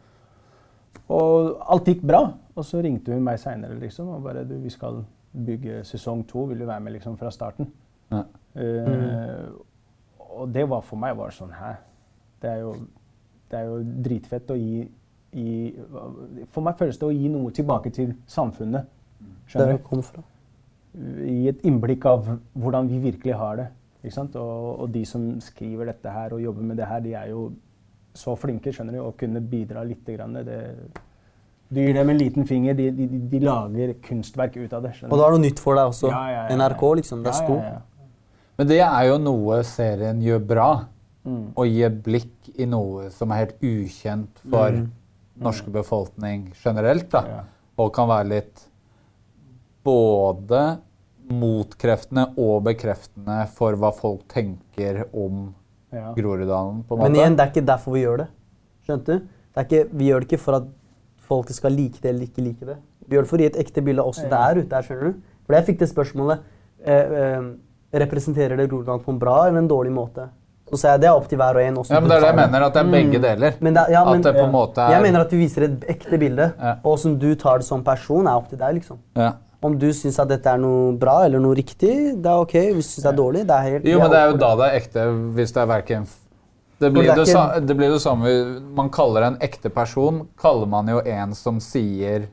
og 1.08 1.56
alt 1.68 1.84
gikk 1.84 2.06
bra. 2.06 2.32
Og 2.54 2.64
så 2.64 2.78
ringte 2.78 3.12
hun 3.12 3.24
meg 3.24 3.40
seinere 3.40 3.78
liksom, 3.78 4.08
og 4.08 4.22
bare 4.22 4.44
du, 4.44 4.54
'Vi 4.54 4.70
skal 4.70 5.04
bygge 5.46 5.84
sesong 5.84 6.28
to. 6.28 6.44
Vil 6.44 6.60
du 6.60 6.66
være 6.66 6.80
med 6.80 6.92
liksom 6.92 7.16
fra 7.16 7.30
starten?' 7.30 7.72
Ja. 8.12 8.22
Eh, 8.54 9.48
og 10.32 10.52
det 10.54 10.64
var 10.68 10.82
for 10.86 11.00
meg 11.00 11.16
var 11.18 11.34
sånn 11.34 11.52
Hæ? 11.56 11.72
Det 12.42 12.50
er 12.50 12.62
jo, 12.64 12.72
det 13.50 13.58
er 13.58 13.68
jo 13.68 13.78
dritfett 14.06 14.50
å 14.50 14.56
gi, 14.58 14.82
gi 15.30 15.54
For 16.50 16.64
meg 16.66 16.78
føles 16.80 16.98
det 16.98 17.06
å 17.06 17.14
gi 17.14 17.30
noe 17.30 17.52
tilbake 17.54 17.92
til 17.94 18.16
samfunnet. 18.26 18.88
Skjønner 19.46 19.76
du? 19.78 19.84
kom 19.86 20.02
fra. 20.06 20.24
Gi 20.92 21.46
et 21.52 21.62
innblikk 21.68 22.06
av 22.10 22.26
hvordan 22.58 22.90
vi 22.90 22.98
virkelig 23.04 23.36
har 23.38 23.60
det. 23.60 23.68
Ikke 24.02 24.16
sant? 24.16 24.34
Og, 24.40 24.82
og 24.82 24.90
de 24.92 25.04
som 25.06 25.28
skriver 25.40 25.92
dette 25.92 26.10
her 26.10 26.34
og 26.34 26.42
jobber 26.42 26.66
med 26.72 26.80
det 26.82 26.88
her, 26.90 27.04
de 27.04 27.14
er 27.14 27.30
jo 27.30 27.46
så 28.18 28.34
flinke 28.36 28.72
skjønner 28.74 28.98
du, 28.98 29.00
å 29.06 29.14
kunne 29.16 29.40
bidra 29.40 29.84
litt. 29.86 30.02
Grann. 30.08 30.34
Det, 30.44 30.58
du 31.72 31.80
gir 31.80 31.94
dem 31.96 32.10
en 32.12 32.18
liten 32.20 32.48
finger, 32.48 32.74
de, 32.76 32.90
de, 32.92 33.06
de 33.30 33.40
lager 33.46 33.94
kunstverk 34.04 34.58
ut 34.58 34.74
av 34.74 34.84
det. 34.84 34.96
skjønner 34.98 35.14
Og 35.14 35.22
da 35.22 35.28
er 35.28 35.32
det 35.32 35.38
noe 35.38 35.46
nytt 35.46 35.62
for 35.62 35.78
deg 35.78 35.94
også. 35.94 36.10
Ja, 36.12 36.24
ja, 36.32 36.42
ja. 36.50 36.58
NRK, 36.58 36.84
liksom. 37.00 37.22
Det 37.24 37.32
er 37.32 37.38
stort. 37.38 37.86
Men 38.62 38.68
det 38.70 38.78
er 38.78 39.06
jo 39.08 39.14
noe 39.18 39.56
serien 39.66 40.20
gjør 40.22 40.42
bra. 40.46 40.66
Mm. 41.26 41.46
Å 41.58 41.64
gi 41.66 41.88
blikk 42.04 42.50
i 42.62 42.66
noe 42.70 43.08
som 43.10 43.32
er 43.34 43.40
helt 43.40 43.64
ukjent 43.66 44.38
for 44.52 44.76
norske 45.42 45.72
befolkning 45.74 46.44
generelt. 46.60 47.08
da. 47.10 47.22
Ja. 47.26 47.40
Og 47.82 47.90
kan 47.96 48.06
være 48.06 48.28
litt 48.30 48.62
både 49.82 50.60
motkreftende 51.26 52.28
og 52.38 52.62
bekreftende 52.68 53.40
for 53.50 53.74
hva 53.74 53.90
folk 53.96 54.28
tenker 54.30 55.08
om 55.10 55.48
Ja. 55.90 56.14
Groruddalen. 56.14 56.84
på 56.86 56.94
en 56.94 57.00
måte. 57.00 57.10
Men 57.10 57.18
igjen, 57.18 57.36
det 57.36 57.42
er 57.42 57.50
ikke 57.50 57.66
derfor 57.66 57.92
vi 57.92 58.04
gjør 58.04 58.16
det. 58.18 58.28
Skjønte 58.86 59.04
du? 59.18 59.26
Det 59.54 59.66
ikke, 59.66 59.82
vi 59.90 60.06
gjør 60.06 60.20
det 60.20 60.30
ikke 60.30 60.40
for 60.40 60.54
at 60.54 60.70
folk 61.16 61.50
skal 61.50 61.72
like 61.72 61.98
det 62.00 62.14
eller 62.14 62.26
ikke 62.30 62.46
like 62.46 62.64
det. 62.64 62.78
Vi 63.08 63.16
gjør 63.16 63.22
det 63.22 63.28
for 63.28 63.36
å 63.36 63.40
gi 63.40 63.50
et 63.50 63.60
ekte 63.66 63.82
bilde 63.82 64.02
av 64.02 64.08
oss 64.08 64.22
der 64.22 64.62
ute. 64.62 64.70
skjønner 64.86 65.12
du? 65.12 65.20
For 65.44 65.52
jeg 65.58 65.66
fikk 65.66 65.78
det 65.80 65.90
spørsmålet 65.90 66.40
eh, 66.86 66.94
eh, 66.94 67.52
Representerer 67.92 68.56
det 68.56 68.68
Groruddalen 68.70 69.02
på 69.04 69.12
en 69.12 69.18
bra 69.20 69.46
eller 69.48 69.58
en 69.58 69.68
dårlig 69.68 69.92
måte? 69.92 70.28
Så 70.72 70.78
sier 70.80 70.94
jeg 70.94 71.02
det 71.02 71.08
er 71.10 71.16
opp 71.18 71.26
til 71.28 71.36
hver 71.36 71.58
og 71.58 71.62
en. 71.62 71.76
også. 71.82 71.92
Ja, 71.92 72.00
men 72.00 72.08
det 72.08 72.16
er 72.16 72.20
det 72.24 72.28
jeg 72.30 72.36
mener, 72.38 72.62
at 72.64 72.72
det 72.72 72.80
er 72.80 72.90
begge 72.94 73.18
deler. 73.20 73.56
Men 73.60 73.74
det, 73.74 73.82
er- 73.82 73.92
ja, 73.92 74.04
men, 74.06 74.14
at 74.20 74.22
det 74.24 74.34
på 74.40 74.44
en 74.46 74.52
måte 74.54 74.80
er 74.80 74.90
Jeg 74.94 75.02
mener 75.02 75.20
at 75.20 75.30
du 75.30 75.36
viser 75.36 75.62
et 75.68 75.84
ekte 75.92 76.18
bilde. 76.18 76.46
Ja. 76.58 76.72
Og 76.82 76.96
hvordan 76.96 77.18
du 77.18 77.34
tar 77.34 77.58
det 77.58 77.66
som 77.66 77.84
person, 77.84 78.26
er 78.26 78.32
opp 78.40 78.48
til 78.48 78.58
deg. 78.58 78.74
liksom. 78.80 78.98
ja. 79.16 79.32
Om 79.62 79.76
du 79.78 79.92
syns 79.94 80.18
at 80.18 80.26
dette 80.26 80.50
er 80.50 80.58
noe 80.58 80.96
bra 80.98 81.20
eller 81.24 81.38
noe 81.38 81.54
riktig, 81.54 82.16
det 82.18 82.26
er 82.26 82.40
ok. 82.40 82.54
Hvis 82.74 82.88
du 82.88 82.94
syns 82.96 83.04
det 83.04 83.12
er 83.12 83.16
dårlig, 83.20 83.46
det 83.46 83.54
er 83.54 83.62
helt 83.68 83.84
Jo, 83.86 83.98
men 84.00 84.10
det 84.10 84.18
er 84.18 84.30
jo 84.32 84.36
da 84.40 84.48
det 84.58 84.66
er 84.66 84.78
ekte, 84.80 85.04
hvis 85.36 85.52
det 85.54 85.60
er 85.62 85.66
verken 85.70 86.06
det 86.82 86.90
blir 86.92 87.02
det 87.14 87.28
er 87.30 87.60
det, 87.60 87.66
det 87.68 87.76
blir 87.78 87.92
det 87.94 88.00
samme 88.02 88.60
Man 88.74 88.88
kaller 88.90 89.22
en 89.28 89.36
ekte 89.40 89.70
person 89.70 90.24
kaller 90.40 90.66
man 90.66 90.88
jo 90.90 90.98
en 90.98 91.34
som 91.38 91.60
sier 91.62 92.24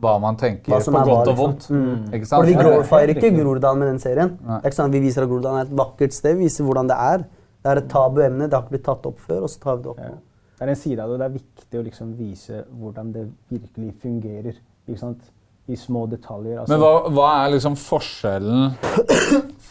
hva 0.00 0.14
man 0.22 0.36
tenker 0.38 0.72
Hva 0.72 0.78
på 0.84 1.02
godt 1.08 1.30
og 1.32 1.36
vondt. 1.38 1.66
liksom. 1.66 1.82
Mm. 1.82 2.14
Ikke 2.14 2.28
sant? 2.28 2.38
For 2.38 2.46
vi 2.46 2.54
glorifier 2.58 3.12
ikke. 3.14 3.30
Groruddalen 3.34 3.82
med 3.82 3.88
den 3.92 3.98
serien. 4.02 4.36
Nei. 4.38 4.58
Det 4.60 4.64
er 4.64 4.70
ikke 4.70 4.78
sånn 4.78 4.92
at 4.92 4.96
Vi 4.96 5.02
viser 5.04 5.24
at 5.24 5.30
Groruddalen 5.32 5.60
er 5.60 5.68
et 5.68 5.76
vakkert 5.80 6.16
sted. 6.16 6.36
Vi 6.38 6.46
viser 6.48 6.68
hvordan 6.68 6.90
det 6.90 6.98
er. 7.08 7.24
Det 7.58 7.72
er 7.72 7.80
et 7.82 7.88
tabuemne. 7.90 8.46
Det 8.48 8.54
har 8.54 8.62
ikke 8.64 8.76
blitt 8.76 8.86
tatt 8.86 9.08
opp 9.10 9.18
før, 9.20 9.42
og 9.46 9.50
så 9.52 9.62
tar 9.64 9.76
vi 9.76 9.82
det 9.82 9.92
opp 9.94 10.02
Ja. 10.04 10.14
Det 10.58 10.66
er 10.66 10.70
en 10.72 10.76
side 10.76 10.98
av 11.02 11.10
det. 11.10 11.18
Det 11.18 11.26
er 11.26 11.34
viktig 11.38 11.78
å 11.78 11.82
liksom 11.86 12.14
vise 12.18 12.64
hvordan 12.80 13.12
det 13.14 13.24
virkelig 13.50 13.92
fungerer. 14.02 14.56
Ikke 14.88 14.98
sant? 14.98 15.20
I 15.68 15.76
små 15.76 16.06
detaljer. 16.10 16.58
Altså, 16.62 16.72
Men 16.72 16.80
hva, 16.80 16.92
hva 17.12 17.26
er 17.44 17.52
liksom 17.52 17.76
forskjellen 17.76 18.72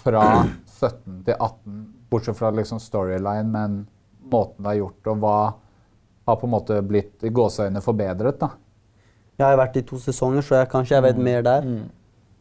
fra 0.03 0.23
17 0.77 1.23
til 1.25 1.33
18, 1.35 1.81
bortsett 2.11 2.37
fra 2.37 2.51
liksom 2.55 2.79
storyline, 2.79 3.49
men 3.51 3.87
måten 4.31 4.63
det 4.63 4.75
er 4.75 4.79
gjort, 4.83 5.09
og 5.11 5.19
hva 5.23 5.37
har 6.27 6.35
på 6.39 6.47
en 6.47 6.53
måte 6.53 6.77
blitt 6.87 7.23
i 7.27 7.31
gåseøyne 7.33 7.81
forbedret? 7.83 8.39
da? 8.39 8.51
Jeg 9.37 9.45
har 9.45 9.57
vært 9.59 9.75
i 9.77 9.81
to 9.85 9.99
sesonger, 10.01 10.41
så 10.41 10.55
jeg, 10.61 10.69
kanskje 10.71 10.95
jeg 10.95 11.03
vet 11.03 11.17
mer 11.21 11.41
der. 11.45 11.61
Mm. 11.61 11.83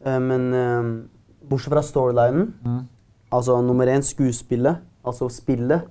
Eh, 0.05 0.19
men 0.19 0.47
uh, 0.53 1.49
bortsett 1.49 1.73
fra 1.73 1.81
storylinen 1.85 2.53
Mm. 2.65 2.85
Altså 3.31 3.57
nummer 3.61 3.85
én 3.91 4.01
skuespillet. 4.01 4.77
Altså 5.05 5.27
spillet. 5.29 5.81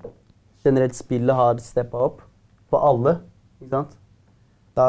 Generelt 0.65 0.95
spillet 0.97 1.35
har 1.37 1.59
steppa 1.61 1.99
opp. 2.09 2.23
På 2.71 2.81
alle. 2.89 3.19
Ikke 3.61 3.71
sant? 3.71 3.93
Da, 4.77 4.87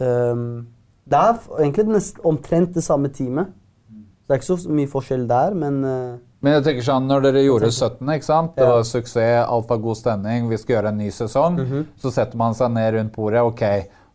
ehm, 0.00 0.66
det 1.08 1.18
er 1.20 1.38
egentlig 1.60 1.86
nest, 1.86 2.18
omtrent 2.24 2.74
det 2.74 2.82
samme 2.84 3.08
teamet. 3.08 3.46
Så 3.46 4.26
det 4.28 4.34
er 4.34 4.40
ikke 4.42 4.48
så 4.58 4.70
mye 4.74 4.90
forskjell 4.90 5.28
der, 5.30 5.54
men 5.54 5.84
uh, 5.84 6.16
Men 6.42 6.52
jeg 6.58 6.64
tenker 6.66 6.82
sånn, 6.86 7.06
når 7.08 7.22
dere 7.28 7.44
gjorde 7.46 7.70
17, 7.72 8.10
ikke 8.16 8.26
sant? 8.26 8.56
det 8.58 8.66
var 8.66 8.82
suksess, 8.84 9.46
alt 9.48 9.68
var 9.70 9.78
god 9.82 9.96
stemning, 9.96 10.48
vi 10.50 10.56
skal 10.60 10.74
gjøre 10.76 10.88
en 10.92 10.98
ny 10.98 11.08
sesong, 11.10 11.56
Mhm. 11.62 11.86
så 11.96 12.10
setter 12.12 12.36
man 12.36 12.54
seg 12.54 12.70
ned 12.74 12.94
rundt 12.94 13.12
bordet. 13.14 13.40
Ok, 13.42 13.62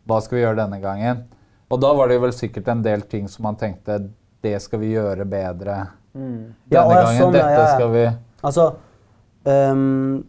hva 0.08 0.18
skal 0.24 0.38
vi 0.38 0.42
gjøre 0.44 0.58
denne 0.58 0.80
gangen? 0.82 1.24
Og 1.72 1.80
da 1.80 1.92
var 1.96 2.08
det 2.10 2.18
vel 2.20 2.32
sikkert 2.36 2.68
en 2.68 2.82
del 2.84 3.02
ting 3.08 3.28
som 3.30 3.46
man 3.48 3.56
tenkte 3.60 4.00
det 4.42 4.56
skal 4.60 4.80
vi 4.82 4.92
gjøre 4.96 5.24
bedre 5.28 5.76
denne 6.12 6.54
Ja, 6.68 6.82
gangen. 6.84 7.16
sånn, 7.16 7.32
Dette 7.32 7.52
ja, 7.54 7.60
ja. 7.62 7.68
skal 7.76 7.92
vi 7.94 8.02
Altså 8.42 8.64
um, 9.46 10.24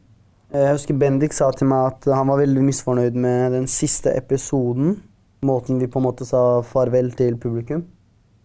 Jeg 0.54 0.76
husker 0.78 1.00
Bendik 1.02 1.34
sa 1.36 1.50
til 1.58 1.68
meg 1.72 1.90
at 1.96 2.08
han 2.14 2.30
var 2.30 2.40
veldig 2.44 2.64
misfornøyd 2.68 3.18
med 3.18 3.56
den 3.58 3.66
siste 3.68 4.14
episoden. 4.16 5.00
Måten 5.44 5.80
vi 5.82 5.88
på 5.92 6.00
en 6.00 6.06
måte 6.06 6.28
sa 6.30 6.62
farvel 6.62 7.12
til 7.18 7.36
publikum 7.42 7.84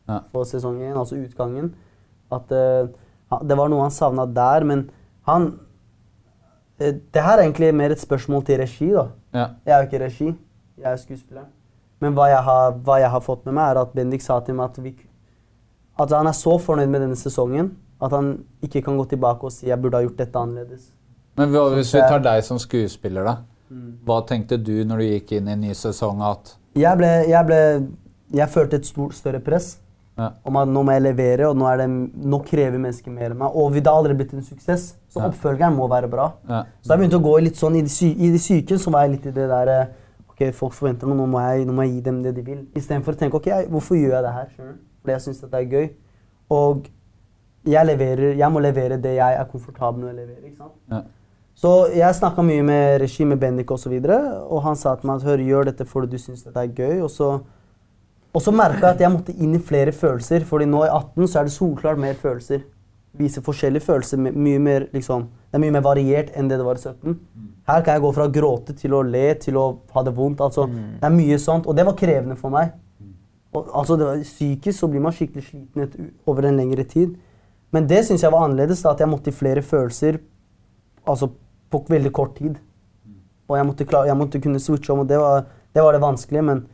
Ja. 0.08 0.22
på 0.32 0.40
sesongen, 0.48 0.96
altså 0.96 1.18
utgangen. 1.20 1.74
At 2.32 2.48
uh, 2.50 2.88
det 3.44 3.56
var 3.60 3.68
noe 3.68 3.84
han 3.84 3.92
savna 3.92 4.24
der, 4.26 4.64
men 4.64 4.86
han 5.28 5.50
uh, 6.80 6.92
Det 7.12 7.22
her 7.22 7.36
er 7.38 7.44
egentlig 7.44 7.74
mer 7.76 7.92
et 7.92 8.00
spørsmål 8.00 8.42
til 8.48 8.58
regi, 8.62 8.88
da. 8.96 9.06
ja. 9.36 9.46
Jeg 9.66 9.74
er 9.76 9.82
jo 9.82 9.88
ikke 9.90 10.04
regi, 10.06 10.34
jeg 10.82 10.92
er 10.92 11.00
skuespiller. 11.00 11.48
Men 12.00 12.14
hva 12.14 12.28
jeg, 12.30 12.42
har, 12.46 12.76
hva 12.86 13.00
jeg 13.02 13.10
har 13.10 13.22
fått 13.24 13.44
med 13.48 13.56
meg, 13.58 13.72
er 13.72 13.80
at 13.82 13.94
Bendik 13.94 14.22
sa 14.22 14.38
til 14.46 14.54
meg 14.54 14.70
at, 14.70 14.82
vi, 14.82 14.94
at 15.98 16.12
han 16.14 16.30
er 16.30 16.36
så 16.38 16.54
fornøyd 16.62 16.90
med 16.92 17.06
denne 17.06 17.18
sesongen 17.18 17.72
At 17.98 18.12
han 18.14 18.44
ikke 18.62 18.84
kan 18.86 18.94
gå 18.94 19.08
tilbake 19.10 19.42
og 19.42 19.50
si 19.50 19.66
'jeg 19.66 19.82
burde 19.82 19.96
ha 19.96 20.02
gjort 20.04 20.18
dette 20.18 20.38
annerledes'. 20.38 20.92
Men 21.36 21.48
hvis 21.50 21.94
vi 21.94 21.98
tar 21.98 22.20
deg 22.22 22.44
som 22.44 22.58
skuespiller, 22.58 23.24
da. 23.24 23.36
Hva 24.06 24.20
tenkte 24.26 24.56
du 24.56 24.84
når 24.84 24.96
du 24.98 25.04
gikk 25.04 25.32
inn 25.32 25.48
i 25.48 25.52
en 25.52 25.60
ny 25.60 25.74
sesong 25.74 26.22
at 26.22 26.54
Jeg 26.76 26.96
ble 26.96 27.10
Jeg, 27.28 27.44
ble, 27.46 27.58
jeg 28.32 28.48
følte 28.48 28.76
et 28.76 28.86
stort, 28.86 29.14
større 29.14 29.40
press 29.40 29.78
ja. 30.18 30.30
om 30.44 30.56
at 30.56 30.68
nå 30.68 30.82
må 30.82 30.94
jeg 30.96 31.02
levere, 31.02 31.48
og 31.48 31.56
nå, 31.56 31.66
er 31.70 31.82
det, 31.82 31.88
nå 32.32 32.40
krever 32.46 32.78
mennesker 32.78 33.10
mer 33.14 33.30
av 33.30 33.36
meg. 33.36 33.54
Og 33.54 33.76
det 33.76 33.86
har 33.86 34.00
aldri 34.00 34.16
blitt 34.18 34.34
en 34.34 34.42
suksess, 34.42 34.96
så 35.08 35.20
Ja. 35.20 35.28
oppfølgeren 35.28 35.76
må 35.76 35.86
være 35.88 36.10
bra. 36.10 36.32
Ja. 36.48 36.64
Så 36.82 36.92
jeg 36.92 36.98
begynte 36.98 37.20
å 37.20 37.26
gå 37.28 37.36
litt 37.44 37.56
sånn 37.56 37.76
i 37.78 37.82
de, 37.82 37.88
sy 37.92 38.10
i 38.16 38.30
de 38.34 38.38
syke, 38.38 38.78
så 38.78 38.90
var 38.90 39.06
jeg 39.06 39.16
litt 39.16 39.26
i 39.26 39.34
det 39.36 39.48
der 39.48 39.68
eh, 39.68 39.86
Ok, 40.38 40.52
folk 40.54 40.74
forventer 40.76 41.08
noe, 41.10 41.18
nå 41.18 41.24
må 41.26 41.40
jeg, 41.42 41.64
nå 41.66 41.72
må 41.74 41.82
jeg 41.82 41.96
gi 41.96 42.00
dem 42.06 42.18
det 42.22 42.30
de 42.36 42.42
vil. 42.46 42.60
Istedenfor 42.78 43.16
å 43.16 43.18
tenke 43.18 43.40
ok, 43.40 43.48
hvorfor 43.72 43.98
gjør 43.98 44.12
jeg 44.14 44.22
det 44.22 44.34
her? 44.36 44.50
skjønner? 44.52 44.76
Fordi 45.02 45.14
jeg 45.16 45.24
syns 45.24 45.40
dette 45.42 45.58
er 45.58 45.72
gøy. 45.72 45.88
Og 46.54 46.84
jeg, 47.66 47.86
leverer, 47.88 48.36
jeg 48.38 48.54
må 48.54 48.62
levere 48.62 49.00
det 49.02 49.16
jeg 49.16 49.38
er 49.40 49.48
komfortabel 49.50 50.04
med 50.04 50.12
å 50.12 50.18
levere. 50.20 50.44
ikke 50.46 50.60
sant? 50.60 50.76
Ja. 50.92 51.02
Så 51.58 51.72
jeg 51.90 52.14
snakka 52.14 52.44
mye 52.46 52.62
med 52.62 53.00
regi, 53.02 53.26
med 53.26 53.40
Bendik 53.42 53.72
osv., 53.74 53.74
og, 53.74 53.82
så 53.82 53.90
videre, 53.90 54.18
og 54.46 54.62
han 54.62 54.78
sa 54.78 54.94
til 54.94 55.10
meg 55.10 55.18
at 55.18 55.26
hør, 55.26 55.42
gjør 55.42 55.70
dette 55.72 55.86
fordi 55.90 56.12
du 56.12 56.22
syns 56.22 56.46
dette 56.46 56.62
er 56.62 56.70
gøy. 56.70 57.00
Og 57.02 57.10
så, 57.10 57.32
og 58.30 58.44
så 58.44 58.54
merka 58.54 58.84
jeg 58.84 58.94
at 58.94 59.02
jeg 59.02 59.14
måtte 59.16 59.34
inn 59.34 59.58
i 59.58 59.62
flere 59.72 59.90
følelser, 59.90 60.46
fordi 60.46 60.70
nå 60.70 60.84
i 60.86 60.92
18 60.92 61.26
så 61.26 61.40
er 61.40 61.48
det 61.50 61.56
solklart 61.56 61.98
mer 61.98 62.14
følelser. 62.14 62.62
Vise 63.16 63.42
forskjellige 63.42 63.86
følelser. 63.86 64.20
Mye 64.20 64.58
mer, 64.62 64.88
liksom, 64.92 65.28
det 65.48 65.58
er 65.58 65.62
mye 65.62 65.74
mer 65.78 65.84
variert 65.86 66.34
enn 66.36 66.50
det 66.50 66.58
det 66.60 66.66
var 66.66 66.76
i 66.76 66.82
17. 66.82 67.16
Her 67.68 67.84
kan 67.84 67.96
jeg 67.96 68.04
gå 68.04 68.10
fra 68.16 68.26
å 68.28 68.32
gråte 68.32 68.74
til 68.76 68.94
å 68.96 69.02
le 69.04 69.24
til 69.40 69.56
å 69.60 69.64
ha 69.94 70.02
det 70.04 70.14
vondt. 70.16 70.40
altså, 70.44 70.66
Det 70.68 71.08
er 71.08 71.14
mye 71.14 71.38
sånt, 71.40 71.66
og 71.66 71.76
det 71.76 71.86
var 71.88 71.96
krevende 71.98 72.36
for 72.36 72.52
meg. 72.52 72.76
Og, 73.52 73.68
altså, 73.72 73.96
det 73.96 74.06
var, 74.06 74.22
psykisk 74.22 74.78
så 74.78 74.88
blir 74.92 75.04
man 75.04 75.16
skikkelig 75.16 75.44
sliten 75.48 75.84
et, 75.84 75.98
over 76.28 76.48
en 76.48 76.56
lengre 76.60 76.84
tid. 76.84 77.16
Men 77.72 77.88
det 77.88 78.04
syns 78.06 78.24
jeg 78.24 78.32
var 78.32 78.46
annerledes, 78.46 78.82
da, 78.84 78.94
at 78.94 79.00
jeg 79.00 79.10
måtte 79.10 79.32
i 79.32 79.36
flere 79.36 79.62
følelser 79.64 80.20
altså, 81.08 81.30
på 81.72 81.84
veldig 81.88 82.12
kort 82.16 82.36
tid. 82.38 82.56
Og 83.48 83.56
jeg 83.56 83.66
måtte, 83.68 83.86
klar, 83.88 84.08
jeg 84.08 84.16
måtte 84.16 84.40
kunne 84.44 84.60
switche 84.60 84.92
om, 84.92 85.04
og 85.04 85.08
det 85.08 85.18
var 85.20 85.44
det, 85.44 85.82
var 85.82 85.92
det 85.92 86.02
vanskelige. 86.04 86.44
Men 86.44 86.64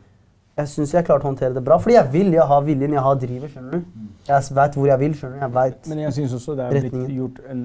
jeg 0.57 0.67
syns 0.71 0.93
jeg 0.95 1.03
klarte 1.05 1.25
å 1.25 1.29
håndtere 1.31 1.53
det 1.57 1.63
bra. 1.65 1.75
Fordi 1.83 1.95
jeg 1.97 2.11
vil, 2.13 2.29
jeg 2.33 2.45
har 2.47 2.61
viljen, 2.63 2.93
jeg 2.95 3.01
har 3.03 3.15
drivet. 3.19 3.51
skjønner 3.51 3.71
du? 3.71 3.95
Jeg 4.27 4.55
veit 4.55 4.75
hvor 4.77 4.87
jeg 4.87 4.99
vil. 4.99 5.15
skjønner 5.19 5.35
du? 5.35 5.41
Jeg 5.43 5.53
vet. 5.57 5.87
Men 5.91 5.99
jeg 6.05 6.13
syns 6.13 6.33
også 6.37 6.55
det 6.55 6.65
er 6.65 6.79
blitt 6.89 7.09
gjort 7.17 7.41
en 7.51 7.63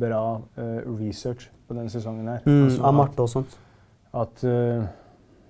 bra 0.00 0.20
uh, 0.58 0.98
research 1.00 1.48
på 1.68 1.74
denne 1.74 1.90
sesongen 1.90 2.28
her. 2.28 2.40
Mm, 2.46 2.62
Altså 2.68 2.84
av 2.86 2.94
Marte 2.94 3.22
og 3.26 3.28
sånt. 3.32 3.58
at 4.14 4.44
uh, 4.46 4.84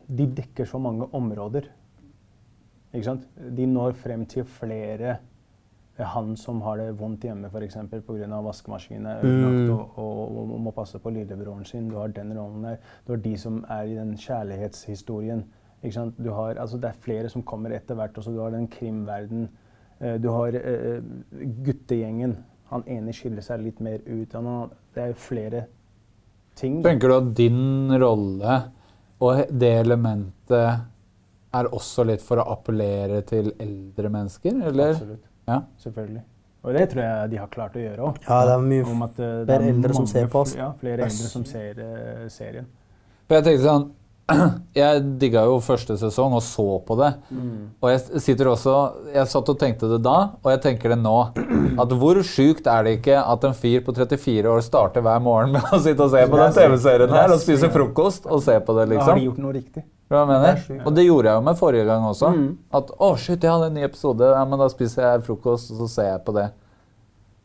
de 0.08 0.26
dekker 0.40 0.64
så 0.64 0.78
mange 0.80 1.06
områder. 1.12 1.68
Ikke 2.94 3.04
sant? 3.10 3.24
De 3.56 3.66
når 3.66 3.92
frem 3.98 4.24
til 4.30 4.44
flere 4.46 5.16
eh, 5.98 6.04
Han 6.14 6.36
som 6.36 6.60
har 6.62 6.76
det 6.78 6.92
vondt 6.98 7.24
hjemme 7.26 7.48
f.eks. 7.50 7.76
pga. 7.90 8.40
vaskemaskinen 8.40 9.06
ødelagt 9.18 9.68
Mm. 9.68 9.70
og, 9.70 9.98
og, 9.98 10.52
og 10.54 10.60
må 10.60 10.70
passe 10.70 10.98
på 10.98 11.10
lillebroren 11.10 11.64
sin. 11.64 11.88
Du 11.90 11.96
har 11.98 12.08
den 12.08 12.32
rollen 12.38 12.62
der. 12.64 12.76
Du 13.06 13.12
har 13.12 13.16
de 13.20 13.36
som 13.38 13.64
er 13.68 13.82
i 13.82 13.94
den 13.96 14.16
kjærlighetshistorien. 14.16 15.44
Ikke 15.84 15.98
sant? 15.98 16.16
Du 16.16 16.30
har, 16.32 16.56
altså 16.56 16.80
det 16.80 16.88
er 16.88 17.04
flere 17.04 17.28
som 17.28 17.44
kommer 17.44 17.74
etter 17.76 17.98
hvert. 17.98 18.16
Også. 18.16 18.32
Du 18.32 18.40
har 18.40 18.54
den 18.54 18.66
krimverden. 18.72 19.48
Eh, 20.00 20.16
Du 20.22 20.30
har 20.32 20.56
uh, 20.56 21.02
guttegjengen. 21.66 22.38
Han 22.72 22.86
ene 22.88 23.12
skiller 23.12 23.44
seg 23.44 23.60
litt 23.60 23.82
mer 23.84 24.00
ut. 24.06 24.32
Han 24.32 24.48
har, 24.48 24.72
det 24.94 25.02
er 25.02 25.12
jo 25.12 25.18
flere 25.20 25.66
ting. 26.56 26.80
Tenker 26.84 27.12
du 27.12 27.16
at 27.18 27.30
din 27.36 27.92
rolle 28.00 28.62
og 29.24 29.44
det 29.52 29.72
elementet 29.84 30.80
er 31.54 31.68
også 31.70 32.04
litt 32.08 32.22
for 32.24 32.42
å 32.42 32.46
appellere 32.56 33.20
til 33.28 33.52
eldre 33.62 34.10
mennesker, 34.10 34.56
eller? 34.70 34.94
Absolutt. 34.96 35.26
Ja. 35.46 35.60
Selvfølgelig. 35.78 36.22
Og 36.64 36.72
det 36.74 36.86
tror 36.90 37.02
jeg 37.04 37.30
de 37.34 37.38
har 37.42 37.50
klart 37.52 37.76
å 37.76 37.82
gjøre 37.82 38.06
òg. 38.08 38.22
Ja, 38.24 38.38
det 38.48 38.54
er 38.54 38.64
mye 38.64 38.84
at 39.06 39.18
uh, 39.20 39.26
flere 39.44 39.58
er 39.58 39.66
eldre 39.74 39.96
som 39.98 40.08
ser 40.08 40.30
på 40.32 40.40
oss. 40.40 40.54
Ja, 40.56 40.70
flere 40.80 41.04
er 41.04 41.12
eldre 41.12 41.30
som 41.30 41.44
ser 41.48 41.80
uh, 41.84 42.24
serien. 42.32 42.70
For 43.28 43.38
jeg 43.38 43.46
tenkte 43.48 43.66
sånn 43.68 43.86
Jeg 44.74 45.02
digga 45.20 45.42
jo 45.44 45.58
første 45.60 45.98
sesong 46.00 46.32
og 46.38 46.42
så 46.44 46.64
på 46.86 46.96
det. 46.96 47.10
Og 47.84 47.90
jeg 47.92 48.22
sitter 48.24 48.48
også 48.48 48.76
Jeg 49.12 49.28
satt 49.28 49.50
og 49.52 49.58
tenkte 49.60 49.90
det 49.90 49.98
da, 50.06 50.14
og 50.40 50.48
jeg 50.54 50.62
tenker 50.64 50.94
det 50.94 50.98
nå. 51.02 51.16
At 51.82 51.92
hvor 52.00 52.20
sjukt 52.24 52.66
er 52.70 52.86
det 52.86 52.96
ikke 53.00 53.18
at 53.20 53.44
en 53.44 53.56
fyr 53.58 53.82
på 53.84 53.92
34 53.96 54.48
år 54.48 54.64
starter 54.64 55.04
hver 55.04 55.20
morgen 55.24 55.52
med 55.58 55.68
å 55.74 55.80
sitte 55.82 56.06
og 56.06 56.14
se 56.14 56.22
på 56.30 56.40
den 56.40 56.56
TV-serien 56.56 57.12
her 57.12 57.34
og 57.34 57.42
spise 57.42 57.68
frokost 57.74 58.24
og 58.30 58.40
se 58.46 58.56
på 58.64 58.78
det, 58.78 58.88
Da 58.94 59.02
har 59.02 59.12
de 59.12 59.20
liksom? 59.20 59.22
gjort 59.26 59.42
noe 59.44 59.52
riktig. 59.58 59.84
Det. 60.14 60.80
Og 60.84 60.92
det 60.94 61.04
gjorde 61.06 61.30
jeg 61.30 61.40
jo 61.40 61.44
med 61.48 61.58
forrige 61.58 61.84
gang 61.88 62.04
også. 62.06 62.32
At 62.80 62.92
å, 62.96 63.08
shit, 63.18 63.42
jeg 63.42 63.50
hadde 63.50 63.70
en 63.72 63.74
ny 63.80 63.84
episode, 63.86 64.28
ja, 64.36 64.44
men 64.46 64.60
da 64.60 64.68
spiser 64.70 65.02
jeg 65.08 65.24
frokost, 65.26 65.72
og 65.74 65.80
så 65.82 65.88
ser 65.90 66.10
jeg 66.12 66.24
på 66.26 66.34
det. 66.36 66.48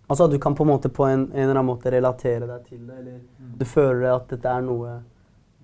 Altså 0.09 0.25
at 0.25 0.33
du 0.33 0.39
kan 0.41 0.55
på 0.57 0.65
en 0.65 0.71
måte 0.71 0.89
på 0.89 1.05
en, 1.05 1.27
en 1.33 1.43
eller 1.43 1.55
annen 1.57 1.69
måte 1.69 1.91
relatere 1.93 2.47
deg 2.49 2.65
til 2.67 2.81
det, 2.87 2.97
eller 2.99 3.19
du 3.59 3.65
føler 3.65 4.11
at 4.15 4.29
dette 4.31 4.49
er 4.49 4.63
noe 4.65 4.99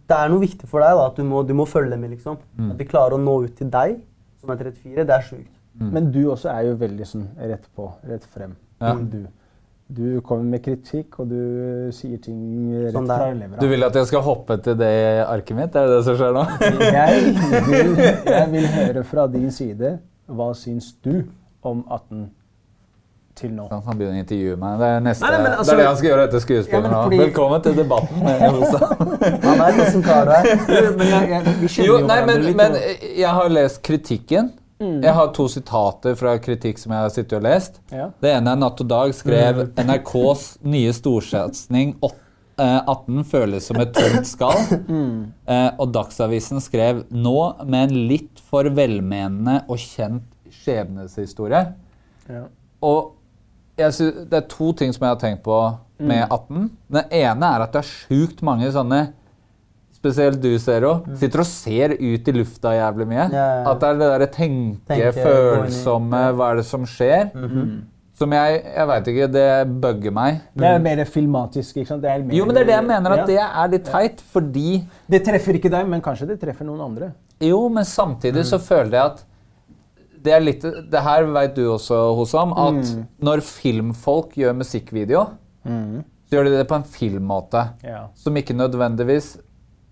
Det 0.05 0.17
er 0.17 0.29
noe 0.29 0.41
viktig 0.43 0.67
for 0.69 0.83
deg, 0.85 0.97
da, 0.99 1.05
at 1.09 1.17
du 1.17 1.23
må, 1.25 1.41
du 1.47 1.55
må 1.57 1.65
følge 1.69 1.97
med, 1.97 2.11
liksom. 2.13 2.37
At 2.69 2.77
de 2.77 2.85
klarer 2.89 3.17
å 3.17 3.21
nå 3.21 3.39
ut 3.47 3.55
til 3.57 3.71
deg, 3.73 3.97
som 4.41 4.53
er 4.53 4.61
34, 4.61 5.05
det 5.05 5.15
er 5.15 5.25
sjukt. 5.25 5.51
Men 5.79 6.11
du 6.11 6.21
også 6.31 6.51
er 6.53 6.69
jo 6.69 6.75
veldig 6.79 7.07
sånn 7.09 7.25
rett 7.35 7.65
på, 7.75 7.89
rett 8.07 8.23
frem. 8.31 8.53
Ja. 8.79 8.93
Du. 8.95 9.25
du 9.87 10.21
kommer 10.25 10.55
med 10.55 10.63
kritikk, 10.63 11.17
og 11.19 11.29
du 11.31 11.89
sier 11.95 12.19
ting 12.23 12.39
rett 12.83 12.95
Sånn 12.95 13.09
fra 13.09 13.31
levra. 13.33 13.59
Du 13.59 13.67
vil 13.71 13.87
at 13.87 13.97
jeg 13.99 14.09
skal 14.11 14.23
hoppe 14.25 14.57
til 14.63 14.77
det 14.79 14.93
arket 15.25 15.57
mitt? 15.57 15.75
Er 15.75 15.89
det 15.89 15.97
det 15.97 16.05
som 16.07 16.17
skjer 16.19 16.35
nå? 16.35 16.45
jeg, 16.85 17.35
vil, 17.67 17.93
jeg 18.37 18.47
vil 18.53 18.69
høre 18.77 19.03
fra 19.07 19.27
din 19.31 19.51
side. 19.51 19.97
Hva 20.25 20.51
syns 20.57 20.93
du 21.05 21.25
om 21.65 21.83
18 21.89 22.29
til 23.35 23.51
nå? 23.55 23.65
Han 23.71 23.97
begynner 23.99 24.15
å 24.17 24.23
intervjue 24.23 24.55
meg. 24.61 24.79
Det 24.79 24.89
er, 24.95 24.99
neste, 25.05 25.27
Nei, 25.29 25.37
nei, 25.43 25.51
altså, 25.51 25.65
det 25.65 25.73
er 25.73 25.81
det 25.81 25.87
han 25.89 25.97
skal 25.99 26.09
gjøre 26.09 26.25
etter 26.29 26.43
skuespillet 26.43 26.85
Ja, 26.85 26.91
nå. 26.91 26.99
fordi- 27.05 27.19
Velkommen 27.23 27.63
til 27.65 27.75
debatten. 27.75 28.21
Han 29.45 29.63
er 29.65 29.79
liksom 29.79 30.03
kar 30.05 30.25
du 30.25 30.31
er. 30.31 30.51
Men 30.99 31.07
jeg, 31.07 31.29
jeg, 31.33 31.55
vi 31.61 31.67
kjenner 31.73 31.87
Jo, 31.89 31.97
jo 31.99 32.05
nei, 32.07 32.19
hverandre 32.19 32.35
men, 32.35 32.45
litt. 32.45 32.55
men 32.55 32.77
og- 32.79 33.07
jeg 33.23 33.33
har 33.39 33.49
lest 33.49 33.81
kritikken. 33.83 34.51
Jeg 34.79 35.13
har 35.15 35.29
to 35.31 35.45
sitater 35.47 36.17
fra 36.19 36.33
kritikk 36.43 36.77
som 36.81 36.91
jeg 36.91 36.99
har 37.05 37.09
sittet 37.13 37.37
og 37.37 37.43
lest. 37.45 37.77
ja. 37.95 38.09
Det 38.21 38.33
ene 38.35 38.51
er 38.51 38.59
Natt 38.59 38.81
og 38.83 38.87
Dag 38.91 39.13
skrev 39.15 39.61
NRKs 39.79 40.43
nye 40.67 40.91
storsatsing 40.93 41.93
åt- 42.03 42.17
eh, 42.59 42.81
18 42.87 43.23
føles 43.23 43.63
som 43.71 43.79
et 43.79 43.93
tomt 43.95 44.27
skall. 44.27 44.59
Eh, 45.47 45.69
og 45.79 45.91
Dagsavisen 45.93 46.59
skrev 46.63 47.03
nå 47.13 47.35
med 47.69 47.89
en 47.91 48.07
litt 48.09 48.39
for 48.49 48.63
velmenende 48.75 49.59
og 49.69 49.77
kjent 49.77 50.23
skjebneshistorie. 50.63 51.61
Ja. 52.29 52.43
Og 52.85 53.14
jeg 53.77 53.93
sy 53.93 54.05
det 54.29 54.33
er 54.39 54.47
to 54.51 54.71
ting 54.73 54.93
som 54.95 55.03
jeg 55.05 55.13
har 55.15 55.19
tenkt 55.21 55.43
på 55.43 55.57
med 55.99 56.25
18. 56.29 56.69
Den 56.91 57.11
ene 57.11 57.49
er 57.55 57.63
at 57.65 57.71
det 57.75 57.81
er 57.83 57.89
sjukt 57.91 58.41
mange 58.45 58.67
sånne 58.75 59.07
Spesielt 59.95 60.37
du, 60.43 60.51
Zero. 60.61 60.99
Sitter 61.17 61.41
og 61.41 61.47
ser 61.49 61.95
ut 61.97 62.27
i 62.29 62.33
lufta 62.35 62.75
jævlig 62.75 63.07
mye. 63.09 63.23
Ja, 63.33 63.41
ja, 63.41 63.53
ja. 63.63 63.71
At 63.71 63.79
det 63.81 63.87
er 63.87 63.95
det 63.97 64.09
derre 64.11 64.27
tenke, 64.29 64.81
Tenke, 64.91 65.13
følsomme 65.17 66.19
ja. 66.27 66.33
Hva 66.37 66.49
er 66.51 66.59
det 66.59 66.65
som 66.67 66.83
skjer? 66.85 67.31
Som 68.15 68.35
jeg 68.35 68.59
Jeg 68.75 68.87
veit 68.91 69.09
ikke. 69.11 69.29
Det 69.33 69.45
bugger 69.81 70.13
meg. 70.13 70.37
Det 70.53 70.67
er 70.69 70.83
mer 70.83 71.01
filmatisk. 71.09 71.79
ikke 71.81 71.89
sant? 71.89 72.03
Det 72.05 72.11
er 72.11 72.21
mer, 72.21 72.35
Jo, 72.37 72.45
men 72.45 72.53
det 72.55 72.61
er 72.61 72.69
det 72.69 72.75
jeg 72.75 72.85
mener, 72.91 73.15
at 73.15 73.17
Ja. 73.17 73.25
det 73.25 73.39
er 73.41 73.71
litt 73.73 73.85
teit, 73.89 74.21
fordi 74.35 74.83
Det 75.09 75.23
treffer 75.25 75.57
ikke 75.57 75.71
deg, 75.73 75.87
men 75.89 76.01
kanskje 76.05 76.27
det 76.27 76.39
treffer 76.43 76.65
noen 76.69 76.81
andre. 76.85 77.11
Jo, 77.41 77.67
men 77.67 77.83
samtidig 77.83 78.45
så 78.45 78.59
føler 78.61 78.91
jeg 78.91 79.05
at 79.05 79.25
det 80.25 80.33
er 80.35 80.43
litt 80.43 80.65
Det 80.91 81.01
her 81.05 81.27
veit 81.35 81.55
du 81.57 81.63
også, 81.75 82.01
Hosam, 82.17 82.53
at 82.57 82.93
når 83.23 83.43
filmfolk 83.45 84.35
gjør 84.41 84.57
musikkvideo, 84.61 85.25
så 85.65 86.37
gjør 86.39 86.49
de 86.49 86.55
det 86.57 86.67
på 86.69 86.79
en 86.79 86.87
filmmåte 86.89 87.65
Ja. 87.85 88.07
som 88.17 88.37
ikke 88.37 88.55
nødvendigvis 88.57 89.35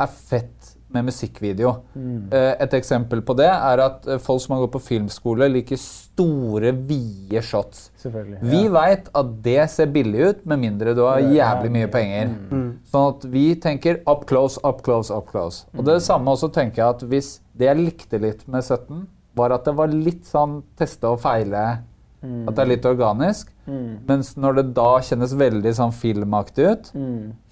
er 0.01 0.09
fett 0.09 0.73
med 0.93 1.07
musikkvideo. 1.07 1.71
Mm. 1.97 2.27
Et 2.33 2.73
eksempel 2.77 3.21
på 3.25 3.33
det 3.37 3.47
er 3.49 3.81
at 3.81 4.05
eh, 4.07 4.19
folk 4.21 4.41
som 4.43 4.53
har 4.53 4.61
gått 4.63 4.75
på 4.75 4.81
filmskole, 4.91 5.47
liker 5.49 5.79
store, 5.81 6.69
vide 6.85 7.41
shots. 7.41 7.87
Selvfølgelig. 8.03 8.41
Vi 8.51 8.59
ja. 8.67 8.73
veit 8.75 9.09
at 9.17 9.31
det 9.45 9.63
ser 9.73 9.89
billig 9.93 10.27
ut, 10.27 10.43
med 10.45 10.61
mindre 10.67 10.93
du 10.93 11.01
har 11.07 11.23
jævlig 11.25 11.71
mye 11.73 11.89
penger. 11.95 12.35
penger. 12.49 12.67
Sånn 12.93 13.07
at 13.15 13.25
vi 13.33 13.45
tenker 13.63 14.03
up 14.05 14.27
close, 14.29 14.61
up 14.61 14.83
close, 14.85 15.09
up 15.13 15.31
close. 15.31 15.65
Og 15.73 15.85
det 15.89 15.97
samme 16.05 16.29
også 16.35 16.51
tenker 16.53 16.83
jeg 16.83 16.89
at 16.99 17.03
hvis 17.09 17.31
det 17.57 17.71
jeg 17.71 17.81
likte 17.81 18.21
litt 18.21 18.45
med 18.47 18.61
17, 18.61 19.07
var 19.35 19.51
at 19.55 19.65
det 19.65 19.73
var 19.75 19.87
litt 19.87 20.25
sånn 20.29 20.61
teste 20.77 21.09
og 21.09 21.19
feile. 21.23 21.79
At 22.23 22.55
det 22.55 22.59
er 22.63 22.69
litt 22.69 22.85
organisk. 22.87 23.49
Mens 23.67 24.35
når 24.39 24.55
det 24.61 24.73
da 24.77 24.89
kjennes 25.03 25.33
veldig 25.35 25.73
sånn 25.75 25.91
filmaktig 25.91 26.67
ut, 26.71 26.91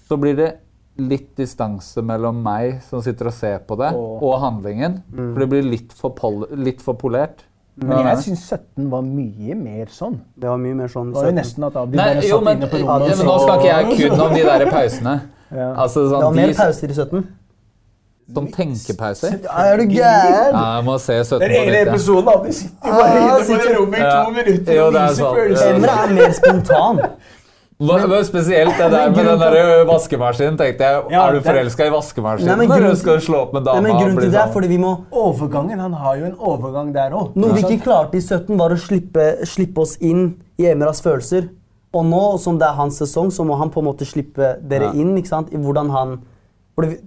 så 0.08 0.16
blir 0.20 0.36
det 0.36 0.50
litt 0.98 1.30
distanse 1.36 2.02
mellom 2.04 2.42
meg 2.44 2.82
som 2.84 3.00
sitter 3.04 3.26
og 3.30 3.32
ser 3.32 3.58
på 3.64 3.76
det, 3.80 3.92
Og- 3.96 4.22
og 4.22 4.40
handlingen. 4.40 5.02
For 5.14 5.40
det 5.40 5.48
blir 5.48 5.62
litt 5.62 5.92
for, 5.92 6.10
pol 6.10 6.46
litt 6.52 6.80
for 6.82 6.94
polert. 6.94 7.44
Men 7.76 8.04
jeg 8.04 8.16
syns 8.18 8.42
17 8.76 8.90
var 8.90 9.00
mye 9.02 9.54
mer 9.56 9.86
sånn. 9.86 10.20
Det 10.38 10.48
var 10.48 10.58
mye 10.58 10.74
mer 10.76 10.88
sånn. 10.88 11.08
Det 11.12 11.22
var 11.22 11.30
jo 11.30 11.36
nesten 11.38 11.64
at 11.64 11.76
Abdi 11.76 11.96
bare 11.96 12.20
satt 12.20 12.42
inne 12.42 12.68
på 12.68 12.78
ja, 12.84 12.98
men 12.98 13.26
nå 13.26 13.36
snakker 13.46 13.64
jeg 13.64 14.10
kun 14.10 14.20
om 14.20 14.34
de 14.34 14.42
der 14.42 14.66
pausene. 14.70 15.20
Ja. 15.50 15.74
Altså, 15.74 16.02
Det 16.04 16.10
sånn, 16.12 16.22
var 16.22 16.32
mer 16.32 16.46
de, 16.48 16.54
pauser 16.54 16.90
i 16.90 16.94
17. 16.94 17.26
Som 18.34 18.46
tenkepause? 18.54 19.28
Er 19.50 19.76
du 19.76 19.84
gæren? 19.90 20.54
Ja, 20.54 20.76
jeg 20.78 20.84
må 20.86 20.94
se 21.02 21.18
17 21.24 21.40
Den 21.42 21.50
ene 21.58 21.80
episoden 21.88 22.28
av 22.32 22.44
de 22.46 22.52
sitter 22.52 22.88
jo 22.88 22.96
bare 22.96 23.18
inne 23.18 23.38
på 23.44 23.56
det 23.66 23.76
rommet 23.76 23.98
i 23.98 24.08
to 24.08 24.30
minutter 24.36 24.74
Jo, 24.78 24.86
og 24.86 24.92
det 24.94 25.00
er 25.02 25.08
viser 25.08 25.38
følelser. 25.38 25.74
Emre 25.74 25.96
er 26.04 26.12
mer 26.16 26.32
spontan. 26.38 27.00
Hva, 27.82 27.96
men 28.06 28.24
spesielt 28.24 28.76
det 28.78 28.88
der 28.92 29.10
med 29.10 29.26
den 29.26 29.40
der 29.42 29.84
vaskemaskinen, 29.88 30.56
tenkte 30.60 30.86
jeg. 30.86 31.02
Ja, 31.10 31.24
er 31.26 31.32
du 31.34 31.40
forelska 31.42 31.88
i 31.88 31.90
vaskemaskinen 31.90 32.58
nei, 32.62 32.66
når 32.70 32.78
grunn- 32.78 32.94
du 32.94 33.00
skal 33.00 33.20
slå 33.26 33.40
opp 33.42 33.52
med 33.56 33.64
Nei, 33.64 33.72
dama? 33.74 33.82
men 33.88 33.96
grunnen 33.98 34.20
til 34.20 34.30
det 34.30 34.38
er 34.38 34.44
sånn? 34.46 34.52
fordi 34.54 34.68
vi 34.70 34.78
må 34.78 34.92
Overgangen, 35.10 35.78
Han 35.80 35.92
har 35.92 36.16
jo 36.20 36.24
en 36.30 36.36
overgang 36.38 36.92
der 36.94 37.10
òg. 37.10 37.34
Noe 37.34 37.52
vi 37.58 37.62
ikke 37.66 37.82
klarte 37.88 38.14
i 38.16 38.20
17, 38.22 38.56
var 38.56 38.70
å 38.70 38.78
slippe, 38.78 39.26
slippe 39.50 39.78
oss 39.82 39.96
inn 40.00 40.36
i 40.62 40.66
Emras 40.70 41.02
følelser. 41.02 41.48
Og 41.92 42.04
nå 42.06 42.38
som 42.40 42.56
det 42.58 42.68
er 42.68 42.72
hans 42.78 42.96
sesong, 43.02 43.28
så 43.34 43.44
må 43.44 43.58
han 43.58 43.68
på 43.68 43.82
en 43.82 43.90
måte 43.90 44.06
slippe 44.06 44.56
dere 44.62 44.84
Ja. 44.84 44.92
inn. 44.92 45.16
ikke 45.18 45.28
sant? 45.28 45.52
I 45.52 45.56
hvordan 45.56 45.90
han 45.90 46.20
fordi 46.78 47.00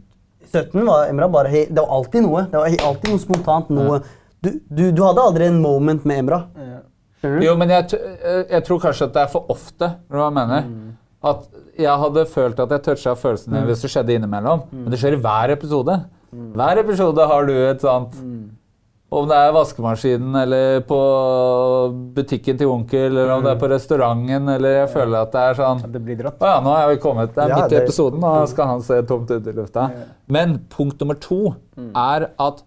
17 0.55 0.85
var 0.87 1.09
Emra 1.11 1.27
bare 1.31 1.51
Det 1.67 1.77
var 1.81 1.91
alltid 1.99 2.25
noe. 2.25 2.45
Det 2.51 2.59
var 2.61 2.75
alltid 2.89 3.11
noe 3.13 3.21
spontant. 3.23 3.69
noe. 3.75 3.99
Du, 4.45 4.51
du, 4.69 4.83
du 4.95 5.01
hadde 5.03 5.23
aldri 5.23 5.47
en 5.49 5.61
moment 5.63 6.05
med 6.05 6.23
Emra. 6.23 6.41
Jo, 7.25 7.55
men 7.57 7.71
jeg, 7.73 7.97
jeg 8.51 8.63
tror 8.67 8.81
kanskje 8.83 9.07
at 9.09 9.15
det 9.15 9.23
er 9.23 9.31
for 9.31 9.47
ofte. 9.49 9.87
Hva 10.13 10.27
jeg 10.27 10.35
mener. 10.37 10.67
At 11.25 11.47
jeg 11.81 12.01
hadde 12.03 12.25
følt 12.29 12.59
at 12.61 12.71
jeg 12.75 12.83
toucha 12.85 13.15
følelsene 13.17 13.57
dine 13.57 13.69
hvis 13.71 13.81
det 13.85 13.89
skjedde 13.95 14.13
innimellom. 14.19 14.67
Men 14.71 14.93
det 14.93 14.99
skjer 15.01 15.17
i 15.17 15.21
hver 15.23 15.55
episode. 15.55 15.95
Hver 16.55 16.81
episode 16.83 17.25
har 17.31 17.47
du 17.49 17.53
et 17.55 17.81
sånt 17.83 18.13
Om 19.13 19.27
det 19.29 19.35
er 19.37 19.51
vaskemaskinen 19.53 20.33
eller 20.41 20.79
på 20.89 20.95
butikken 22.15 22.57
til 22.57 22.67
onkel, 22.73 23.05
eller 23.13 23.29
om 23.35 23.43
det 23.45 23.51
er 23.53 23.59
på 23.61 23.69
restauranten, 23.69 24.49
eller 24.55 24.79
jeg 24.79 24.89
føler 24.95 25.19
at 25.21 25.31
det 25.35 25.43
er 25.51 25.59
sånn 25.59 25.83
Det 25.93 26.01
blir 26.03 26.17
dratt. 26.19 26.41
Å 26.41 26.49
ja, 26.49 26.55
nå 26.65 26.73
er 26.75 26.87
vi 26.89 26.97
kommet. 27.03 27.35
Det 27.35 27.43
er 27.45 27.53
Ja, 27.53 27.59
midt 27.61 27.75
i 27.75 27.77
episoden, 27.83 28.23
og 28.25 28.47
skal 28.49 28.71
han 28.73 28.81
se 28.83 28.97
tomt 29.07 29.29
ut 29.31 29.47
i 29.47 29.53
lufta. 29.55 29.85
Men 30.27 30.57
punkt 30.73 30.99
nummer 30.99 31.19
to 31.21 31.53
er 31.95 32.31
at 32.41 32.63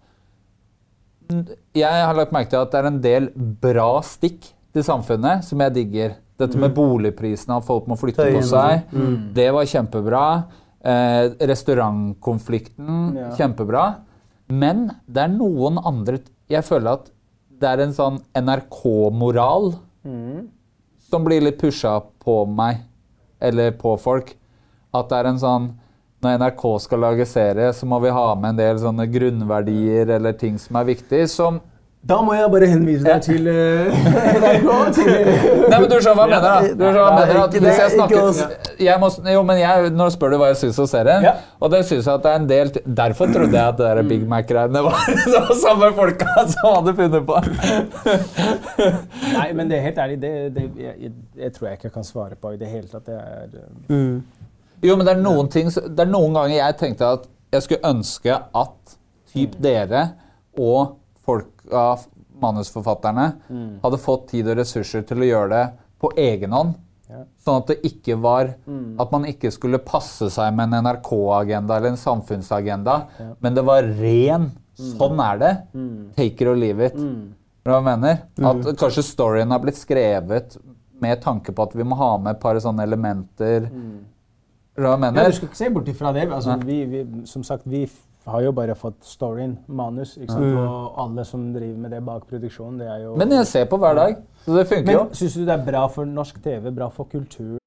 jeg 1.77 2.05
har 2.07 2.15
lagt 2.17 2.31
merke 2.33 2.49
til 2.49 2.63
at 2.63 2.71
det 2.73 2.79
er 2.79 2.87
en 2.89 3.01
del 3.03 3.27
bra 3.61 3.99
stikk 4.01 4.47
til 4.73 4.85
samfunnet 4.87 5.43
som 5.45 5.61
jeg 5.61 5.75
digger. 5.75 6.15
Dette 6.39 6.57
med 6.57 6.71
boligprisene, 6.73 7.57
at 7.59 7.67
folk 7.67 7.85
må 7.91 7.97
flytte 7.99 8.25
på 8.31 8.41
seg. 8.47 8.87
Det 9.35 9.49
var 9.53 9.67
kjempebra. 9.67 10.23
Eh, 10.79 11.35
restaurantkonflikten, 11.51 13.17
kjempebra. 13.37 13.83
Men 14.49 14.89
det 15.05 15.21
er 15.23 15.33
noen 15.33 15.77
andre 15.85 16.19
Jeg 16.49 16.65
føler 16.65 16.97
at 16.97 17.11
det 17.59 17.67
er 17.69 17.83
en 17.83 17.93
sånn 17.93 18.17
NRK-moral 18.39 19.73
som 21.09 21.25
blir 21.25 21.41
litt 21.43 21.59
pusha 21.59 21.99
på 22.23 22.45
meg, 22.45 22.85
eller 23.41 23.71
på 23.71 23.95
folk. 23.99 24.31
At 24.95 25.09
det 25.09 25.17
er 25.19 25.29
en 25.29 25.41
sånn 25.41 25.67
Når 26.23 26.39
NRK 26.39 26.63
skal 26.83 26.99
lage 26.99 27.25
serie, 27.25 27.73
så 27.73 27.85
må 27.87 27.99
vi 28.03 28.09
ha 28.11 28.35
med 28.35 28.49
en 28.49 28.57
del 28.57 28.79
sånne 28.81 29.05
grunnverdier 29.07 30.09
eller 30.17 30.33
ting 30.35 30.57
som 30.59 30.75
er 30.75 30.89
viktig, 30.89 31.21
som 31.31 31.61
Da 31.99 32.21
må 32.23 32.31
jeg 32.31 32.47
bare 32.47 32.67
henvise 32.71 33.03
deg 33.03 33.23
til 33.25 33.47
eh, 33.51 33.89
NRK. 34.39 34.99
Nei, 35.03 35.79
men 35.81 35.87
du 35.91 35.95
skjønner 35.99 36.15
hva 36.15 36.23
jeg 36.23 36.31
mener, 36.31 36.45
da. 36.45 36.69
Du 36.71 36.83
skjønner 36.85 37.01
hva 37.03 37.09
jeg 37.09 37.17
mener 37.17 37.39
at 37.41 37.57
hvis 37.57 37.81
jeg 37.81 37.91
snakker 37.97 38.85
jeg 38.85 39.01
må, 39.01 39.09
Jo, 39.33 39.41
men 39.43 39.59
jeg, 39.59 39.89
Nå 39.99 40.07
spør 40.15 40.31
du 40.31 40.37
hva 40.39 40.47
jeg 40.53 40.59
syns 40.61 40.79
om 40.79 40.87
serien, 40.87 41.25
Ja. 41.27 41.33
og 41.59 41.73
det 41.73 41.81
syns 41.89 42.07
jeg 42.07 42.13
at 42.13 42.23
det 42.23 42.31
er 42.31 42.39
en 42.39 42.47
del 42.47 42.71
Derfor 43.01 43.33
trodde 43.33 43.51
jeg 43.51 43.73
at 43.73 43.81
det 43.81 43.89
der 43.89 44.07
Big 44.07 44.23
Mac-greiene 44.31 44.83
var 44.85 45.11
de 45.35 45.57
samme 45.59 45.89
folka 45.97 46.45
som 46.53 46.69
hadde 46.77 46.93
funnet 47.01 47.27
på. 47.27 47.41
Nei, 49.35 49.49
men 49.59 49.67
det 49.67 49.81
er 49.81 49.85
helt 49.89 49.99
ærlig, 50.05 50.21
det, 50.23 50.31
det 50.55 50.65
jeg, 50.79 50.95
jeg, 51.03 51.11
jeg 51.43 51.55
tror 51.57 51.67
jeg 51.67 51.81
ikke 51.81 51.93
kan 51.99 52.07
svare 52.07 52.39
på 52.39 52.53
i 52.55 52.61
det 52.61 52.71
hele 52.71 52.87
tatt. 52.87 53.11
Det 53.11 53.19
er 53.19 53.51
mm. 53.91 54.15
Jo, 54.87 54.95
men 54.95 55.03
det 55.03 55.17
er 55.17 55.19
noen 55.19 55.51
ting 55.51 55.67
Det 55.67 56.05
er 56.05 56.07
noen 56.07 56.39
ganger 56.39 56.55
jeg 56.55 56.79
tenkte 56.79 57.11
at 57.17 57.27
jeg 57.51 57.65
skulle 57.67 57.91
ønske 57.91 58.39
at 58.63 58.97
typ 59.33 59.59
dere 59.59 60.07
og 60.55 60.95
folka, 61.29 61.85
manusforfatterne, 62.39 63.31
hadde 63.83 63.99
fått 64.01 64.29
tid 64.33 64.47
og 64.49 64.59
ressurser 64.61 65.03
til 65.07 65.25
å 65.25 65.31
gjøre 65.31 65.49
det 65.55 65.65
på 65.99 66.11
egen 66.17 66.55
hånd. 66.55 66.77
Ja. 67.09 67.23
Sånn 67.41 67.63
at 67.63 67.71
det 67.71 67.79
ikke 67.89 68.19
var 68.21 68.51
At 69.01 69.09
man 69.09 69.23
ikke 69.25 69.49
skulle 69.49 69.79
passe 69.81 70.27
seg 70.29 70.51
med 70.53 70.69
en 70.69 70.85
NRK-agenda 70.85 71.79
eller 71.79 71.95
en 71.95 71.97
samfunnsagenda, 71.97 72.97
men 73.41 73.55
det 73.57 73.63
var 73.65 73.87
ren 73.97 74.51
Sånn 74.79 75.19
er 75.19 75.39
det. 75.41 75.53
Take 76.15 76.39
it 76.39 76.47
or 76.47 76.55
leave 76.55 76.85
it. 76.85 76.95
Hva 77.67 77.79
jeg 77.79 77.85
mener? 77.89 78.21
At 78.39 78.69
kanskje 78.79 79.03
storyen 79.03 79.51
har 79.51 79.59
blitt 79.63 79.79
skrevet 79.79 80.55
med 81.03 81.19
tanke 81.23 81.51
på 81.55 81.65
at 81.67 81.75
vi 81.75 81.85
må 81.87 81.97
ha 81.99 82.13
med 82.19 82.37
et 82.37 82.41
par 82.43 82.59
sånne 82.63 82.85
elementer. 82.87 83.67
Hva 84.79 84.95
jeg 84.95 85.15
Ja, 85.19 85.25
du 85.27 85.35
skal 85.35 85.49
ikke 85.49 85.59
se 85.59 85.69
bort 85.75 85.91
ifra 85.91 86.13
det. 86.15 86.29
Altså, 86.31 86.55
vi, 86.63 86.79
vi, 86.87 87.03
som 87.27 87.43
sagt, 87.43 87.67
vi 87.67 87.83
har 88.29 88.43
jo 88.45 88.51
bare 88.55 88.75
fått 88.75 88.99
storyen, 89.05 89.57
manus, 89.67 90.17
ikke 90.17 90.33
sant? 90.33 90.57
og 90.63 90.99
alle 91.03 91.25
som 91.25 91.47
driver 91.53 91.77
med 91.85 91.91
det 91.95 92.01
bak 92.05 92.27
produksjonen, 92.29 92.79
det 92.81 92.87
er 92.87 93.03
jo 93.03 93.15
Men 93.19 93.31
jeg 93.31 93.47
ser 93.47 93.65
på 93.69 93.77
hver 93.81 93.95
dag, 93.97 94.19
så 94.45 94.57
det 94.57 94.67
funker 94.67 94.93
jo. 94.93 95.07
Syns 95.13 95.39
du 95.39 95.45
det 95.45 95.55
er 95.55 95.65
bra 95.65 95.87
for 95.87 96.05
norsk 96.05 96.41
TV, 96.43 96.71
bra 96.71 96.89
for 96.89 97.09
kultur? 97.11 97.57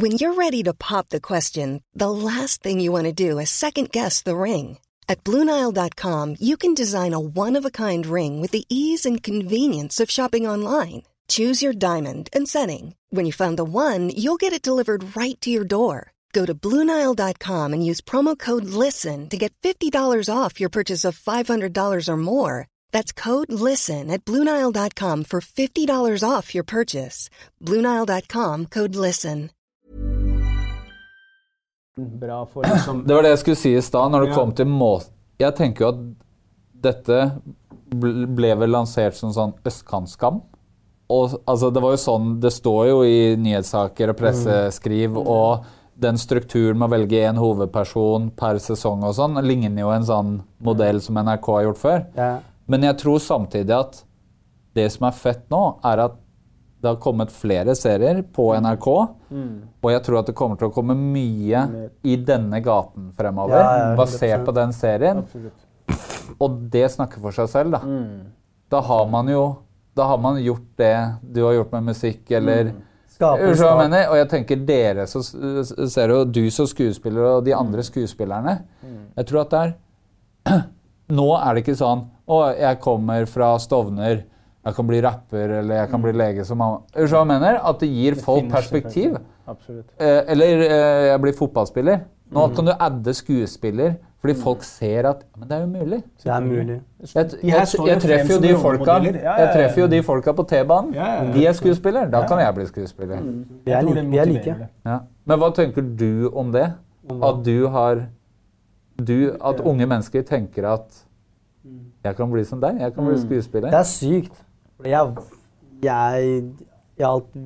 When 0.00 0.12
you're 0.12 0.34
ready 0.34 0.62
to 0.62 0.72
pop 0.72 1.08
the 1.10 1.20
question, 1.20 1.82
the 1.94 2.10
last 2.10 2.62
thing 2.62 2.80
you 2.80 2.92
want 2.92 3.04
to 3.04 3.12
do 3.12 3.38
is 3.38 3.50
second 3.50 3.90
guess 3.90 4.22
the 4.22 4.36
ring. 4.36 4.78
At 5.08 5.24
Bluenile.com, 5.24 6.36
you 6.38 6.56
can 6.56 6.72
design 6.72 7.12
a 7.12 7.18
one 7.18 7.56
of 7.56 7.64
a 7.64 7.70
kind 7.70 8.06
ring 8.06 8.40
with 8.40 8.52
the 8.52 8.64
ease 8.68 9.04
and 9.04 9.22
convenience 9.22 9.98
of 9.98 10.10
shopping 10.10 10.46
online. 10.46 11.02
Choose 11.28 11.62
your 11.62 11.72
diamond 11.72 12.28
and 12.32 12.48
setting. 12.48 12.94
When 13.10 13.26
you 13.26 13.32
find 13.32 13.56
the 13.56 13.64
one, 13.64 14.10
you'll 14.10 14.36
get 14.36 14.52
it 14.52 14.62
delivered 14.62 15.16
right 15.16 15.40
to 15.40 15.50
your 15.50 15.64
door. 15.64 16.12
Go 16.32 16.46
to 16.46 16.54
Bluenile.com 16.54 17.72
and 17.72 17.84
use 17.84 18.00
promo 18.00 18.38
code 18.38 18.64
LISTEN 18.64 19.28
to 19.28 19.36
get 19.36 19.52
$50 19.62 19.92
off 20.32 20.60
your 20.60 20.68
purchase 20.70 21.04
of 21.04 21.18
$500 21.18 22.08
or 22.08 22.16
more. 22.16 22.66
That's 22.92 23.12
code 23.12 23.50
LISTEN 23.52 24.10
at 24.10 24.24
Bluenile.com 24.24 25.24
for 25.24 25.40
$50 25.40 26.22
off 26.28 26.54
your 26.54 26.64
purchase. 26.64 27.30
Bluenile.com 27.64 28.66
code 28.66 28.94
LISTEN. 28.96 29.50
Bra 32.20 32.46
for 32.46 32.62
liksom 32.64 33.02
Det 33.06 33.14
var 33.14 33.22
det 33.22 33.30
jeg 33.34 33.38
skulle 33.42 33.56
si 33.60 33.72
i 33.76 33.80
stad, 33.82 34.10
når 34.12 34.20
det 34.24 34.28
Ja. 34.30 34.34
kom 34.34 34.52
til 34.56 34.66
måten 34.66 35.10
Jeg 35.40 35.54
tenker 35.56 35.80
jo 35.84 35.88
at 35.88 35.98
dette 36.82 37.40
ble 37.90 38.54
vel 38.56 38.70
lansert 38.70 39.14
som 39.14 39.32
sånn 39.32 39.52
østkantskam. 39.66 40.42
Og 41.10 41.40
altså, 41.46 41.70
det 41.74 41.82
var 41.82 41.90
jo 41.90 41.96
sånn 42.00 42.40
Det 42.40 42.52
står 42.52 42.86
jo 42.88 43.02
i 43.02 43.36
nyhetssaker 43.36 44.08
og 44.10 44.16
presseskriv, 44.16 45.16
og 45.18 45.64
den 46.00 46.18
strukturen 46.20 46.78
med 46.80 46.88
å 46.88 46.94
velge 46.94 47.20
én 47.28 47.38
hovedperson 47.40 48.30
per 48.38 48.60
sesong 48.62 49.04
og 49.06 49.14
sånn, 49.18 49.38
ligner 49.44 49.84
jo 49.84 49.92
en 49.92 50.06
sånn 50.06 50.32
modell 50.64 51.00
som 51.04 51.18
NRK 51.20 51.52
har 51.56 51.66
gjort 51.68 51.82
før. 51.82 52.00
Ja. 52.16 52.32
Men 52.70 52.86
jeg 52.86 52.98
tror 53.02 53.20
samtidig 53.22 53.76
at 53.76 54.02
det 54.78 54.86
som 54.94 55.08
er 55.08 55.16
fett 55.16 55.46
nå, 55.52 55.62
er 55.84 56.04
at 56.06 56.18
det 56.80 56.88
har 56.88 57.00
kommet 57.02 57.32
flere 57.34 57.74
serier 57.76 58.22
på 58.24 58.46
NRK. 58.56 58.86
Og 59.82 59.88
jeg 59.92 60.02
tror 60.06 60.20
at 60.22 60.30
det 60.30 60.36
kommer 60.38 60.56
til 60.56 60.70
å 60.70 60.74
komme 60.74 60.96
mye 60.96 61.64
i 62.08 62.14
denne 62.16 62.62
gaten 62.64 63.10
fremover, 63.18 63.58
Ja, 63.60 63.72
ja, 63.82 63.96
basert 63.98 64.46
på 64.46 64.54
den 64.56 64.72
serien. 64.72 65.24
Og 66.40 66.62
det 66.72 66.86
snakker 66.94 67.20
for 67.20 67.36
seg 67.36 67.50
selv, 67.52 67.76
da. 67.76 67.82
Da 68.70 68.80
har 68.86 69.10
man 69.12 69.28
jo 69.28 69.42
da 69.98 70.06
har 70.06 70.20
man 70.22 70.38
gjort 70.38 70.68
det 70.78 70.94
du 71.34 71.42
har 71.44 71.56
gjort 71.58 71.72
med 71.74 71.90
musikk, 71.90 72.30
eller 72.30 72.70
Skape 72.70 72.89
hva 73.20 73.36
jeg 73.40 73.78
mener? 73.78 74.08
Og 74.10 74.18
jeg 74.18 74.28
tenker 74.32 74.64
dere 74.66 75.06
så 75.10 75.22
ser 75.22 76.14
jo 76.14 76.24
du 76.24 76.42
som 76.54 76.68
skuespiller 76.70 77.36
og 77.36 77.44
de 77.46 77.54
andre 77.56 77.84
skuespillerne. 77.86 78.56
Jeg 79.16 79.28
tror 79.30 79.44
at 79.44 79.54
det 79.54 79.62
er 79.64 79.74
Nå 81.20 81.26
er 81.36 81.56
det 81.56 81.64
ikke 81.64 81.74
sånn 81.76 82.04
Å, 82.30 82.36
jeg 82.54 82.78
kommer 82.80 83.26
fra 83.28 83.50
Stovner. 83.60 84.22
Jeg 84.60 84.76
kan 84.76 84.86
bli 84.86 85.00
rapper, 85.02 85.56
eller 85.58 85.80
jeg 85.80 85.90
kan 85.90 86.02
bli 86.04 86.12
lege 86.14 86.44
som 86.46 86.60
mamma. 86.60 86.82
Jeg 86.94 87.26
mener? 87.26 87.58
At 87.66 87.80
det 87.80 87.88
gir 87.90 88.16
folk 88.20 88.46
perspektiv. 88.52 89.16
Absolutt. 89.48 89.88
Eh, 89.98 90.20
eller 90.30 90.64
eh, 90.66 91.06
jeg 91.08 91.22
blir 91.24 91.36
fotballspiller. 91.38 92.02
Nå 92.30 92.44
kan 92.54 92.68
du 92.68 92.74
adde 92.76 93.14
skuespiller, 93.16 93.96
fordi 94.20 94.34
folk 94.36 94.62
ser 94.62 95.06
at 95.08 95.22
Men 95.38 95.48
det 95.48 95.56
er 95.56 95.60
jo 95.60 95.66
mulig. 95.66 95.98
Det 96.22 96.32
er 96.32 96.40
mulig. 96.44 96.80
Jeg, 97.14 97.30
jeg, 97.42 97.66
jeg 97.86 98.00
treffer 98.02 98.34
jo 98.34 98.40
de 98.42 98.50
folka 98.60 98.96
Jeg 99.00 99.46
treffer 99.54 99.80
jo 99.80 99.86
de 99.88 100.02
folka 100.04 100.32
på 100.36 100.42
T-banen. 100.50 100.92
De 101.34 101.46
er 101.46 101.52
skuespillere. 101.56 102.10
Da 102.12 102.26
kan 102.28 102.40
jeg 102.42 102.54
bli 102.54 102.66
skuespiller. 102.66 103.22
Vi 103.64 103.72
er 103.72 103.80
like. 103.80 104.02
Vi 104.10 104.16
er 104.16 104.24
like. 104.28 104.56
Ja. 104.84 104.98
Men 105.24 105.40
hva 105.40 105.48
tenker 105.56 105.80
du 106.02 106.28
om 106.36 106.52
det? 106.52 106.66
At 107.10 107.40
du 107.46 107.68
har 107.68 108.02
du, 109.00 109.36
At 109.40 109.60
unge 109.64 109.86
mennesker 109.86 110.22
tenker 110.22 110.68
at 110.68 111.04
jeg 112.04 112.16
kan 112.16 112.30
bli 112.32 112.44
som 112.44 112.60
deg. 112.60 112.80
Jeg 112.80 112.94
kan 112.94 113.06
bli 113.08 113.16
skuespiller. 113.20 113.70
Det 113.72 113.78
er 113.78 113.88
sykt. 113.88 114.44
Jeg, 114.84 115.14
jeg, 115.82 116.42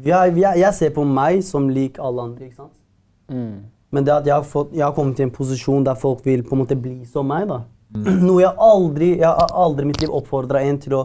jeg, 0.05 0.37
jeg 0.59 0.75
ser 0.75 0.91
på 0.95 1.05
meg 1.07 1.43
som 1.47 1.69
lik 1.71 1.99
alle 2.03 2.23
andre, 2.23 2.45
ikke 2.51 2.57
sant? 2.57 2.75
Men 3.95 4.07
det 4.07 4.15
at 4.15 4.27
jeg 4.27 4.35
har, 4.35 4.47
fått, 4.49 4.73
jeg 4.75 4.83
har 4.85 4.95
kommet 4.97 5.19
til 5.19 5.29
en 5.29 5.35
posisjon 5.35 5.85
der 5.87 5.99
folk 5.99 6.25
vil 6.27 6.43
på 6.47 6.57
en 6.57 6.65
måte 6.65 6.77
bli 6.79 6.97
som 7.07 7.29
meg, 7.31 7.47
da. 7.51 7.61
Noe 8.27 8.41
jeg 8.43 8.51
aldri 8.59 9.09
Jeg 9.21 9.29
har 9.29 9.53
aldri 9.55 9.85
i 9.85 9.89
mitt 9.93 10.01
liv 10.03 10.11
oppfordra 10.11 10.65
en 10.67 10.81
til 10.83 10.97
å 10.99 11.03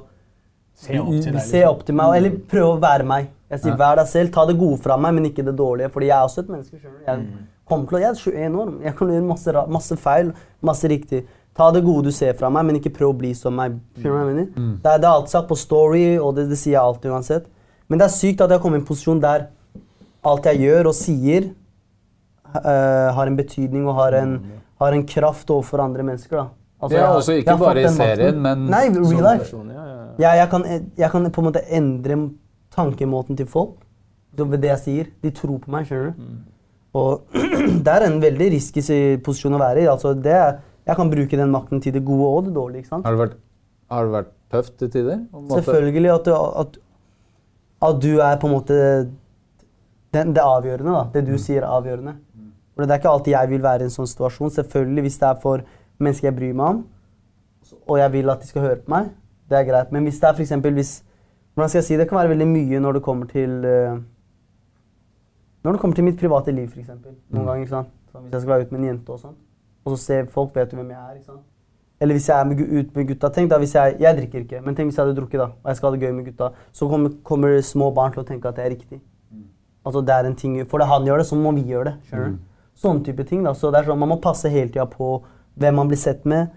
Se 0.79 0.95
opp 0.95 1.09
til 1.11 1.33
deg. 1.35 1.41
se 1.43 1.59
liksom. 1.59 1.69
opp 1.69 1.83
til 1.85 1.97
meg, 1.99 2.13
eller 2.17 2.35
prøve 2.49 2.71
å 2.71 2.79
være 2.81 3.05
meg. 3.05 3.27
Jeg 3.51 3.63
sier 3.65 3.75
vær 3.77 3.97
deg 3.99 4.07
selv, 4.07 4.31
ta 4.31 4.45
det 4.47 4.55
gode 4.59 4.77
fra 4.79 4.95
meg, 5.01 5.17
men 5.17 5.27
ikke 5.27 5.43
det 5.43 5.55
dårlige. 5.59 5.89
Fordi 5.91 6.07
jeg 6.07 6.15
er 6.15 6.29
også 6.29 6.43
et 6.45 6.51
menneske. 6.53 6.79
Selv. 6.79 7.01
Jeg 7.07 7.25
kommer 7.67 7.89
til 7.89 7.97
å, 7.97 7.99
Jeg 7.99 8.09
er 8.09 8.21
21 8.21 8.57
år, 8.61 8.71
jeg 8.85 8.95
kan 8.95 9.11
gjøre 9.11 9.27
masse, 9.27 9.55
masse 9.75 9.97
feil, 9.99 10.31
masse 10.71 10.91
riktig. 10.91 11.21
Ta 11.59 11.67
det 11.75 11.83
gode 11.83 12.07
du 12.07 12.15
ser 12.15 12.37
fra 12.39 12.47
meg, 12.53 12.67
men 12.69 12.79
ikke 12.79 12.93
prøv 12.95 13.11
å 13.11 13.17
bli 13.19 13.33
som 13.35 13.57
meg. 13.59 13.75
Mm. 14.55 14.77
Det, 14.79 14.93
er, 14.93 15.07
alltid 15.09 15.33
sagt 15.33 15.49
på 15.49 15.57
story, 15.59 16.05
og 16.15 16.37
det, 16.37 16.47
det 16.51 16.59
sier 16.61 16.77
jeg 16.77 16.83
alltid 16.83 17.11
uansett. 17.11 17.49
Men 17.89 17.99
det 17.99 18.07
er 18.07 18.15
sykt 18.15 18.45
at 18.45 18.53
jeg 18.53 18.61
har 18.61 18.63
kommet 18.63 18.79
i 18.79 18.83
en 18.83 18.87
posisjon 18.87 19.19
der 19.23 19.49
alt 20.29 20.47
jeg 20.47 20.61
gjør 20.63 20.91
og 20.91 20.95
sier, 20.95 21.49
har 22.53 23.27
en 23.27 23.37
betydning 23.37 23.87
og 23.87 23.95
har 23.95 24.17
en, 24.21 24.37
har 24.81 24.95
en 24.95 25.05
kraft 25.05 25.49
overfor 25.49 25.83
andre 25.83 26.03
mennesker. 26.03 26.37
da. 26.37 26.47
Altså, 26.81 26.95
Ja, 26.95 27.01
jeg 27.03 27.15
altså 27.15 27.31
ikke 27.33 27.51
jeg 27.51 27.59
jeg 27.59 27.65
bare 27.65 27.81
i 27.81 27.93
serien, 27.95 28.41
men 28.41 28.65
Nei, 28.71 28.85
real 28.93 29.23
life. 29.25 29.43
Person, 29.43 29.69
ja, 29.69 29.83
ja, 29.83 29.97
ja. 30.19 30.31
Jeg, 30.39 30.49
kan, 30.49 30.63
jeg 30.97 31.11
kan 31.11 31.31
på 31.31 31.41
en 31.41 31.47
måte 31.49 31.63
endre 31.69 32.17
tankemåten 32.71 33.37
til 33.37 33.45
folk 33.45 33.83
ved 34.37 34.61
det 34.61 34.69
jeg 34.69 34.79
sier. 34.79 35.05
De 35.23 35.31
tror 35.35 35.59
på 35.59 35.71
meg, 35.73 35.85
skjønner 35.89 36.13
du. 36.15 36.23
Og 36.95 37.21
det 37.85 37.93
er 37.93 38.05
en 38.07 38.21
veldig 38.21 38.51
risky 38.55 38.81
posisjon 39.25 39.57
å 39.57 39.61
være 39.61 39.83
i. 39.83 39.89
Altså, 39.91 40.13
det 40.15 40.37
jeg 40.89 40.97
kan 40.97 41.09
bruke 41.11 41.37
den 41.37 41.51
makten 41.53 41.81
til 41.83 41.93
det 41.93 42.01
gode 42.05 42.27
og 42.29 42.45
det 42.47 42.55
dårlige. 42.55 42.83
ikke 42.83 42.95
sant? 42.95 43.05
Har 43.05 43.13
det 43.13 43.21
vært, 43.21 43.35
har 43.93 44.07
det 44.07 44.13
vært 44.15 44.31
tøft 44.49 44.77
til 44.79 44.91
tider? 44.93 45.19
Selvfølgelig 45.51 46.13
at 46.15 46.25
du, 46.25 46.31
at, 46.33 46.79
at 47.89 47.99
du 48.01 48.13
er 48.25 48.39
på 48.41 48.49
en 48.49 48.55
måte 48.55 48.79
den, 50.15 50.33
det 50.33 50.41
avgjørende. 50.41 50.95
da. 50.95 51.03
Det 51.13 51.25
du 51.27 51.35
sier 51.37 51.61
er 51.61 51.69
avgjørende. 51.75 52.15
For 52.79 52.85
Det 52.85 52.93
er 52.95 52.99
ikke 53.01 53.09
alltid 53.11 53.33
jeg 53.33 53.49
vil 53.49 53.63
være 53.63 53.83
i 53.83 53.87
en 53.89 53.91
sånn 53.91 54.07
situasjon. 54.07 54.51
Selvfølgelig 54.55 55.01
hvis 55.03 55.17
det 55.19 55.25
er 55.27 55.39
for 55.41 55.63
mennesker 55.99 56.29
jeg 56.29 56.35
bryr 56.37 56.53
meg 56.55 56.65
om, 56.65 56.77
og 57.91 57.97
jeg 57.99 58.13
vil 58.13 58.31
at 58.31 58.39
de 58.39 58.47
skal 58.47 58.63
høre 58.63 58.77
på 58.85 58.93
meg, 58.93 59.09
det 59.51 59.57
er 59.59 59.65
greit. 59.67 59.91
Men 59.91 60.07
hvis 60.07 60.19
det 60.21 60.29
er 60.29 60.37
for 60.37 60.45
eksempel 60.45 60.77
hvis 60.79 61.03
Hvordan 61.53 61.69
skal 61.69 61.79
jeg 61.79 61.83
si 61.83 61.97
det? 61.97 62.05
kan 62.07 62.17
være 62.17 62.29
veldig 62.29 62.47
mye 62.47 62.79
når 62.79 62.93
det 62.95 63.01
kommer 63.03 63.27
til 63.27 63.65
uh, 63.67 63.97
Når 65.63 65.71
det 65.71 65.81
kommer 65.81 65.95
til 65.95 66.03
mitt 66.07 66.19
private 66.19 66.51
liv, 66.55 66.69
f.eks. 66.69 66.87
Noen 66.87 67.45
ganger. 67.45 67.65
ikke 67.65 67.73
sant? 67.73 67.89
Så 68.11 68.19
hvis 68.19 68.31
jeg 68.31 68.41
skal 68.41 68.53
være 68.53 68.61
ute 68.61 68.73
med 68.73 68.79
en 68.79 68.87
jente 68.87 69.11
og 69.11 69.19
sånn, 69.19 69.35
og 69.83 69.91
så 69.91 69.97
ser 70.03 70.29
folk 70.31 70.55
vet 70.55 70.71
jo 70.71 70.79
hvem 70.79 70.93
jeg 70.93 71.01
er. 71.03 71.17
ikke 71.17 71.25
sant? 71.33 71.43
Eller 71.99 72.15
hvis 72.15 72.29
jeg 72.29 72.39
er 72.39 72.47
med, 72.47 72.61
ut 72.63 72.95
med 72.95 73.07
gutta. 73.11 73.29
Tenk 73.35 73.51
da, 73.51 73.57
hvis 73.59 73.75
jeg, 73.75 73.97
jeg 73.99 74.17
drikker 74.21 74.45
ikke, 74.45 74.61
men 74.63 74.77
tenk 74.77 74.87
hvis 74.87 75.01
jeg 75.01 75.03
hadde 75.03 75.19
drukket, 75.19 75.41
da, 75.41 75.49
og 75.51 75.67
jeg 75.67 75.81
skal 75.81 75.89
ha 75.89 75.97
det 75.97 76.07
gøy 76.07 76.13
med 76.15 76.29
gutta, 76.29 76.51
så 76.71 76.87
kommer, 76.87 77.17
kommer 77.27 77.59
små 77.61 77.91
barn 77.91 78.15
til 78.15 78.23
å 78.23 78.27
tenke 78.29 78.47
at 78.47 78.55
det 78.55 78.63
er 78.63 78.71
riktig. 78.77 79.01
Altså 79.83 80.01
det 80.05 80.15
er 80.15 80.29
en 80.29 80.35
ting, 80.39 80.55
For 80.69 80.79
det 80.79 80.87
han 80.87 81.03
gjør 81.07 81.17
det, 81.17 81.27
så 81.27 81.35
må 81.35 81.51
vi 81.57 81.65
gjøre 81.73 81.91
det. 81.91 81.95
skjønner 82.07 82.31
du? 82.37 82.39
Sånne 82.79 83.03
type 83.03 83.25
ting. 83.27 83.43
da. 83.43 83.53
Så 83.53 83.71
det 83.71 83.81
er 83.81 83.89
sånn, 83.89 83.99
Man 83.99 84.09
må 84.13 84.19
passe 84.23 84.49
hele 84.49 84.69
tida 84.71 84.85
på 84.87 85.19
hvem 85.59 85.75
man 85.75 85.89
blir 85.91 85.99
sett 85.99 86.25
med. 86.25 86.53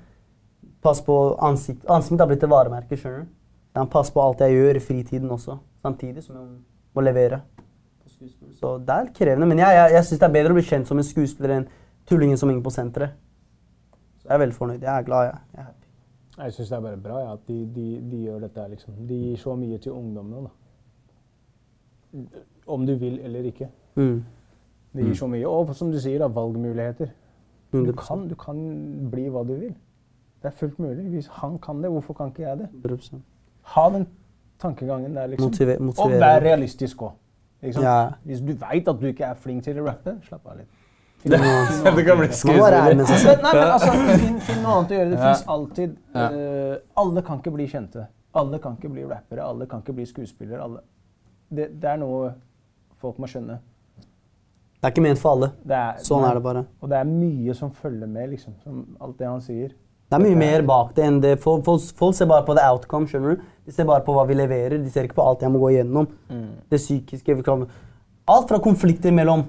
Pass 0.83 1.01
på 1.03 1.17
ansikt. 1.43 1.85
Ansiktet 1.91 2.21
har 2.21 2.31
blitt 2.31 2.43
et 2.45 2.51
varemerke. 2.51 2.97
skjønner 2.97 3.25
du? 3.25 3.27
Ja, 3.75 3.85
pass 3.87 4.11
på 4.11 4.21
alt 4.21 4.41
jeg 4.45 4.53
gjør 4.53 4.77
i 4.77 4.81
fritiden 4.85 5.31
også, 5.33 5.59
samtidig 5.83 6.23
som 6.23 6.37
jeg 6.37 6.49
må 6.95 7.01
levere. 7.03 7.41
Så 8.61 8.79
det 8.79 8.95
er 8.95 9.07
krevende. 9.17 9.47
Men 9.49 9.59
jeg, 9.59 9.75
jeg, 9.75 9.93
jeg 9.97 10.05
syns 10.05 10.21
det 10.21 10.27
er 10.29 10.35
bedre 10.37 10.53
å 10.53 10.59
bli 10.59 10.65
kjent 10.67 10.91
som 10.91 10.99
en 11.01 11.07
skuespiller 11.07 11.55
enn 11.57 11.69
tullingen 12.07 12.39
som 12.39 12.51
henger 12.51 12.63
på 12.67 12.75
senteret. 12.75 13.17
Så 14.21 14.29
jeg 14.29 14.35
er 14.37 14.43
veldig 14.45 14.59
fornøyd. 14.59 14.83
Jeg 14.83 14.93
er 14.93 15.07
glad. 15.07 15.25
Jeg, 15.31 15.41
jeg 15.55 15.61
er 15.63 15.67
happy. 15.71 15.89
Jeg 16.43 16.53
syns 16.57 16.69
det 16.69 16.77
er 16.77 16.85
bare 16.85 17.01
bra 17.07 17.23
ja, 17.23 17.33
at 17.33 17.49
de, 17.49 17.57
de, 17.75 17.87
de 18.13 18.21
gjør 18.27 18.45
dette. 18.45 18.69
liksom. 18.75 19.01
De 19.09 19.19
gir 19.25 19.41
så 19.41 19.57
mye 19.59 19.79
til 19.83 19.97
ungdommene. 19.97 20.45
da. 20.47 22.43
Om 22.67 22.87
du 22.87 22.95
vil 23.01 23.19
eller 23.25 23.49
ikke. 23.51 23.69
Mm. 23.97 24.23
Det 24.95 25.05
gir 25.07 25.15
så 25.15 25.27
mye. 25.27 25.47
Og 25.49 25.75
som 25.75 25.91
du 25.93 25.99
sier, 26.01 26.19
da, 26.19 26.27
valgmuligheter. 26.29 27.09
Du 27.73 27.93
kan, 27.97 28.27
du 28.29 28.35
kan 28.37 28.59
bli 29.11 29.29
hva 29.33 29.43
du 29.49 29.55
vil. 29.57 29.75
Det 30.43 30.51
er 30.51 30.57
fullt 30.59 30.79
mulig. 30.79 31.05
Hvis 31.15 31.29
han 31.41 31.59
kan 31.59 31.81
det, 31.83 31.91
hvorfor 31.91 32.13
kan 32.19 32.29
ikke 32.33 32.43
jeg 32.43 32.59
det? 32.59 32.69
100%. 32.85 33.21
Ha 33.75 33.89
den 33.95 34.07
tankegangen 34.61 35.15
der, 35.17 35.27
liksom. 35.33 35.51
Motive- 35.51 36.05
Og 36.05 36.11
vær 36.21 36.41
realistisk 36.45 37.03
òg. 37.03 37.13
Ja. 37.63 38.11
Hvis 38.25 38.41
du 38.41 38.53
veit 38.53 38.89
at 38.89 39.01
du 39.01 39.07
ikke 39.07 39.25
er 39.25 39.35
flink 39.35 39.63
til 39.65 39.79
å 39.81 39.87
rappe, 39.87 40.17
slapp 40.27 40.47
av 40.51 40.57
litt. 40.59 40.69
Finn 41.23 41.31
Det, 41.33 41.39
noe- 41.41 41.67
finn 41.85 41.97
det 41.97 42.05
kan 42.07 42.19
bli. 42.19 42.27
Nei, 42.27 42.95
men 42.97 43.01
altså, 43.71 43.93
finn, 44.19 44.41
finn 44.41 44.63
noe 44.63 44.73
annet 44.81 44.91
å 44.91 44.95
gjøre. 44.99 45.11
Det 45.11 45.19
Ja. 45.19 45.33
fins 45.33 45.45
alltid 45.49 45.97
eh, 46.15 46.77
Alle 46.97 47.23
kan 47.23 47.39
ikke 47.39 47.53
bli 47.55 47.67
kjente. 47.69 48.07
Alle 48.35 48.59
kan 48.59 48.77
ikke 48.77 48.89
bli 48.91 49.05
rappere. 49.07 49.41
Alle 49.47 49.67
kan 49.67 49.81
ikke 49.81 49.93
bli 49.95 50.05
skuespillere. 50.07 50.81
Det, 51.55 51.71
det 51.81 51.85
er 51.91 51.97
noe 51.97 52.35
folk 53.01 53.19
må 53.19 53.27
skjønne. 53.31 53.61
Det 54.83 54.89
er 54.89 54.95
ikke 54.97 55.03
ment 55.05 55.21
for 55.23 55.37
alle. 55.37 55.49
Det 55.63 55.77
er, 55.79 55.99
Sånn 56.03 56.25
er 56.27 56.35
det 56.35 56.43
bare. 56.43 56.65
Og 56.83 56.89
det 56.91 56.97
er 56.99 57.07
mye 57.07 57.55
som 57.55 57.71
følger 57.71 58.09
med, 58.11 58.33
liksom. 58.33 58.57
Som 58.65 58.81
alt 59.01 59.15
det 59.21 59.29
han 59.29 59.41
sier. 59.45 59.69
Det 60.11 60.19
er 60.19 60.25
mye 60.25 60.37
mer 60.37 60.63
bak 60.67 60.91
det 60.97 61.05
enn 61.07 61.21
det. 61.23 61.37
Folk, 61.41 61.63
folk, 61.65 61.85
folk 61.97 62.17
ser 62.19 62.27
bare 62.27 62.43
på 62.45 62.57
the 62.59 62.65
outcome. 62.67 63.07
skjønner 63.07 63.37
du? 63.37 63.45
De 63.65 63.73
ser 63.73 63.87
bare 63.87 64.03
på 64.05 64.13
hva 64.17 64.25
vi 64.27 64.35
leverer. 64.35 64.75
De 64.83 64.91
ser 64.91 65.07
ikke 65.07 65.15
på 65.21 65.25
alt 65.25 65.41
jeg 65.47 65.53
må 65.55 65.61
gå 65.63 65.71
igjennom. 65.77 66.09
Det 66.69 66.81
psykiske. 66.83 67.37
Alt 68.27 68.49
fra 68.51 68.59
konflikter 68.59 69.15
mellom 69.15 69.45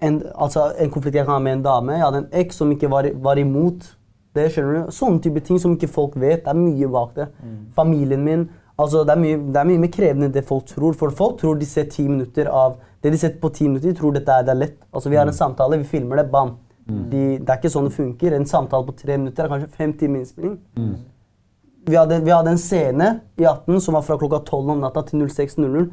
en, 0.00 0.22
altså 0.34 0.70
en 0.80 0.90
konflikt 0.94 1.18
jeg 1.18 1.26
kan 1.26 1.34
ha 1.34 1.42
med 1.42 1.58
en 1.58 1.64
dame. 1.66 1.98
Jeg 1.98 2.06
hadde 2.06 2.22
en 2.22 2.28
eks 2.44 2.56
som 2.62 2.70
ikke 2.72 2.88
var, 2.90 3.10
var 3.26 3.36
imot. 3.42 3.90
Det 4.38 4.46
skjønner 4.54 4.86
du? 4.86 4.92
Sånne 4.94 5.20
type 5.26 5.42
ting 5.44 5.58
som 5.60 5.74
ikke 5.74 5.90
folk 5.90 6.14
vet. 6.14 6.44
Det 6.46 6.54
er 6.54 6.60
mye 6.62 6.88
bak 6.94 7.16
det. 7.18 7.26
Familien 7.74 8.22
min. 8.24 8.46
altså 8.78 9.02
Det 9.04 9.16
er 9.18 9.20
mye, 9.20 9.42
det 9.50 9.60
er 9.60 9.68
mye 9.68 9.82
mer 9.82 9.92
krevende 9.98 10.30
enn 10.30 10.32
det 10.38 10.46
folk 10.46 10.70
tror. 10.70 10.94
For 10.94 11.10
folk 11.10 11.40
tror 11.42 11.58
de 11.58 11.66
ser 11.66 11.90
ti 11.90 12.06
minutter 12.08 12.46
av 12.46 12.78
Det 13.00 13.12
de 13.12 13.18
setter 13.20 13.40
på 13.40 13.48
ti 13.56 13.68
minutter, 13.68 13.92
de 13.92 13.96
tror 13.96 14.12
dette 14.12 14.32
er, 14.32 14.44
det 14.44 14.52
er 14.52 14.60
lett. 14.60 14.76
Altså 14.92 15.12
Vi 15.12 15.16
har 15.16 15.28
en 15.28 15.36
samtale, 15.36 15.78
vi 15.80 15.88
filmer 15.88 16.20
det, 16.20 16.26
bam. 16.32 16.56
De, 16.90 17.38
det 17.38 17.48
er 17.48 17.60
ikke 17.60 17.70
sånn 17.72 17.86
det 17.86 17.94
funker. 17.94 18.34
En 18.34 18.46
samtale 18.48 18.86
på 18.88 18.96
tre 18.98 19.16
minutter 19.16 19.46
er 19.46 19.52
kanskje 19.52 19.70
fem 19.76 19.92
timer 19.96 20.20
innspilling. 20.20 20.56
Vi 21.86 21.96
hadde, 21.96 22.20
vi 22.26 22.32
hadde 22.34 22.52
en 22.54 22.60
scene 22.60 23.10
i 23.40 23.46
18 23.46 23.80
som 23.80 23.96
var 23.96 24.04
fra 24.06 24.18
klokka 24.20 24.42
12 24.44 24.74
om 24.74 24.82
natta 24.82 25.04
til 25.06 25.22
06.00 25.24 25.86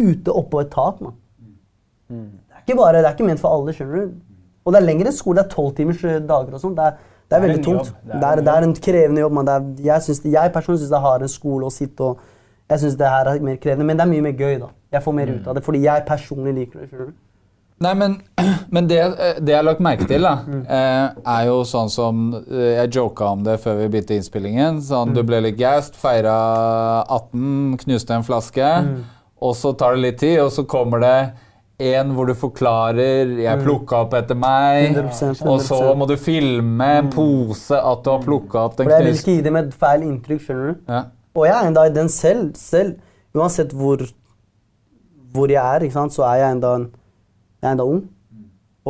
ute 0.00 0.32
oppå 0.32 0.62
et 0.64 0.72
tak. 0.72 1.00
man. 1.04 1.14
Det, 2.08 2.56
er 2.56 2.64
ikke 2.64 2.78
bare, 2.80 2.98
det 2.98 3.06
er 3.06 3.14
ikke 3.14 3.28
ment 3.28 3.42
for 3.42 3.52
alle, 3.54 3.74
skjønner 3.76 4.00
du. 4.00 4.18
Og 4.64 4.74
det 4.74 4.80
er 4.80 4.86
lengre 4.86 5.12
skole. 5.12 5.38
Det 5.38 5.44
er 5.44 5.54
tolvtimers 5.54 6.04
eh, 6.04 6.18
dager 6.26 6.56
og 6.56 6.62
sånn. 6.62 6.74
Det, 6.76 6.90
det 7.30 7.36
er 7.36 7.44
veldig 7.44 7.62
tungt. 7.64 7.92
Det 8.10 8.26
er, 8.32 8.42
det 8.42 8.54
er 8.54 8.66
en 8.66 8.74
krevende 8.88 9.22
jobb. 9.24 9.36
Man. 9.38 9.48
Er, 9.48 9.68
jeg, 9.86 10.06
synes, 10.08 10.24
jeg 10.24 10.52
personlig 10.56 10.82
syns 10.82 10.92
det 10.92 10.98
er 10.98 11.06
hardere 11.06 11.32
skole 11.32 11.68
å 11.68 11.74
sitte 11.74 12.08
og 12.10 12.24
Jeg 12.70 12.84
synes 12.84 12.94
det 13.00 13.08
her 13.10 13.32
er 13.32 13.42
mer 13.42 13.58
krevende, 13.62 13.86
men 13.86 13.98
det 13.98 14.06
er 14.06 14.12
mye 14.12 14.28
mer 14.28 14.36
gøy. 14.38 14.60
da. 14.60 14.70
Jeg 14.92 15.02
får 15.02 15.16
mer 15.16 15.34
ut 15.34 15.50
av 15.50 15.58
det 15.58 15.64
fordi 15.66 15.82
jeg 15.82 16.06
personlig 16.06 16.54
liker 16.54 16.80
det. 16.80 16.88
skjønner 16.90 17.10
du. 17.10 17.18
Nei, 17.80 17.94
men, 17.96 18.16
men 18.74 18.88
det, 18.88 18.98
det 19.40 19.54
jeg 19.54 19.56
har 19.56 19.64
lagt 19.64 19.80
merke 19.80 20.06
til, 20.08 20.26
da, 20.26 20.34
mm. 20.44 20.64
er 21.24 21.44
jo 21.48 21.62
sånn 21.64 21.88
som 21.92 22.26
eh, 22.36 22.74
Jeg 22.76 22.90
joka 22.98 23.30
om 23.32 23.44
det 23.46 23.56
før 23.62 23.78
vi 23.80 23.88
begynte 23.94 24.18
innspillingen. 24.18 24.82
Sånn, 24.84 25.14
Du 25.16 25.22
ble 25.26 25.40
litt 25.46 25.56
gassed, 25.58 25.96
feira 25.98 26.34
18, 27.08 27.78
knuste 27.84 28.18
en 28.18 28.26
flaske. 28.26 28.72
Og 29.40 29.54
så 29.56 29.72
tar 29.72 29.96
det 29.96 30.04
litt 30.04 30.20
tid, 30.20 30.42
og 30.44 30.52
så 30.52 30.66
kommer 30.68 31.00
det 31.00 31.16
en 31.80 32.10
hvor 32.12 32.28
du 32.28 32.34
forklarer 32.36 33.30
'Jeg 33.40 33.62
plukka 33.62 34.02
opp 34.04 34.12
etter 34.18 34.36
meg'. 34.36 34.92
100%, 34.92 35.46
Og 35.48 35.62
så 35.64 35.94
må 35.96 36.06
du 36.06 36.16
filme 36.20 36.88
en 36.98 37.08
pose 37.08 37.72
at 37.72 38.04
du 38.04 38.10
har 38.10 38.20
plukka 38.20 38.66
opp 38.66 38.76
den 38.76 38.86
knuste 38.86 38.98
jeg 39.00 39.06
vil 39.06 39.16
ikke 39.16 39.36
gi 39.38 39.46
dem 39.48 39.56
et 39.56 39.72
feil 39.72 40.04
inntrykk. 40.04 40.42
skjønner 40.44 40.66
du. 40.68 40.92
ja. 40.92 41.02
Og 41.36 41.46
jeg 41.46 41.54
er 41.54 41.68
enda 41.68 41.84
i 41.86 41.94
den 41.94 42.10
selv, 42.12 42.54
selv 42.58 42.98
uansett 43.36 43.74
hvor, 43.76 44.02
hvor 45.34 45.52
jeg 45.52 45.60
er, 45.62 45.86
ikke 45.86 45.98
sant, 45.98 46.14
så 46.14 46.26
er 46.26 46.42
jeg 46.42 46.56
enda, 46.56 46.74
en, 46.80 46.88
jeg 47.60 47.68
er 47.68 47.76
enda 47.76 47.86
ung. 47.86 48.02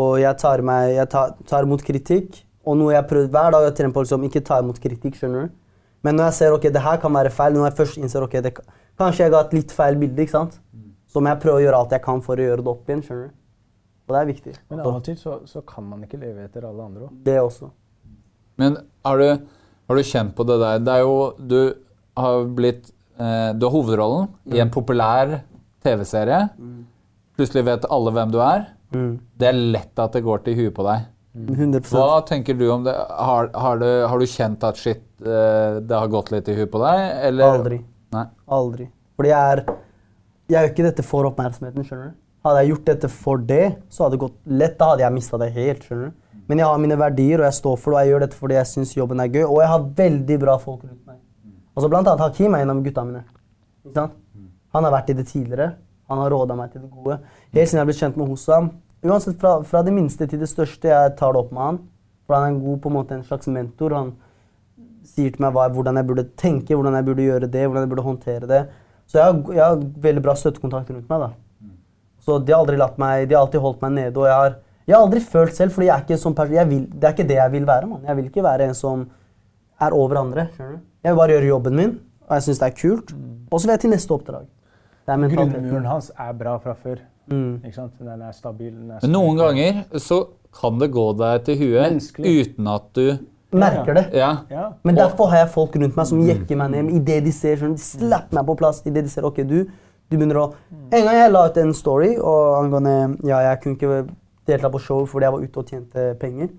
Og 0.00 0.20
jeg 0.22 0.38
tar, 0.40 0.62
meg, 0.64 0.94
jeg 0.96 1.10
tar, 1.12 1.34
tar 1.48 1.66
imot 1.66 1.82
kritikk. 1.84 2.42
Og 2.68 2.76
noe 2.78 2.94
jeg 2.94 3.08
prøver 3.10 3.32
hver 3.32 3.52
dag 3.56 3.66
å 3.66 3.72
trener 3.74 3.92
på 3.96 4.04
liksom, 4.04 4.24
ikke 4.28 4.44
ta 4.46 4.60
imot 4.62 4.78
kritikk. 4.80 5.16
skjønner 5.18 5.48
du? 5.48 5.56
Men 6.06 6.16
når 6.16 6.30
jeg 6.30 6.36
ser 6.38 6.56
ok, 6.56 6.68
det 6.72 6.84
her 6.84 7.00
kan 7.02 7.12
være 7.12 7.32
feil, 7.34 7.56
når 7.56 7.68
jeg 7.68 7.76
først 7.80 8.00
innser 8.00 8.24
ok, 8.24 8.38
det, 8.44 8.54
kanskje 9.00 9.26
jeg 9.26 9.34
ga 9.34 9.42
et 9.44 9.56
litt 9.58 9.74
feil 9.74 9.98
bilde, 10.00 10.24
ikke 10.24 10.36
sant? 10.38 10.60
så 11.10 11.18
må 11.18 11.32
jeg 11.32 11.40
prøve 11.42 11.58
å 11.58 11.62
gjøre 11.64 11.78
alt 11.82 11.94
jeg 11.96 12.02
kan 12.04 12.20
for 12.22 12.38
å 12.38 12.44
gjøre 12.44 12.62
det 12.62 12.70
opp 12.70 12.90
igjen. 12.90 13.02
skjønner 13.02 13.28
du? 13.28 13.36
Og 14.06 14.14
det 14.14 14.20
er 14.20 14.28
viktig. 14.28 14.52
Men 14.70 14.82
av 14.82 14.92
og 14.92 15.04
til 15.06 15.16
så, 15.18 15.36
så 15.46 15.62
kan 15.66 15.86
man 15.86 16.04
ikke 16.06 16.20
leve 16.20 16.44
etter 16.46 16.66
alle 16.66 16.86
andre 16.86 17.08
òg. 17.08 17.16
Det 17.26 17.36
også. 17.40 17.70
Men 18.60 18.76
har 19.06 19.20
du, 19.22 19.28
har 19.90 19.98
du 19.98 20.06
kjent 20.06 20.34
på 20.38 20.46
det 20.46 20.58
der? 20.62 20.82
Det 20.86 20.94
er 20.94 21.02
jo 21.02 21.16
Du 21.38 21.58
har 22.24 22.44
blitt 22.56 22.90
eh, 23.18 23.52
Du 23.58 23.66
har 23.66 23.72
hovedrollen 23.74 24.28
i 24.54 24.60
en 24.62 24.70
populær 24.72 25.40
TV-serie. 25.84 26.48
Plutselig 27.38 27.64
vet 27.68 27.86
alle 27.90 28.12
hvem 28.16 28.32
du 28.34 28.38
er. 28.44 28.66
Det 28.90 29.48
er 29.48 29.56
lett 29.76 29.98
at 30.02 30.16
det 30.16 30.24
går 30.26 30.42
til 30.46 30.56
huet 30.58 30.74
på 30.76 30.84
deg. 30.86 31.06
100% 31.38 31.92
Hva 31.94 32.20
tenker 32.26 32.56
du 32.58 32.64
om 32.74 32.82
det? 32.84 32.92
Har, 32.96 33.50
har, 33.54 33.78
du, 33.78 33.86
har 34.10 34.18
du 34.18 34.26
kjent 34.26 34.64
at 34.66 34.80
shit, 34.80 35.02
eh, 35.22 35.78
det 35.78 35.94
har 35.94 36.10
gått 36.10 36.32
litt 36.34 36.48
i 36.50 36.56
huet 36.58 36.72
på 36.72 36.80
deg? 36.82 37.04
Eller? 37.28 37.54
Aldri. 37.60 37.78
Nei. 38.16 38.24
Aldri. 38.50 38.88
Fordi 39.16 39.30
jeg 39.30 39.52
er 39.54 39.62
Jeg 40.50 40.56
gjør 40.56 40.70
ikke 40.72 40.88
dette 40.88 41.04
for 41.06 41.28
oppmerksomheten. 41.28 41.84
skjønner 41.86 42.10
du? 42.10 42.16
Hadde 42.42 42.62
jeg 42.64 42.70
gjort 42.72 42.86
dette 42.88 43.08
for 43.12 43.36
det, 43.46 43.64
så 43.92 44.02
hadde 44.04 44.16
det 44.16 44.22
gått 44.24 44.38
lett. 44.48 44.76
Da 44.80 44.88
hadde 44.90 45.04
jeg 45.04 45.14
mista 45.14 45.38
det 45.38 45.52
helt. 45.54 45.84
skjønner 45.86 46.10
du? 46.10 46.16
Men 46.50 46.58
jeg 46.58 46.66
har 46.66 46.78
mine 46.82 46.96
verdier, 46.98 47.38
og 47.38 47.46
jeg 47.46 47.54
står 47.60 47.76
for 47.78 47.92
det. 47.92 47.96
og 47.96 48.02
Jeg 48.02 48.10
gjør 48.10 48.22
dette 48.24 48.38
fordi 48.40 48.56
jeg 48.56 48.66
syns 48.72 48.94
jobben 48.96 49.20
er 49.22 49.28
gøy. 49.30 49.44
Og 49.44 49.60
jeg 49.62 49.70
har 49.70 49.84
veldig 50.00 50.38
bra 50.42 50.56
folk 50.58 50.82
rundt 50.82 51.04
meg. 51.06 51.09
Altså 51.76 51.88
Blant 51.88 52.08
annet 52.08 52.24
Hakim 52.24 52.54
er 52.54 52.64
en 52.64 52.72
av 52.74 52.82
gutta 52.84 53.04
mine. 53.06 53.22
Ikke 53.84 53.94
sant? 53.96 54.18
Han 54.74 54.86
har 54.86 54.94
vært 54.94 55.10
i 55.10 55.16
det 55.18 55.26
tidligere. 55.30 55.72
Han 56.10 56.18
har 56.18 56.30
råda 56.30 56.56
meg 56.58 56.72
til 56.72 56.82
det 56.82 56.90
gode. 56.90 57.20
Helt 57.54 57.70
siden 57.70 57.80
jeg 57.80 57.88
ble 57.90 57.96
kjent 58.00 58.18
med 58.18 58.30
Hossam. 58.30 58.70
Uansett 59.06 59.38
fra, 59.40 59.54
fra 59.66 59.82
det 59.86 59.94
minste 59.94 60.26
til 60.28 60.42
det 60.42 60.48
største, 60.50 60.90
jeg 60.90 61.14
tar 61.18 61.32
det 61.34 61.40
opp 61.40 61.52
med 61.54 61.62
han. 61.62 61.78
For 62.26 62.36
han 62.36 62.46
er 62.46 62.54
en 62.54 62.60
god 62.62 62.80
på 62.82 62.90
en 62.90 62.96
måte 62.98 63.16
en 63.16 63.26
slags 63.26 63.48
mentor. 63.50 63.94
Han 63.96 64.10
sier 65.06 65.32
til 65.34 65.42
meg 65.42 65.54
hva, 65.56 65.68
hvordan 65.72 65.98
jeg 65.98 66.08
burde 66.10 66.26
tenke, 66.38 66.76
hvordan 66.76 66.98
jeg 66.98 67.06
burde 67.08 67.28
gjøre 67.28 67.50
det, 67.50 67.62
hvordan 67.66 67.86
jeg 67.86 67.92
burde 67.92 68.06
håndtere 68.06 68.50
det. 68.50 68.64
Så 69.10 69.18
jeg 69.18 69.26
har, 69.26 69.38
jeg 69.56 69.64
har 69.64 69.86
veldig 70.08 70.24
bra 70.26 70.34
støttekontakt 70.38 70.92
rundt 70.94 71.08
meg. 71.10 71.24
da. 71.24 71.70
Så 72.20 72.36
de 72.44 72.52
har 72.54 72.60
aldri 72.62 72.78
latt 72.78 72.98
meg, 73.00 73.24
de 73.26 73.34
har 73.34 73.46
alltid 73.46 73.64
holdt 73.64 73.80
meg 73.86 73.96
nede. 73.96 74.16
Og 74.18 74.28
jeg 74.28 74.36
har 74.42 74.58
Jeg 74.88 74.96
har 74.96 75.04
aldri 75.04 75.20
følt 75.20 75.54
selv, 75.54 75.70
ikke 75.70 76.16
sånn 76.18 76.34
det 76.34 76.58
er 76.58 77.12
ikke 77.12 77.26
det 77.28 77.36
jeg 77.36 77.52
vil 77.52 77.66
være. 77.66 77.86
man. 77.86 78.00
Jeg 78.02 78.16
vil 78.16 78.24
ikke 78.26 78.42
være 78.42 78.64
en 78.66 78.74
som 78.74 79.06
er 79.80 79.96
over 79.96 80.20
andre. 80.20 80.48
Jeg 80.58 81.12
vil 81.12 81.18
bare 81.18 81.36
gjøre 81.36 81.48
jobben 81.48 81.76
min, 81.76 81.94
og 82.28 82.34
jeg 82.38 82.48
syns 82.48 82.60
det 82.62 82.68
er 82.68 82.76
kult. 82.80 83.14
Og 83.50 83.60
så 83.60 83.66
vil 83.66 83.74
jeg 83.74 83.84
til 83.86 83.94
neste 83.94 84.14
oppdrag. 84.16 84.46
Det 85.06 85.14
er. 85.14 85.32
Grunnmuren 85.32 85.88
hans 85.88 86.10
er 86.18 86.36
bra 86.38 86.58
fra 86.62 86.76
før. 86.78 87.00
Mm. 87.30 87.60
Ikke 87.64 87.74
sant? 87.76 87.92
Den 87.98 88.22
er 88.22 88.32
stabil. 88.34 88.72
Den 88.74 88.90
er 88.90 89.02
Men 89.02 89.12
noen 89.14 89.38
ganger 89.38 89.82
så 90.02 90.24
kan 90.60 90.78
det 90.80 90.90
gå 90.94 91.04
deg 91.18 91.44
til 91.46 91.60
huet 91.60 91.84
Menneskelig. 91.86 92.32
uten 92.40 92.70
at 92.70 92.88
du 92.94 93.04
Merker 93.50 93.94
det. 93.94 94.04
Ja. 94.14 94.44
Ja. 94.50 94.68
Men 94.86 94.94
derfor 94.94 95.26
har 95.32 95.40
jeg 95.42 95.48
folk 95.50 95.74
rundt 95.74 95.96
meg 95.98 96.06
som 96.06 96.20
jekker 96.22 96.58
meg 96.58 96.70
ned. 96.70 96.90
Idet 96.94 97.24
de 97.24 97.32
ser 97.34 97.56
sånn, 97.58 97.74
de 97.74 97.82
slapper 97.82 98.38
meg 98.38 98.46
på 98.46 98.54
plass. 98.60 98.78
I 98.86 98.92
det 98.94 99.02
de 99.08 99.10
ser, 99.10 99.26
ok, 99.26 99.40
du, 99.42 99.64
du 100.06 100.14
begynner 100.16 100.38
å... 100.38 100.44
En 100.94 101.02
gang 101.08 101.16
jeg 101.18 101.32
la 101.32 101.42
ut 101.48 101.58
en 101.58 101.74
story 101.74 102.12
og 102.14 102.60
angående 102.60 102.94
ja, 103.26 103.40
jeg 103.48 103.60
kunne 103.64 103.74
ikke 103.74 104.04
delta 104.46 104.70
på 104.70 104.82
show 104.82 105.02
fordi 105.06 105.26
jeg 105.26 105.34
var 105.34 105.42
ute 105.48 105.62
og 105.64 105.72
tjente 105.72 106.06
penger. 106.22 106.52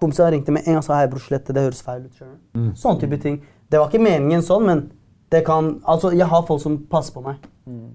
Kompiser 0.00 0.30
ringte 0.34 0.52
med 0.54 0.66
en 0.66 0.74
gang 0.74 0.82
og 0.82 0.86
sa 0.86 0.98
hei, 0.98 1.08
bror, 1.10 1.22
slett 1.22 1.46
det, 1.46 1.54
det 1.56 1.64
høres 1.66 1.82
feil 1.84 2.04
ut. 2.04 2.18
du? 2.18 2.68
Sånn 2.78 3.00
type 3.00 3.18
ting. 3.22 3.40
Det 3.70 3.80
var 3.80 3.90
ikke 3.90 4.02
meningen 4.04 4.42
sånn, 4.44 4.66
men 4.68 4.84
det 5.32 5.44
kan, 5.46 5.80
altså, 5.90 6.12
jeg 6.14 6.26
har 6.30 6.44
folk 6.46 6.62
som 6.62 6.76
passer 6.90 7.14
på 7.16 7.22
meg. 7.24 7.40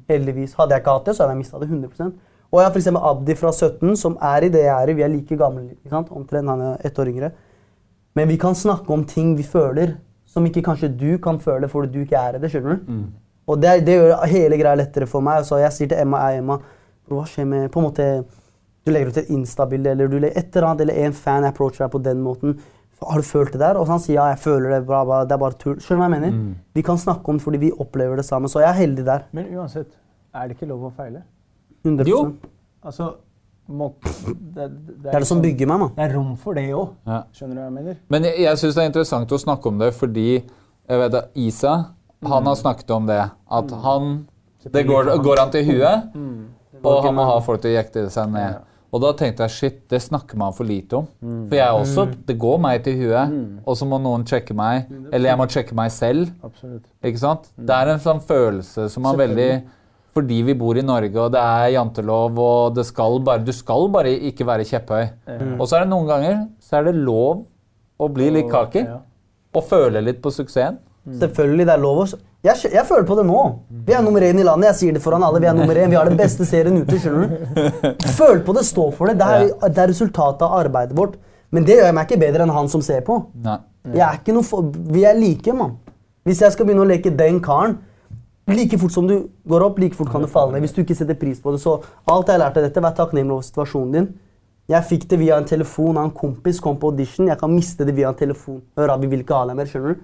Heldigvis. 0.09 0.55
Hadde 0.57 0.75
jeg 0.75 0.83
ikke 0.83 0.97
hatt 0.97 1.05
det, 1.09 1.15
så 1.15 1.23
hadde 1.23 1.35
jeg 1.35 1.43
mista 1.43 1.59
det 1.61 1.69
100 1.69 2.11
Og 2.49 2.59
jeg 2.59 2.65
har 2.65 2.77
eksempel 2.79 3.05
Abdi 3.11 3.35
fra 3.37 3.51
17, 3.53 3.95
som 4.01 4.17
er 4.21 4.47
i 4.47 4.49
det 4.49 4.63
jeg 4.65 4.73
er 4.73 4.89
i. 4.89 4.97
Vi 4.97 5.05
er 5.05 5.13
like 5.13 5.37
gamle. 5.37 5.69
ikke 5.75 5.93
sant? 5.93 6.09
Omtrent, 6.11 6.49
han 6.49 6.61
er 6.61 6.85
ett 6.85 6.99
år 6.99 7.11
yngre. 7.11 7.31
Men 8.17 8.27
vi 8.27 8.37
kan 8.41 8.55
snakke 8.55 8.89
om 8.93 9.05
ting 9.05 9.35
vi 9.37 9.43
føler, 9.43 9.97
som 10.25 10.45
ikke 10.45 10.63
kanskje 10.65 10.89
du 10.97 11.17
kan 11.21 11.39
føle 11.39 11.69
fordi 11.69 11.93
du 11.93 12.01
ikke 12.01 12.17
er 12.17 12.35
i 12.35 12.41
det. 12.41 12.51
skjønner 12.51 12.75
du? 12.75 12.97
Og 13.49 13.61
det, 13.61 13.85
det 13.85 13.95
gjør 13.97 14.25
hele 14.29 14.57
greia 14.57 14.77
lettere 14.77 15.07
for 15.09 15.21
meg. 15.25 15.45
Så 15.45 15.57
jeg 15.61 15.71
sier 15.73 15.89
til 15.93 16.01
Emma 16.01 16.25
jeg 16.25 16.39
er 16.39 16.43
Emma, 16.43 16.59
hva 17.09 17.23
skjer 17.25 17.47
med 17.49 17.69
på 17.73 17.81
en 17.81 17.87
måte, 17.87 18.09
Du 18.89 18.93
legger 18.95 19.13
ut 19.13 19.21
et 19.21 19.29
Insta-bilde 19.35 19.93
eller 19.93 20.09
du 20.09 20.17
legger 20.17 20.41
et 20.41 20.55
eller 20.57 20.67
annet, 20.71 20.83
eller 20.87 20.99
en 21.05 21.13
fan 21.13 21.45
approacher 21.45 21.85
deg 21.85 21.93
på 21.93 22.01
den 22.09 22.21
måten. 22.25 22.57
Har 22.99 23.21
du 23.21 23.23
følt 23.23 23.53
det 23.53 23.61
der? 23.61 23.77
Og 23.79 23.85
så 23.87 23.93
han 23.95 24.01
sier 24.03 24.17
ja, 24.17 24.25
jeg 24.33 24.41
føler 24.43 24.73
det, 24.73 24.81
bra, 24.89 25.03
bra, 25.07 25.21
det 25.29 25.35
er 25.37 25.39
bare 25.39 25.55
tull. 25.61 25.77
Skjønner 25.79 26.01
du 26.01 26.03
hva 26.03 26.09
jeg 26.09 26.15
mener? 26.17 26.55
Vi 26.75 26.83
kan 26.89 26.99
snakke 26.99 27.31
om 27.31 27.37
det 27.39 27.45
fordi 27.45 27.61
vi 27.61 27.69
opplever 27.85 28.19
det 28.19 28.25
samme. 28.27 28.49
Så 28.51 28.59
jeg 28.63 28.67
er 28.73 28.79
heldig 28.81 29.05
der. 29.07 29.23
Men 29.37 29.47
uansett, 29.55 29.93
er 30.35 30.49
det 30.49 30.57
ikke 30.57 30.67
lov 30.71 30.89
å 30.89 30.91
feile? 30.97 31.21
100 31.87 32.09
Jo. 32.09 32.23
Altså, 32.83 33.13
må, 33.69 33.91
det, 34.01 34.33
det, 34.55 34.67
Det 35.05 35.13
er 35.13 35.23
det 35.23 35.29
som 35.29 35.41
bygger 35.43 35.69
meg, 35.69 35.79
mann. 35.85 35.93
Det 35.95 36.03
er 36.07 36.15
rom 36.17 36.33
for 36.41 36.57
det 36.57 36.65
òg. 36.73 36.91
Ja. 37.07 37.21
Skjønner 37.37 37.55
du 37.55 37.61
hva 37.61 37.67
jeg 37.69 37.75
mener? 37.77 37.99
Men 38.09 38.27
jeg, 38.27 38.39
jeg 38.43 38.61
syns 38.63 38.75
det 38.75 38.83
er 38.83 38.89
interessant 38.91 39.31
å 39.37 39.39
snakke 39.45 39.71
om 39.71 39.79
det 39.79 39.91
fordi 39.95 40.27
jeg 40.33 41.01
vet 41.03 41.19
at 41.21 41.37
Isa 41.37 41.75
han 42.25 42.49
har 42.49 42.57
snakket 42.59 42.89
om 42.91 43.05
det. 43.07 43.21
At 43.47 43.71
han 43.85 44.09
Det 44.65 44.83
går, 44.89 45.13
går 45.23 45.39
han 45.39 45.51
til 45.53 45.69
huet, 45.69 46.09
og 46.83 47.03
han 47.05 47.15
må 47.15 47.23
ha 47.29 47.37
folk 47.45 47.61
til 47.63 47.71
å 47.71 47.77
jekte 47.77 48.09
seg 48.11 48.33
ned. 48.33 48.65
Og 48.89 49.01
da 49.03 49.11
tenkte 49.13 49.45
jeg 49.45 49.53
shit, 49.53 49.75
det 49.91 49.99
snakker 50.01 50.37
man 50.41 50.53
for 50.57 50.65
lite 50.65 50.97
om. 50.97 51.07
For 51.49 51.55
jeg 51.59 51.81
også, 51.81 52.05
det 52.25 52.35
går 52.41 52.57
meg 52.63 52.83
til 52.87 52.95
huet, 53.03 53.33
og 53.65 53.75
så 53.77 53.85
må 53.85 53.99
noen 54.01 54.23
sjekke 54.25 54.55
meg. 54.57 54.89
Eller 55.13 55.29
jeg 55.29 55.37
må 55.37 55.45
sjekke 55.53 55.75
meg 55.77 55.91
selv. 55.93 56.31
Absolutt. 56.43 56.87
Ikke 57.05 57.21
sant? 57.21 57.51
Det 57.55 57.75
er 57.75 57.91
en 57.93 58.01
sånn 58.01 58.21
følelse 58.25 58.87
som 58.89 59.05
man 59.05 59.19
veldig 59.19 59.51
Fordi 60.09 60.39
vi 60.41 60.55
bor 60.57 60.73
i 60.75 60.81
Norge, 60.81 61.13
og 61.21 61.29
det 61.35 61.39
er 61.39 61.67
jantelov, 61.75 62.39
og 62.41 62.73
det 62.75 62.83
skal 62.87 63.19
bare, 63.21 63.43
du 63.45 63.51
skal 63.53 63.85
bare 63.93 64.09
ikke 64.31 64.47
være 64.49 64.65
kjepphøy. 64.65 65.03
Og 65.59 65.67
så 65.69 65.77
er 65.77 65.85
det 65.85 65.91
noen 65.93 66.09
ganger 66.09 66.39
så 66.65 66.79
er 66.79 66.89
det 66.89 66.95
lov 66.97 67.45
å 68.01 68.07
bli 68.09 68.31
litt 68.33 68.49
kaki. 68.49 68.87
Og 69.53 69.63
føle 69.69 70.01
litt 70.01 70.17
på 70.21 70.33
suksessen. 70.33 70.79
Selvfølgelig, 71.21 71.65
det 71.69 71.73
er 71.75 71.81
lov 71.81 72.01
å 72.03 72.07
jeg, 72.45 72.71
jeg 72.71 72.85
føler 72.87 73.03
på 73.07 73.17
det 73.19 73.25
nå. 73.27 73.39
Vi 73.87 73.95
er 73.95 74.03
nummer 74.05 74.23
én 74.23 74.37
i 74.39 74.45
landet. 74.47 74.69
Jeg 74.69 74.79
sier 74.79 74.95
det 74.95 75.01
foran 75.03 75.23
alle. 75.27 75.41
Vi 75.43 75.49
er 75.49 75.57
nummer 75.57 75.75
én. 75.75 75.91
Vi 75.91 75.97
har 75.99 76.07
den 76.07 76.19
beste 76.19 76.47
serien 76.47 76.77
ute. 76.79 76.99
skjønner 77.01 77.27
du? 77.27 78.05
Føl 78.15 78.39
på 78.47 78.55
det, 78.55 78.63
stå 78.69 78.85
for 78.95 79.11
det. 79.11 79.17
Det 79.19 79.27
er, 79.27 79.49
det 79.67 79.83
er 79.83 79.91
resultatet 79.91 80.45
av 80.47 80.55
arbeidet 80.61 80.95
vårt. 80.95 81.17
Men 81.51 81.65
det 81.67 81.79
gjør 81.81 81.91
meg 81.97 82.07
ikke 82.07 82.21
bedre 82.21 82.45
enn 82.45 82.53
han 82.55 82.71
som 82.71 82.83
ser 82.85 83.03
på. 83.07 83.19
Jeg 83.91 84.05
er 84.05 84.41
for, 84.45 84.71
vi 84.93 85.03
er 85.09 85.19
like, 85.19 85.53
mann. 85.55 85.75
Hvis 86.27 86.43
jeg 86.45 86.53
skal 86.53 86.67
begynne 86.67 86.85
å 86.85 86.89
leke 86.89 87.11
den 87.15 87.39
karen 87.43 87.79
Like 88.49 88.79
fort 88.81 88.93
som 88.93 89.05
du 89.05 89.27
går 89.45 89.61
opp, 89.61 89.77
like 89.77 89.93
fort 89.93 90.09
kan 90.09 90.23
du 90.23 90.27
falle 90.27 90.55
ned. 90.55 90.63
Hvis 90.65 90.73
du 90.73 90.81
ikke 90.81 90.95
setter 90.97 91.17
pris 91.19 91.37
på 91.41 91.51
det. 91.53 91.59
Så 91.61 91.75
alt 92.09 92.29
jeg 92.29 92.33
har 92.33 92.41
lært 92.47 92.57
av 92.57 92.65
dette, 92.65 92.81
vær 92.81 92.95
takknemlig 92.97 93.35
over 93.35 93.45
situasjonen 93.45 93.91
din. 93.93 94.07
Jeg 94.69 94.85
fikk 94.85 95.07
det 95.09 95.17
via 95.17 95.37
en 95.41 95.47
telefon 95.49 95.97
av 95.97 96.03
en 96.05 96.11
kompis, 96.13 96.59
kom 96.61 96.75
på 96.77 96.91
audition. 96.91 97.25
Jeg 97.27 97.39
kan 97.41 97.49
miste 97.49 97.85
det 97.87 97.95
via 97.97 98.11
en 98.11 98.17
telefon. 98.17 98.59
Vi 98.77 99.07
vil 99.09 99.23
ikke 99.23 99.33
ha 99.33 99.47
deg 99.49 99.57
mer, 99.57 99.65
skjønner 99.65 99.95
du? 99.95 100.03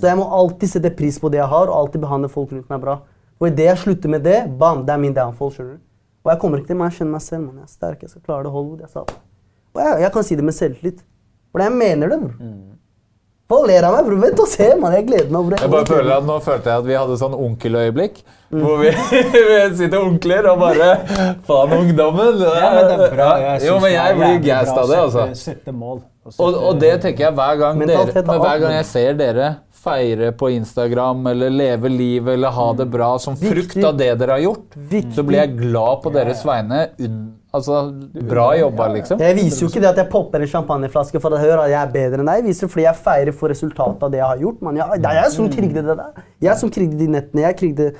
Så 0.00 0.08
jeg 0.10 0.18
må 0.18 0.24
alltid 0.26 0.72
sette 0.72 0.90
pris 0.98 1.20
på 1.22 1.30
det 1.30 1.38
jeg 1.38 1.46
har, 1.52 1.70
og 1.70 1.76
alltid 1.78 2.02
behandle 2.02 2.28
folk 2.32 2.50
rundt 2.50 2.68
meg 2.72 2.80
bra. 2.82 2.96
Og 3.38 3.46
idet 3.48 3.68
jeg 3.68 3.78
slutter 3.84 4.10
med 4.10 4.24
det, 4.26 4.40
bam, 4.58 4.82
det 4.86 4.92
er 4.96 4.98
min 5.02 5.14
downfall, 5.14 5.52
skjønner 5.54 5.78
du? 5.78 5.84
Og 6.24 6.30
jeg 6.32 6.38
kommer 6.42 6.58
ikke 6.58 6.72
til 6.72 6.76
meg, 6.80 6.90
jeg 6.90 6.98
kjenner 6.98 7.12
meg 7.12 7.22
selv, 7.28 7.46
man. 7.46 7.62
Jeg 7.62 7.68
er 7.70 7.74
sterk, 7.76 8.02
jeg 8.02 8.10
skal 8.10 8.22
klare 8.26 8.42
det, 8.46 8.52
Hollywood, 8.54 8.82
jeg 8.82 8.90
sa 8.90 9.04
det. 9.06 9.16
Og 9.74 9.80
jeg, 9.82 10.02
jeg 10.02 10.12
kan 10.18 10.26
si 10.26 10.36
det 10.38 10.44
med 10.50 10.54
selvtillit. 10.58 11.00
For 11.52 11.62
jeg 11.62 11.72
mener 11.78 12.12
det, 12.12 12.18
bror. 12.22 12.34
Folk 13.52 13.68
ler 13.68 13.84
av 13.84 13.98
meg. 13.98 14.12
Vent 14.22 14.40
og 14.40 14.48
se, 14.48 14.68
mann. 14.80 14.94
Jeg 14.96 15.06
gleder 15.10 15.32
meg, 15.34 15.48
bror. 15.50 15.58
Jeg 15.60 15.72
bare 15.76 15.88
føler 15.90 16.14
at 16.16 16.24
Nå 16.28 16.38
følte 16.44 16.70
jeg 16.72 16.82
at 16.84 16.86
vi 16.88 16.96
hadde 16.96 17.18
sånn 17.20 17.34
onkeløyeblikk. 17.36 18.22
Hvor 18.52 18.80
vi, 18.82 18.90
vi 19.48 19.58
sitter 19.78 19.98
onkler 20.00 20.48
og 20.50 20.58
bare 20.60 20.88
Faen, 21.48 21.70
ungdommen! 21.78 22.40
Ja, 22.44 22.70
men 22.74 22.88
det 22.90 22.96
er 23.06 23.14
bra. 23.14 23.28
Jeg 23.40 23.62
jo, 23.68 23.76
men 23.80 23.94
jeg 23.94 24.16
blir 24.18 24.40
gassed 24.44 24.76
av 24.76 24.90
det, 24.90 24.98
altså. 25.06 25.26
sette- 25.32 25.44
Sette 25.62 25.72
mål. 25.72 26.02
og 26.38 26.58
Og, 26.68 26.80
det 26.80 26.90
tenker 27.02 27.24
jeg 27.30 27.34
hver 27.38 27.56
gang, 27.62 27.80
dere, 27.88 28.24
men 28.28 28.42
hver 28.44 28.58
gang 28.62 28.74
jeg 28.76 28.88
ser 28.90 29.16
dere 29.18 29.48
feire 29.82 30.30
på 30.38 30.50
Instagram 30.54 31.26
eller 31.32 31.50
leve 31.50 31.90
livet 31.90 32.36
eller 32.36 32.54
ha 32.54 32.72
det 32.78 32.86
bra 32.90 33.18
som 33.18 33.36
frukt 33.36 33.78
av 33.82 33.96
det 33.98 34.12
dere 34.20 34.36
har 34.36 34.44
gjort, 34.44 34.76
Viktig. 34.76 35.14
så 35.16 35.24
blir 35.26 35.42
jeg 35.42 35.56
glad 35.58 36.02
på 36.04 36.12
deres 36.14 36.44
vegne. 36.46 36.84
Altså, 37.52 37.82
bra 38.30 38.46
jobba, 38.56 38.86
liksom. 38.94 39.20
Jeg 39.20 39.36
viser 39.36 39.66
jo 39.66 39.68
ikke 39.68 39.82
det 39.84 39.90
at 39.90 39.98
jeg 40.00 40.08
popper 40.14 40.40
en 40.40 40.52
champagneflaske 40.54 41.20
for 41.20 41.36
å 41.36 41.40
høre 41.42 41.66
at 41.66 41.72
jeg 41.74 41.80
er 41.82 41.92
bedre 41.98 42.22
enn 42.22 42.30
deg. 42.30 42.40
Jeg 42.40 42.46
viser 42.46 42.72
fordi 42.72 42.86
jeg 42.86 43.00
feirer 43.04 43.36
for 43.36 43.52
resultatet 43.52 44.06
av 44.06 44.14
det 44.14 44.22
jeg 44.22 44.28
har 44.30 44.40
gjort. 44.46 44.64
Man. 44.64 44.80
Jeg, 44.80 45.02
det 45.04 45.10
er 45.10 45.20
jeg 45.20 45.34
som 45.36 45.52
krigde 45.52 45.84
det 45.90 45.98
der. 46.00 46.24
Jeg 46.48 46.62
som 46.62 46.72
krigde 46.72 47.02
de 47.02 47.10
nettene. 47.12 47.44
Jeg 47.44 47.60
krigde, 47.60 47.90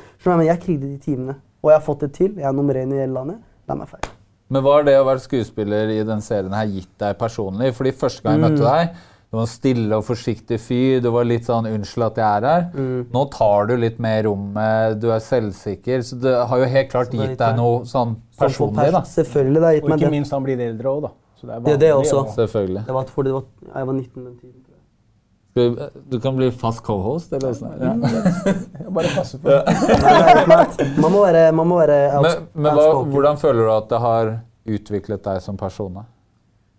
jeg 0.48 0.58
krigde 0.64 0.88
de 0.88 0.96
timene. 1.04 1.36
Og 1.60 1.74
jeg 1.74 1.80
har 1.82 1.84
fått 1.84 2.06
det 2.06 2.12
til. 2.16 2.32
Jeg 2.40 2.48
er 2.48 2.56
nummer 2.56 2.80
én 2.80 2.96
i 2.96 3.04
hele 3.04 3.12
landet. 3.12 3.44
La 3.68 3.76
meg 3.76 3.92
feire. 3.92 4.16
Men 4.52 4.64
hva 4.64 4.78
har 4.78 4.88
det 4.88 4.98
å 5.00 5.04
være 5.08 5.22
skuespiller 5.24 5.92
i 5.94 6.00
den 6.04 6.20
serien 6.24 6.52
her 6.52 6.68
gitt 6.68 6.90
deg 7.00 7.16
personlig? 7.20 7.70
Fordi 7.76 7.92
første 7.96 8.24
gang 8.24 8.36
jeg 8.36 8.42
møtte 8.44 8.64
deg, 8.66 8.98
du 9.32 9.38
var 9.38 9.46
en 9.46 9.48
stille 9.48 9.96
og 9.96 10.02
forsiktig 10.04 10.58
fyr. 10.60 10.98
Du 11.00 11.08
var 11.14 11.24
litt 11.24 11.46
sånn 11.48 11.64
'unnskyld 11.64 12.04
at 12.04 12.18
jeg 12.20 12.42
er 12.42 12.44
her'. 12.44 13.06
Nå 13.14 13.22
tar 13.32 13.66
du 13.70 13.76
litt 13.80 13.98
mer 13.98 14.22
rommet, 14.28 15.00
du 15.00 15.08
er 15.10 15.20
selvsikker. 15.24 16.02
Så 16.04 16.20
det 16.20 16.34
har 16.48 16.58
jo 16.60 16.64
helt 16.68 16.90
klart 16.92 17.10
gitt 17.16 17.38
deg 17.40 17.56
noe 17.56 17.80
sånn 17.88 18.16
for 18.36 18.46
personlig, 18.46 18.92
da. 18.92 19.00
Selvfølgelig. 19.08 19.54
Det 19.54 19.62
har 19.64 19.72
gitt 19.78 19.84
Og 19.84 19.90
ikke 19.96 19.98
det. 20.04 20.10
minst 20.10 20.30
han 20.36 20.44
blir 20.44 20.60
eldre 20.60 20.84
òg, 20.92 21.00
da. 21.06 21.10
Så 21.40 21.46
det 21.48 21.54
er 21.56 21.60
Det 21.64 21.72
er 21.72 21.78
det 21.78 21.92
også. 21.94 22.18
Og... 22.20 22.34
Selvfølgelig. 22.36 22.84
Det 22.86 22.92
var 22.94 23.04
fordi 23.08 23.28
det 23.28 23.34
var, 23.34 23.44
jeg 23.74 23.86
var 23.86 23.92
19 23.94 24.24
den 24.24 24.36
tiden. 24.36 24.60
jeg. 24.68 25.72
Vi- 25.76 25.88
Du 26.10 26.18
kan 26.20 26.36
bli 26.36 26.50
fast 26.50 26.82
cohost, 26.82 27.32
eller 27.32 27.50
åssen? 27.50 27.72
Ja. 27.80 28.90
Bare 28.90 29.08
passe 29.16 29.38
på. 29.38 29.48
Det 29.48 30.46
meg 30.48 30.98
Man 31.00 31.10
må 31.12 31.24
være, 31.24 31.52
man 31.54 31.66
må 31.68 31.78
være 31.80 32.20
Men, 32.22 32.48
men 32.54 32.74
hva, 32.76 33.04
hvordan 33.04 33.36
føler 33.38 33.64
du 33.64 33.70
at 33.76 33.88
det 33.88 33.98
har 34.00 34.40
utviklet 34.66 35.22
deg 35.24 35.40
som 35.40 35.56
person? 35.56 35.94
da? 35.94 36.04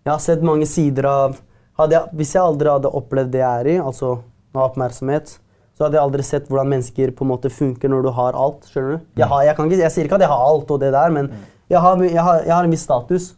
Jeg 0.05 0.11
har 0.13 0.19
sett 0.19 0.41
mange 0.43 0.65
sider 0.67 1.05
av 1.05 1.39
jeg, 1.79 2.01
Hvis 2.13 2.35
jeg 2.35 2.43
aldri 2.43 2.69
hadde 2.69 2.91
opplevd 2.93 3.31
det 3.33 3.41
jeg 3.41 3.63
er 3.63 3.69
i, 3.73 3.77
altså 3.81 4.17
oppmerksomhet, 4.53 5.39
så 5.73 5.85
hadde 5.85 5.97
jeg 5.97 6.05
aldri 6.05 6.25
sett 6.25 6.49
hvordan 6.49 6.69
mennesker 6.69 7.13
på 7.17 7.25
en 7.25 7.31
måte 7.31 7.49
funker 7.49 7.89
når 7.89 8.03
du 8.05 8.11
har 8.13 8.35
alt. 8.37 8.67
skjønner 8.69 8.97
du? 8.97 9.07
Jeg, 9.17 9.27
har, 9.31 9.41
jeg, 9.43 9.55
ikke, 9.57 9.79
jeg 9.81 9.93
sier 9.95 10.05
ikke 10.05 10.19
at 10.19 10.25
jeg 10.25 10.29
har 10.29 10.43
alt 10.45 10.73
og 10.75 10.83
det 10.83 10.91
der, 10.93 11.15
men 11.15 11.31
jeg 11.71 11.81
har, 11.81 12.03
jeg 12.05 12.21
har, 12.21 12.43
jeg 12.45 12.53
har 12.53 12.67
en 12.67 12.75
viss 12.75 12.85
status. 12.85 13.31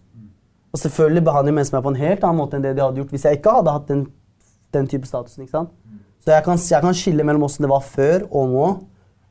Og 0.76 0.82
selvfølgelig 0.82 1.24
behandler 1.24 1.56
mennesker 1.56 1.78
meg 1.78 1.86
på 1.86 1.94
en 1.94 2.02
helt 2.02 2.26
annen 2.28 2.42
måte 2.42 2.58
enn 2.58 2.66
det 2.66 2.74
de 2.76 2.84
hadde 2.84 3.00
gjort 3.00 3.14
hvis 3.16 3.24
jeg 3.24 3.40
ikke 3.40 3.54
hadde 3.56 3.76
hatt 3.78 3.88
den, 3.88 4.02
den 4.76 4.90
type 4.92 5.08
statusen. 5.08 5.46
ikke 5.46 5.56
sant? 5.56 5.72
Så 6.26 6.34
jeg 6.34 6.44
kan, 6.44 6.60
jeg 6.60 6.84
kan 6.84 6.98
skille 6.98 7.24
mellom 7.24 7.46
hvordan 7.46 7.68
det 7.68 7.72
var 7.72 7.86
før 7.86 8.26
og 8.28 8.52
nå, 8.52 8.68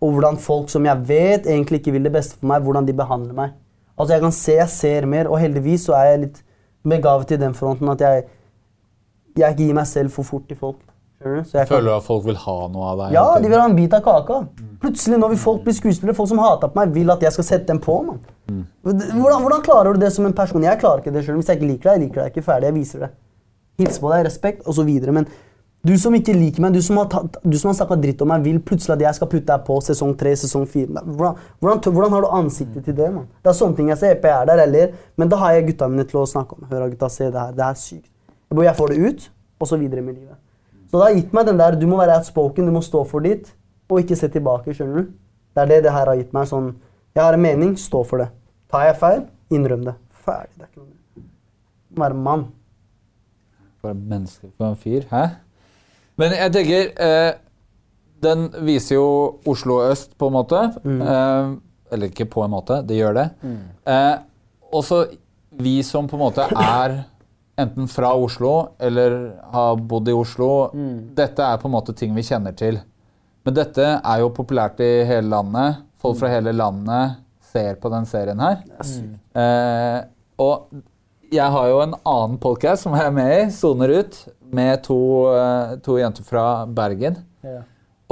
og 0.05 0.15
hvordan 0.15 0.41
folk 0.41 0.73
som 0.73 0.87
jeg 0.89 1.05
vet 1.09 1.49
egentlig 1.51 1.83
ikke 1.83 1.93
vil 1.97 2.07
det 2.07 2.15
beste 2.15 2.39
for 2.39 2.49
meg, 2.49 2.65
hvordan 2.65 2.89
de 2.89 2.97
behandler 2.97 3.37
meg. 3.37 3.53
Altså 3.99 4.15
Jeg 4.15 4.25
kan 4.25 4.33
se, 4.33 4.57
jeg 4.57 4.69
ser 4.69 5.07
mer, 5.07 5.29
og 5.29 5.39
heldigvis 5.43 5.87
så 5.89 5.97
er 5.99 6.09
jeg 6.11 6.23
litt 6.25 6.41
begavet 6.85 7.35
i 7.35 7.41
den 7.41 7.55
fronten 7.55 7.93
at 7.93 8.01
jeg, 8.01 8.25
jeg 9.43 9.55
ikke 9.55 9.67
gir 9.67 9.75
meg 9.75 9.87
selv 9.91 10.11
for 10.15 10.23
fort 10.25 10.49
til 10.49 10.57
folk. 10.61 10.83
Så 11.25 11.57
jeg 11.57 11.69
Føler 11.71 11.87
du 11.89 11.95
at 11.97 12.05
folk 12.05 12.25
vil 12.27 12.37
ha 12.37 12.55
noe 12.69 12.89
av 12.91 12.99
deg? 13.01 13.13
ja, 13.17 13.39
de 13.41 13.49
vil 13.49 13.57
ha 13.59 13.65
en 13.71 13.77
bit 13.77 13.95
av 13.97 14.03
kaka. 14.05 14.43
Plutselig 14.83 15.17
når 15.19 15.31
vil 15.33 15.39
folk 15.41 15.63
blir 15.65 15.73
skuespillere, 15.73 16.15
folk 16.19 16.29
som 16.29 16.39
hater 16.43 16.69
på 16.69 16.77
meg, 16.83 16.93
vil 16.93 17.11
at 17.15 17.23
jeg 17.25 17.33
skal 17.33 17.45
sette 17.49 17.67
dem 17.71 17.79
på. 17.81 17.95
Man. 18.05 18.19
Hvordan, 18.85 19.41
hvordan 19.47 19.63
klarer 19.65 19.95
du 19.97 20.01
det 20.05 20.13
som 20.13 20.27
en 20.29 20.35
person? 20.37 20.63
Jeg 20.67 20.79
klarer 20.83 21.01
ikke 21.01 21.15
det 21.15 21.25
selv. 21.25 21.39
Hvis 21.41 21.49
jeg 21.49 21.57
ikke 21.63 21.71
liker 21.71 21.89
deg, 21.89 21.95
jeg 21.97 22.03
liker 22.09 22.21
deg 22.21 22.35
ikke 22.35 22.45
ferdig. 22.45 22.69
Jeg 22.69 22.77
viser 22.77 23.07
det. 23.07 23.11
Hilser 23.81 24.05
på 24.05 24.13
deg, 24.13 24.27
respekt, 24.27 24.67
osv. 24.69 24.91
Men 25.17 25.27
du 25.85 25.95
som 26.01 26.15
ikke 26.15 26.33
liker 26.37 26.61
meg, 26.65 26.77
du 26.77 26.83
som 26.85 26.97
har, 27.01 27.09
tatt- 27.13 27.41
du 27.43 27.57
som 27.59 27.69
har 27.73 27.79
snakka 27.81 27.97
dritt 28.05 28.21
om 28.25 28.29
meg, 28.29 28.45
vil 28.45 28.61
plutselig 28.61 28.99
at 28.99 29.07
jeg 29.09 29.15
skal 29.23 29.29
putte 29.33 29.49
deg 29.49 29.65
på 29.67 29.81
sesong 29.85 30.13
tre, 30.21 30.37
sesong 30.37 30.69
fire. 30.69 30.93
Hvordan, 31.09 31.41
hvordan, 31.61 31.81
hvordan 31.93 32.13
har 32.19 32.21
du 32.21 32.29
ansiktet 32.37 32.85
til 32.85 32.95
det? 33.01 33.09
man? 33.15 33.27
Det 33.43 33.49
er 33.55 33.57
sånne 33.65 33.77
ting 33.81 33.89
jeg 33.89 33.99
ser. 34.03 34.15
Jeg 34.21 34.29
er 34.43 34.45
der, 34.53 34.63
jeg 34.67 34.73
ler. 34.77 34.93
Men 35.17 35.33
da 35.33 35.41
har 35.41 35.57
jeg 35.57 35.71
gutta 35.73 35.89
mine 35.89 36.05
til 36.05 36.21
å 36.21 36.27
snakke 36.29 36.59
om. 36.61 36.69
Hør, 36.69 36.91
gutta, 36.93 37.09
se 37.09 37.31
det 37.33 37.41
her. 37.41 37.53
Det 37.57 37.65
er 37.65 37.81
sykt. 37.81 38.11
Bare- 38.55 38.65
Jeg 38.67 38.77
får 38.77 38.89
det 38.89 38.99
ut, 39.09 39.31
og 39.61 39.67
så 39.69 39.77
videre 39.77 40.03
med 40.03 40.15
livet. 40.15 40.37
Så 40.91 40.99
det 40.99 41.07
har 41.09 41.15
gitt 41.21 41.33
meg 41.35 41.47
den 41.47 41.59
der, 41.59 41.75
du 41.81 41.87
må 41.87 41.97
være 41.99 42.17
outspoken, 42.19 42.67
du 42.67 42.73
må 42.73 42.81
stå 42.83 43.05
for 43.09 43.21
ditt, 43.21 43.53
og 43.91 43.99
ikke 44.01 44.17
se 44.17 44.29
tilbake, 44.29 44.75
skjønner 44.75 45.03
du? 45.03 45.13
Det 45.55 45.63
er 45.63 45.67
det 45.67 45.83
det 45.85 45.93
her 45.93 46.07
har 46.07 46.17
gitt 46.17 46.33
meg, 46.33 46.47
sånn, 46.49 46.75
jeg 47.15 47.23
har 47.25 47.35
en 47.35 47.43
mening, 47.43 47.77
stå 47.79 48.05
for 48.07 48.19
det. 48.19 48.29
Tar 48.71 48.87
jeg 48.89 48.97
feil, 49.01 49.23
innrøm 49.51 49.85
det. 49.85 49.95
Ferdig, 50.25 50.51
det 50.59 50.63
er 50.63 50.69
ikke 50.71 50.81
noe 50.83 50.89
mer. 50.89 52.05
Være 52.05 52.15
mann. 52.15 52.45
Bare 53.83 53.95
menneske 53.95 54.49
på 54.59 54.65
en 54.65 54.77
fyr. 54.77 55.05
Hæ? 55.11 55.25
Men 56.17 56.33
jeg 56.33 56.53
tenker 56.53 56.93
eh, 57.05 57.33
Den 58.23 58.47
viser 58.65 58.95
jo 58.97 59.07
Oslo 59.47 59.81
øst, 59.91 60.15
på 60.19 60.27
en 60.31 60.33
måte. 60.33 60.61
Eh, 60.85 61.57
eller 61.93 62.07
ikke 62.09 62.25
på 62.31 62.45
en 62.45 62.51
måte, 62.55 62.79
det 62.89 62.97
gjør 62.97 63.15
det. 63.19 63.27
Eh, 63.87 64.15
også 64.73 65.03
vi 65.61 65.83
som 65.83 66.09
på 66.09 66.17
en 66.17 66.23
måte 66.25 66.47
er 66.51 67.05
enten 67.61 67.89
fra 67.89 68.15
Oslo 68.15 68.55
eller 68.79 69.19
har 69.53 69.77
bodd 69.77 70.09
i 70.09 70.17
Oslo. 70.17 70.71
Dette 71.15 71.45
er 71.47 71.61
på 71.61 71.71
en 71.71 71.77
måte 71.77 71.95
ting 71.97 72.15
vi 72.17 72.25
kjenner 72.27 72.57
til. 72.59 72.81
Men 73.45 73.57
dette 73.59 73.85
er 73.99 74.23
jo 74.23 74.33
populært 74.35 74.81
i 74.83 75.05
hele 75.09 75.29
landet. 75.35 75.85
Folk 76.01 76.19
fra 76.21 76.33
hele 76.33 76.55
landet 76.57 77.21
ser 77.53 77.77
på 77.81 77.91
den 77.93 78.09
serien 78.09 78.41
her. 78.41 78.65
Eh, 79.37 80.01
og 80.43 80.83
jeg 81.35 81.51
har 81.55 81.69
jo 81.71 81.83
en 81.85 81.95
annen 81.95 82.41
podcast 82.43 82.87
som 82.87 82.97
jeg 82.97 83.07
er 83.09 83.15
med 83.15 83.31
i, 83.37 83.45
Soner 83.55 83.93
ut, 84.01 84.19
med 84.55 84.83
to, 84.87 84.99
eh, 85.35 85.77
to 85.85 85.99
jenter 86.01 86.27
fra 86.27 86.65
Bergen. 86.67 87.21
Ja. 87.45 87.61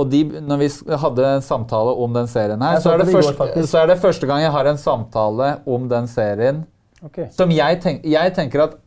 Og 0.01 0.09
de, 0.09 0.23
når 0.41 0.61
vi 0.63 0.69
hadde 1.03 1.27
en 1.37 1.45
samtale 1.45 1.93
om 2.05 2.15
den 2.17 2.29
serien 2.31 2.63
her, 2.65 2.79
så 2.81 2.95
er, 2.95 3.03
det 3.03 3.11
på 3.11 3.19
går, 3.21 3.35
første, 3.37 3.67
så 3.69 3.83
er 3.83 3.91
det 3.93 3.99
første 4.01 4.29
gang 4.29 4.41
jeg 4.45 4.53
har 4.55 4.69
en 4.71 4.81
samtale 4.81 5.51
om 5.69 5.85
den 5.91 6.09
serien 6.09 6.63
okay. 7.05 7.29
som 7.37 7.53
jeg, 7.53 7.81
tenk, 7.85 8.07
jeg 8.09 8.33
tenker 8.39 8.65
at 8.65 8.79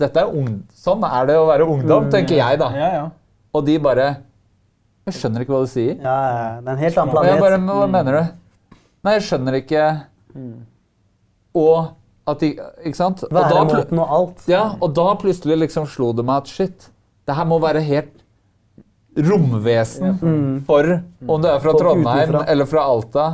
dette 0.00 0.22
er 0.24 0.32
ung, 0.40 0.48
sånn 0.74 1.04
er 1.06 1.28
det 1.28 1.36
å 1.38 1.46
være 1.48 1.66
ungdom, 1.68 2.08
tenker 2.12 2.38
jeg 2.40 2.58
da. 2.62 2.70
Ja, 2.76 2.88
ja. 2.96 3.06
Og 3.54 3.64
de 3.66 3.78
bare 3.82 4.08
Jeg 5.08 5.14
skjønner 5.16 5.42
ikke 5.44 5.54
hva 5.56 5.62
du 5.64 5.70
sier. 5.72 5.96
Ja, 5.98 6.16
ja, 6.30 6.60
det 6.60 6.68
er 6.68 6.76
en 6.76 6.82
helt 6.84 6.98
annen 7.02 7.16
Og 7.16 7.24
jeg 7.24 7.38
planet. 7.38 7.44
bare, 7.44 7.58
men 7.58 7.76
Hva 7.80 7.86
mener 7.90 8.16
du? 8.18 8.78
Nei, 9.06 9.14
jeg 9.16 9.24
skjønner 9.28 9.56
ikke 9.58 9.84
Og 11.60 11.88
at 12.30 12.42
de 12.44 12.50
Ikke 12.86 12.96
sant? 13.00 13.24
Og 13.26 13.34
da, 13.34 13.64
mot 13.66 13.90
noe 13.96 14.06
alt. 14.20 14.44
ja, 14.50 14.64
og 14.80 14.92
da 14.94 15.08
plutselig 15.18 15.56
liksom 15.64 15.88
slo 15.90 16.12
det 16.14 16.24
meg 16.28 16.44
at 16.44 16.52
shit, 16.52 16.90
det 17.26 17.34
her 17.34 17.48
må 17.48 17.58
være 17.62 17.82
helt 17.82 18.12
romvesen 19.16 20.60
for 20.68 20.86
om 21.26 21.42
du 21.42 21.48
er 21.50 21.58
fra 21.62 21.72
Trondheim 21.74 22.28
utenfra. 22.30 22.44
eller 22.52 22.68
fra 22.70 22.84
Alta. 22.86 23.24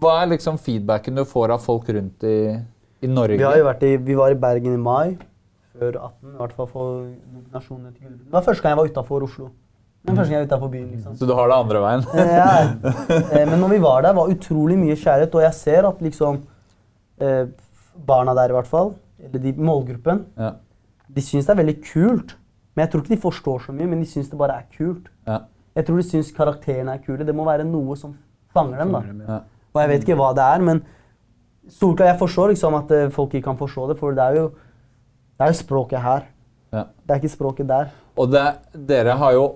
Hva 0.00 0.14
er 0.22 0.30
liksom 0.32 0.56
feedbacken 0.62 1.18
du 1.18 1.24
får 1.28 1.52
av 1.58 1.60
folk 1.60 1.88
rundt 1.92 2.24
i, 2.24 2.36
i 3.02 3.06
Norge? 3.10 3.36
Vi, 3.38 3.44
har 3.46 3.56
jo 3.60 3.64
vært 3.68 3.82
i, 3.86 3.96
vi 3.96 4.14
var 4.18 4.34
i 4.34 4.38
Bergen 4.42 4.74
i 4.74 4.80
mai, 4.82 5.16
før 5.78 5.94
18, 6.00 6.32
i 6.34 6.36
hvert 6.40 6.52
fall 6.56 6.68
for 6.72 6.92
nominasjonene 7.06 7.92
til 7.94 8.02
Gullruten. 8.08 8.26
Det 8.26 8.32
var 8.38 8.46
første 8.48 8.62
gang 8.64 8.74
jeg 8.74 8.80
var 8.82 8.92
utafor 8.92 9.26
Oslo. 9.28 9.48
Var 10.08 10.16
første 10.16 10.32
gang 10.32 10.38
jeg 10.40 10.46
var 10.46 10.50
utenfor 10.52 10.72
byen, 10.72 10.88
liksom. 10.94 11.16
Så 11.20 11.26
du 11.28 11.34
har 11.38 11.50
det 11.52 11.58
andre 11.58 11.82
veien? 11.84 12.04
Ja. 12.18 12.48
Eh, 13.38 13.44
Men 13.50 13.58
når 13.60 13.68
vi 13.74 13.78
var 13.84 14.02
der, 14.06 14.16
var 14.16 14.30
utrolig 14.32 14.78
mye 14.80 14.96
kjærlighet, 14.96 15.34
og 15.38 15.42
jeg 15.44 15.54
ser 15.58 15.88
at 15.88 16.02
liksom 16.02 16.40
eh, 17.20 17.44
Barna 18.08 18.34
der, 18.38 18.50
i 18.50 18.56
hvert 18.58 18.70
fall, 18.70 18.94
eller 19.22 19.42
de, 19.42 19.52
målgruppen, 19.58 20.24
Ja. 20.38 20.52
de 21.14 21.22
syns 21.24 21.46
det 21.46 21.54
er 21.54 21.60
veldig 21.62 21.76
kult. 21.92 22.36
Men 22.74 22.84
jeg 22.86 22.92
tror 22.92 23.02
ikke 23.02 23.14
de 23.16 23.20
forstår 23.22 23.62
så 23.66 23.72
mye, 23.74 23.86
men 23.90 24.00
de 24.02 24.06
syns 24.06 24.28
det 24.30 24.38
bare 24.38 24.58
er 24.62 24.66
kult. 24.76 25.08
Ja. 25.26 25.40
Jeg 25.74 25.86
tror 25.86 25.96
de 25.98 26.06
syns 26.06 26.30
karakterene 26.34 26.94
er 26.94 27.02
kule. 27.04 27.26
Det 27.26 27.34
må 27.34 27.44
være 27.46 27.64
noe 27.66 27.96
som 27.98 28.14
fanger 28.54 28.78
dem. 28.82 28.92
da. 28.94 29.00
Ja. 29.28 29.38
Og 29.74 29.80
jeg 29.82 29.90
vet 29.92 30.06
ikke 30.06 30.16
hva 30.18 30.30
det 30.34 30.44
er, 30.46 30.62
men 30.66 30.80
solklart, 31.68 32.08
jeg 32.12 32.18
forstår 32.18 32.52
liksom 32.54 32.76
at 32.78 32.90
eh, 32.96 33.06
folk 33.14 33.34
ikke 33.34 33.44
kan 33.50 33.58
forstå 33.58 33.86
det, 33.92 33.98
for 34.00 34.16
det 34.16 34.24
er 34.24 34.40
jo, 34.40 34.50
det 35.38 35.46
er 35.46 35.54
jo 35.54 35.58
språket 35.60 36.02
her. 36.04 36.26
Ja. 36.72 36.84
Det 37.04 37.14
er 37.14 37.22
ikke 37.22 37.32
språket 37.32 37.68
der. 37.68 37.88
Og 38.18 38.30
det, 38.32 38.44
dere 38.88 39.16
har 39.16 39.32
jo 39.32 39.46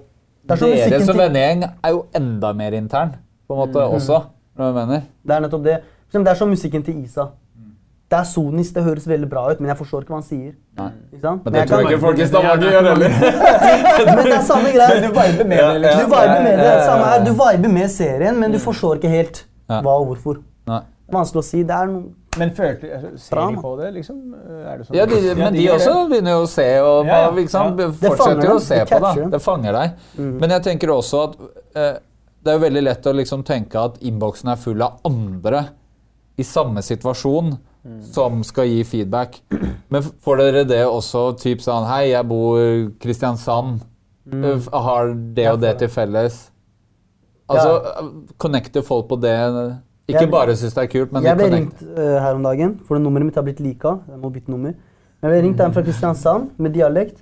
Det 0.43 0.55
er 0.57 0.57
som 0.57 0.71
Dere 0.71 1.05
som 1.07 1.19
vennegjeng 1.19 1.65
er 1.69 1.91
jo 1.95 2.07
enda 2.19 2.53
mer 2.53 2.75
intern, 2.79 3.15
på 3.47 3.55
en 3.55 3.63
måte, 3.63 3.85
også. 3.85 4.23
Når 4.59 4.67
jeg 4.67 4.75
mener. 4.75 5.05
Det 5.25 5.37
er 5.37 5.45
nettopp 5.47 5.65
det. 5.65 5.79
Det 6.13 6.29
er 6.29 6.35
som 6.37 6.49
musikken 6.49 6.83
til 6.85 7.05
Isa. 7.05 7.31
Det 8.13 8.19
er 8.19 8.27
sonis, 8.29 8.69
det 8.77 8.83
høres 8.85 9.07
veldig 9.09 9.29
bra 9.31 9.47
ut, 9.49 9.61
men 9.61 9.71
jeg 9.71 9.77
forstår 9.79 10.03
ikke 10.03 10.13
hva 10.13 10.19
han 10.19 10.27
sier. 10.27 10.51
Nei. 10.77 10.89
Ikke 11.15 11.23
sant? 11.23 11.45
Men 11.47 11.55
det 11.55 11.61
jeg 11.63 11.69
tror 11.71 11.79
jeg 11.81 11.89
ikke 11.89 12.03
folk 12.03 12.19
i 12.19 12.27
Stavanger 12.29 12.75
gjør 12.75 12.89
heller. 12.91 13.15
Men 14.09 14.19
det 14.19 14.35
er 14.37 14.43
samme 14.45 14.73
greia. 14.75 14.99
Du 15.01 15.07
viber 15.09 15.47
med 15.49 15.63
det, 15.63 15.79
liksom. 15.81 16.03
Du 16.03 16.13
viber 16.13 16.43
med 16.45 16.59
det. 16.59 16.67
Ja, 16.67 16.67
ja, 16.67 16.75
ja. 16.77 16.85
Samme 16.91 17.07
her. 17.09 17.25
Du 17.25 17.31
viber 17.39 17.73
med 17.79 17.89
serien, 17.95 18.41
men 18.43 18.53
du 18.53 18.59
forstår 18.61 19.01
ikke 19.01 19.13
helt 19.15 19.41
hva 19.73 19.95
og 20.03 20.05
hvorfor. 20.11 20.43
Nei. 20.69 20.83
Det 21.13 21.19
vanskelig 21.19 21.43
å 21.43 21.45
si. 21.45 21.63
Det 21.69 21.77
er 21.77 21.91
noe 21.91 22.39
Men 22.41 22.53
følte, 22.57 23.01
ser 23.21 23.37
de 23.37 23.61
på 23.61 23.73
det, 23.77 23.89
liksom? 23.99 24.21
Er 24.33 24.79
det 24.79 24.87
sånn? 24.87 24.97
Ja, 24.97 25.05
de, 25.11 25.19
men 25.37 25.53
de 25.53 25.67
gjør 25.67 25.75
også 25.77 25.97
det. 25.99 26.05
begynner 26.15 26.33
jo 26.33 26.45
å 26.47 26.47
se 26.49 26.69
og 26.81 27.11
Ja, 27.11 27.19
ja. 27.27 27.43
Ja. 27.43 27.89
Fortsetter 27.99 28.49
jo 28.49 28.55
å 28.55 28.63
se 28.65 28.79
det 28.81 28.87
på. 28.89 29.01
da. 29.05 29.11
dem. 29.19 29.35
Det 29.35 29.41
fanger 29.45 29.77
deg. 29.77 30.07
Men 30.17 30.57
jeg 30.57 30.65
tenker 30.71 30.95
også 30.95 31.21
at 31.27 31.37
eh, 31.77 31.93
det 32.43 32.51
er 32.51 32.57
jo 32.57 32.65
veldig 32.65 32.85
lett 32.87 33.07
å 33.07 33.15
liksom 33.19 33.45
tenke 33.45 33.85
at 33.91 34.01
innboksen 34.01 34.55
er 34.55 34.65
full 34.65 34.81
av 34.83 35.05
andre 35.07 35.67
i 36.41 36.47
samme 36.49 36.81
situasjon 36.83 37.53
som 38.15 38.41
skal 38.47 38.71
gi 38.71 38.83
feedback. 38.87 39.43
Men 39.93 40.03
får 40.25 40.41
dere 40.41 40.65
det 40.65 40.83
også 40.87 41.33
typ 41.37 41.61
sånn 41.61 41.85
Hei, 41.91 42.15
jeg 42.15 42.29
bor 42.31 42.59
Kristiansand. 43.03 43.83
Mm. 44.25 44.69
Har 44.73 45.13
det 45.37 45.49
og 45.51 45.61
det 45.61 45.77
til 45.83 45.91
felles. 45.93 46.45
Altså, 47.51 48.13
connecter 48.41 48.85
folk 48.87 49.11
på 49.11 49.19
det 49.21 49.37
Ikke 50.09 50.21
Jeg- 50.25 50.31
bare 50.31 50.55
syns 50.59 50.75
det 50.75 50.83
er 50.83 50.87
kult, 50.91 51.13
men 51.13 51.23
Jeg 51.23 51.37
ble 51.39 51.51
ringt 51.51 51.83
uh, 51.83 52.19
her 52.21 52.35
om 52.35 52.43
dagen, 52.43 52.79
for 52.87 52.99
nummeret 52.99 53.25
mitt 53.25 53.35
har 53.39 53.43
blitt 53.47 53.61
lika. 53.61 53.99
Jeg 54.09 54.19
må 54.21 54.31
bytte 54.35 54.51
nummer. 54.51 54.73
Men 55.23 55.31
jeg 55.31 55.31
ble 55.31 55.43
ringt 55.49 55.61
av 55.61 55.67
en 55.67 55.73
fra 55.73 55.83
Kristiansand 55.83 56.51
med 56.59 56.73
dialekt. 56.75 57.21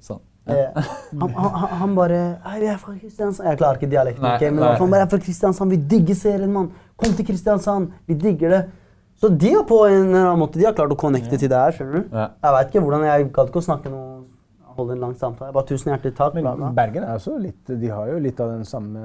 Sånn. 0.00 0.20
Eh, 0.48 0.72
han, 1.20 1.30
han, 1.30 1.68
han- 1.78 1.94
bare 1.94 2.38
jeg 2.56 2.66
er 2.72 2.76
fra 2.78 2.94
Kristiansand. 2.98 3.46
Jeg 3.48 3.58
klarer 3.58 3.76
ikke 3.78 3.90
dialekten, 3.90 4.22
Nei, 4.22 4.36
okay, 4.36 4.50
men 4.50 4.60
nei. 4.64 4.74
han 4.78 4.90
bare 4.90 5.02
er 5.02 5.10
fra 5.12 5.18
Kristiansand. 5.18 5.70
Vi 5.70 5.76
digger 5.76 6.14
serien, 6.14 6.50
mann. 6.52 6.70
Kom 6.96 7.12
til 7.14 7.26
Kristiansand. 7.26 7.92
Vi 8.08 8.14
digger 8.14 8.48
det. 8.56 8.62
Så 9.20 9.28
de 9.38 9.52
har 9.54 9.62
på 9.68 9.84
en 9.86 10.08
eller 10.08 10.24
annen 10.32 10.38
måte 10.40 10.58
De 10.58 10.64
har 10.64 10.72
klart 10.74 10.90
å 10.90 10.96
connecte 10.98 11.38
til 11.38 11.48
det 11.48 11.58
her. 11.58 11.70
skjønner 11.76 11.92
du? 12.00 12.08
Ja. 12.16 12.30
Jeg 12.42 12.52
vet 12.56 12.72
ikke 12.72 12.82
hvordan, 12.82 13.04
jeg 13.06 13.32
gadd 13.32 13.48
ikke 13.52 13.60
å 13.60 13.66
snakke 13.68 13.90
noe 13.92 14.24
holde 14.76 14.96
en 14.96 15.02
lang 15.06 15.14
samtale. 15.18 15.52
Bare 15.54 15.68
tusen 15.68 15.92
hjertelig 15.92 16.14
takk. 16.18 16.34
Men 16.38 16.74
Bergen 16.76 17.04
er 17.04 17.18
også 17.18 17.36
litt 17.40 17.72
De 17.80 17.88
har 17.92 18.08
jo 18.12 18.18
litt 18.22 18.40
av 18.40 18.54
den 18.54 18.64
samme 18.68 19.02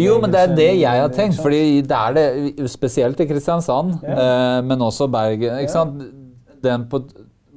Jo, 0.00 0.18
men 0.22 0.32
det 0.32 0.40
er 0.46 0.56
det 0.56 0.70
jeg 0.80 1.02
har 1.04 1.12
tenkt. 1.14 1.40
fordi 1.42 1.82
det 1.82 1.98
er 1.98 2.16
det, 2.18 2.26
Spesielt 2.72 3.20
i 3.20 3.28
Kristiansand, 3.30 4.02
eh, 4.04 4.58
men 4.66 4.78
også 4.80 5.08
Bergen. 5.12 5.58
ikke 5.62 5.72
sant? 5.72 6.02
Den 6.62 6.86
på 6.88 7.02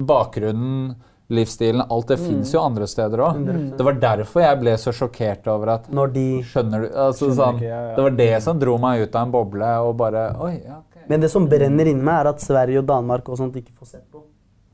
bakgrunnen, 0.02 0.94
livsstilen, 1.28 1.82
alt 1.90 2.08
det 2.08 2.18
fins 2.20 2.52
jo 2.54 2.60
andre 2.62 2.86
steder 2.86 3.18
òg. 3.24 3.38
Det 3.78 3.86
var 3.86 3.96
derfor 4.02 4.44
jeg 4.44 4.58
ble 4.60 4.74
så 4.78 4.92
sjokkert 4.94 5.46
over 5.50 5.72
at 5.76 5.88
Når 5.90 6.12
de 6.14 6.26
Skjønner 6.46 6.84
du? 6.84 6.88
Altså, 6.92 7.26
Skjønner 7.30 7.38
sånn, 7.40 7.56
ikke, 7.62 7.70
ja, 7.70 7.80
ja. 7.88 7.94
Det 7.96 8.04
var 8.06 8.18
det 8.20 8.42
som 8.44 8.60
dro 8.62 8.76
meg 8.82 9.06
ut 9.06 9.16
av 9.16 9.26
en 9.26 9.32
boble 9.34 9.70
og 9.86 9.96
bare 9.98 10.26
Oi, 10.46 10.52
ja, 10.66 10.78
okay. 10.82 11.02
Men 11.08 11.22
det 11.22 11.30
som 11.32 11.48
brenner 11.50 11.86
inni 11.90 12.02
meg, 12.02 12.20
er 12.20 12.30
at 12.32 12.42
Sverige 12.42 12.82
og 12.82 12.86
Danmark 12.86 13.28
og 13.30 13.38
sånt 13.38 13.54
ikke 13.58 13.74
får 13.78 13.86
sett 13.96 14.04
på. 14.10 14.15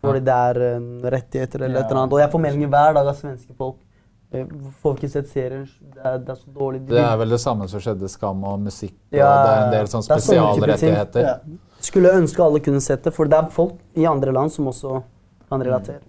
Fordi 0.02 0.20
det 0.26 0.34
er 0.34 0.60
uh, 0.60 1.08
rettigheter 1.14 1.64
eller 1.64 1.80
et 1.80 1.88
eller 1.90 2.02
annet. 2.02 2.14
Og 2.16 2.22
jeg 2.22 2.30
får 2.32 2.42
meldinger 2.42 2.70
hver 2.74 2.94
dag 2.98 3.10
av 3.12 3.18
svenske 3.18 3.56
folk. 3.58 3.80
Får 4.82 4.96
ikke 4.96 5.10
sett 5.12 5.28
serien. 5.28 5.66
Det 5.92 6.00
er, 6.00 6.16
det 6.24 6.32
er 6.32 6.38
så 6.40 6.54
dårlig. 6.56 6.80
Det 6.88 7.02
er 7.02 7.18
vel 7.20 7.34
det 7.34 7.40
samme 7.42 7.68
som 7.68 7.82
skjedde 7.84 8.08
Skam 8.08 8.40
og 8.48 8.62
musikk. 8.64 8.94
Og 9.12 9.18
Ja, 9.18 9.28
det 9.28 9.50
er 9.52 9.64
en 9.66 9.74
del 9.76 9.90
sånn 9.92 10.06
er 10.06 10.22
spesialrettigheter. 10.22 11.28
Ja. 11.28 11.34
Skulle 11.82 12.14
ønske 12.16 12.42
alle 12.44 12.62
kunne 12.64 12.80
sett 12.80 13.04
det, 13.04 13.12
for 13.14 13.28
det 13.28 13.38
er 13.38 13.52
folk 13.52 13.76
i 13.98 14.06
andre 14.08 14.32
land 14.32 14.54
som 14.54 14.70
også 14.72 15.02
kan 15.52 15.62
relatere. 15.62 16.00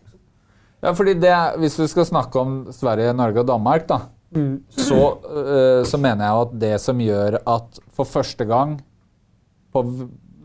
Ja, 0.83 0.91
fordi 0.91 1.13
det, 1.19 1.35
Hvis 1.59 1.79
vi 1.79 1.87
skal 1.87 2.05
snakke 2.05 2.39
om 2.39 2.55
Sverige, 2.75 3.13
Norge 3.13 3.39
og 3.39 3.47
Danmark, 3.47 3.87
da, 3.87 3.99
Mm. 4.33 4.63
så, 4.69 5.17
uh, 5.29 5.83
så 5.85 5.97
mener 6.01 6.25
jeg 6.25 6.33
jo 6.33 6.41
at 6.41 6.53
det 6.59 6.73
som 6.81 6.97
gjør 6.97 7.35
at 7.45 7.79
for 7.93 8.09
første 8.09 8.45
gang 8.49 8.79
på 9.73 9.83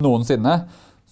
noensinne, 0.04 0.68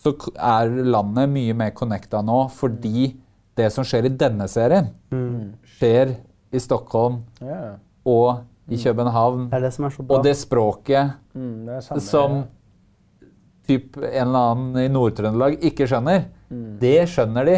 så 0.07 0.14
er 0.38 0.70
landet 0.86 1.30
mye 1.32 1.54
mer 1.59 1.72
connecta 1.76 2.22
nå 2.24 2.44
fordi 2.54 3.09
det 3.57 3.70
som 3.72 3.86
skjer 3.88 4.07
i 4.11 4.16
denne 4.20 4.46
serien, 4.52 4.90
Mm. 5.11 5.54
skjer 5.78 6.16
i 6.52 6.61
Stockholm 6.61 7.22
yeah. 7.42 7.76
og 8.04 8.44
i 8.68 8.76
København. 8.82 9.48
Det 9.50 9.62
det 9.62 9.72
som 9.72 9.88
så 9.90 10.02
bra. 10.02 10.16
Og 10.18 10.24
det 10.24 10.36
språket 10.36 11.12
Mm, 11.36 11.66
det 11.66 12.02
som 12.02 12.44
typ 13.66 13.96
en 13.98 14.26
eller 14.28 14.52
annen 14.52 14.76
i 14.80 14.88
Nord-Trøndelag 14.88 15.59
ikke 15.64 15.86
skjønner, 15.90 16.24
det 16.80 17.09
skjønner 17.11 17.48
de 17.48 17.57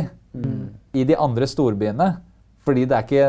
i 0.94 1.04
de 1.04 1.16
andre 1.16 1.46
storbyene. 1.46 2.08
Fordi 2.64 2.84
det 2.84 2.96
er, 2.96 3.04
ikke, 3.06 3.28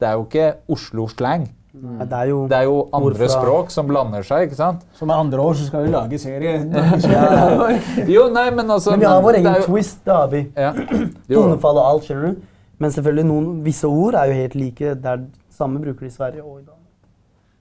det 0.00 0.08
er 0.08 0.16
jo 0.18 0.24
ikke 0.24 0.46
Oslo-slang. 0.68 1.48
Nei, 1.72 2.04
Det 2.10 2.16
er 2.18 2.26
jo, 2.32 2.38
Det 2.50 2.56
er 2.58 2.64
jo 2.66 2.76
andre 2.92 3.10
Hvorfra? 3.14 3.28
språk 3.30 3.70
som 3.70 3.86
blander 3.86 4.24
seg, 4.26 4.48
ikke 4.48 4.56
sant? 4.58 4.80
Så 4.98 5.06
med 5.06 5.14
andre 5.16 5.38
år 5.38 5.54
så 5.54 5.66
skal 5.68 5.84
vi 5.86 5.92
lage 5.92 6.18
serie. 6.18 6.56
Jo, 8.10 8.24
nei, 8.32 8.48
men 8.50 8.70
altså 8.74 8.90
men 8.94 9.00
vi 9.04 9.06
har 9.06 9.22
vår 9.22 9.38
egen 9.40 9.54
jo- 9.60 9.66
twist, 9.68 10.00
det 10.04 10.14
har 10.16 10.28
vi. 10.32 10.40
Ja. 10.56 10.72
Tonefall 11.30 11.78
og 11.78 11.86
alt, 11.92 12.08
skjønner 12.08 12.34
du. 12.34 12.42
Men 12.80 12.90
selvfølgelig 12.94 13.26
noen 13.28 13.48
visse 13.66 13.86
ord 13.88 14.16
er 14.16 14.30
jo 14.32 14.36
helt 14.40 14.54
like. 14.56 14.94
Det 15.04 15.10
er 15.14 15.24
samme 15.52 15.82
bruker 15.82 16.06
de 16.06 16.10
i 16.10 16.14
Sverige 16.14 16.42
og 16.42 16.60
i 16.60 16.64
Danmark. 16.64 16.76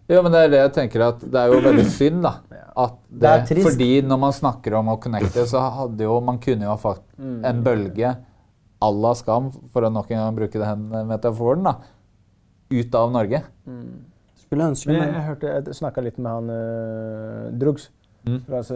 jo, 0.09 0.21
men 0.25 0.31
det 0.33 0.39
er 0.45 0.49
det 0.55 0.61
jeg 0.63 0.71
tenker 0.79 1.03
at 1.09 1.19
det 1.21 1.41
er 1.43 1.51
jo 1.53 1.59
veldig 1.67 1.85
synd, 1.99 2.23
da. 2.25 2.33
At 2.79 2.95
det, 3.09 3.19
Det 3.19 3.29
er 3.35 3.45
trist. 3.49 3.67
Fordi 3.67 3.89
når 4.07 4.19
man 4.25 4.33
snakker 4.33 4.77
om 4.79 4.89
å 4.93 4.97
connecte, 5.03 5.43
så 5.49 5.61
hadde 5.75 6.05
jo 6.07 6.17
man 6.23 6.39
kunne 6.41 6.63
jo 6.65 6.71
ha 6.73 6.79
fått 6.79 7.03
en 7.19 7.61
bølge 7.65 8.15
à 8.79 8.89
la 8.95 9.11
Skam, 9.19 9.49
for 9.73 9.83
å 9.83 9.89
nok 9.91 10.07
en 10.15 10.21
gang 10.23 10.35
bruke 10.37 10.55
den 10.61 10.85
metaforen, 11.09 11.65
da, 11.67 11.73
ut 12.69 12.95
av 12.95 13.13
Norge. 13.13 13.43
Skulle 14.43 14.71
ønske, 14.71 14.91
Men 14.93 15.13
jeg, 15.13 15.23
hørte, 15.27 15.55
jeg 15.55 15.77
snakka 15.77 16.01
litt 16.01 16.17
med 16.17 16.31
han 16.31 16.53
uh, 16.53 17.59
Drugs. 17.61 17.91
Mm. 18.27 18.41
fra 18.47 18.57
altså, 18.57 18.75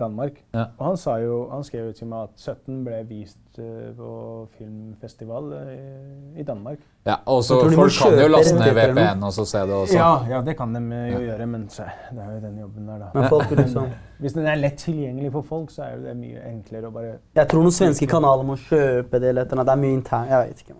Danmark. 0.00 0.32
Ja. 0.54 0.64
Og 0.78 0.86
han, 0.86 0.96
sa 0.96 1.16
jo, 1.22 1.48
han 1.52 1.64
skrev 1.64 1.86
jo 1.86 1.92
til 1.92 2.08
meg 2.10 2.26
at 2.26 2.42
17 2.42 2.80
ble 2.84 2.98
vist 3.08 3.60
eh, 3.62 3.92
på 3.96 4.10
filmfestival 4.58 5.52
eh, 5.60 6.40
i 6.40 6.42
Danmark. 6.42 6.82
Ja, 7.06 7.20
og 7.26 7.44
så 7.44 7.60
Folk 7.70 7.94
kan 8.02 8.18
jo 8.18 8.26
laste 8.28 8.56
ned 8.58 8.74
VPN 8.76 9.22
og 9.22 9.32
så 9.32 9.46
se 9.48 9.62
det 9.70 9.76
også. 9.76 9.96
Ja, 9.96 10.10
ja, 10.30 10.42
det 10.44 10.56
kan 10.58 10.74
de 10.74 10.82
jo 10.82 11.14
jo 11.14 11.22
gjøre, 11.28 11.46
men 11.46 11.68
se, 11.70 11.86
det 12.10 12.26
er 12.26 12.34
jo 12.34 12.42
den 12.48 12.58
jobben 12.64 12.88
der, 12.88 12.98
da. 12.98 13.10
Men 13.14 13.28
folk 13.28 13.50
liksom 13.50 13.88
Hvis 14.20 14.32
den 14.36 14.46
er 14.46 14.58
lett 14.60 14.76
tilgjengelig 14.76 15.32
for 15.32 15.42
folk, 15.54 15.70
så 15.70 15.86
er 15.86 16.02
det 16.02 16.16
mye 16.18 16.42
enklere 16.50 16.90
å 16.90 16.92
bare 16.92 17.16
Jeg 17.38 17.48
tror 17.48 17.64
noen 17.64 17.78
svenske 17.78 18.10
kanaler 18.10 18.44
må 18.44 18.58
kjøpe 18.58 19.22
det 19.22 19.32
eller 19.32 19.46
et 19.46 19.52
eller 19.52 19.62
annet. 19.62 19.70
Det 19.70 19.78
er 19.78 19.84
mye 19.86 19.96
internt. 19.96 20.30
Jeg 20.34 20.48
vet 20.48 20.64
ikke. 20.66 20.78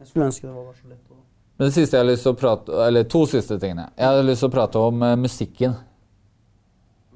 Jeg 0.00 0.10
skulle 0.10 0.26
ønske 0.26 0.46
det 0.46 0.54
var 0.54 0.72
så 0.74 0.88
lett. 0.90 1.13
Men 1.54 1.68
det 1.68 1.74
siste 1.76 1.96
jeg 1.96 2.02
har 2.02 2.08
lyst 2.08 2.24
til 2.26 2.32
å 2.34 2.38
prate 2.38 2.78
Eller 2.86 3.04
to 3.06 3.20
siste 3.30 3.58
tingene. 3.62 3.86
Jeg 3.94 4.10
har 4.10 4.24
lyst 4.26 4.42
til 4.42 4.50
å 4.50 4.54
prate 4.54 4.80
om 4.90 5.04
uh, 5.04 5.12
musikken. 5.20 5.76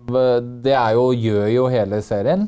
Det 0.09 0.73
er 0.73 0.95
jo, 0.97 1.11
gjør 1.13 1.49
jo 1.53 1.67
hele 1.73 1.99
serien. 2.07 2.47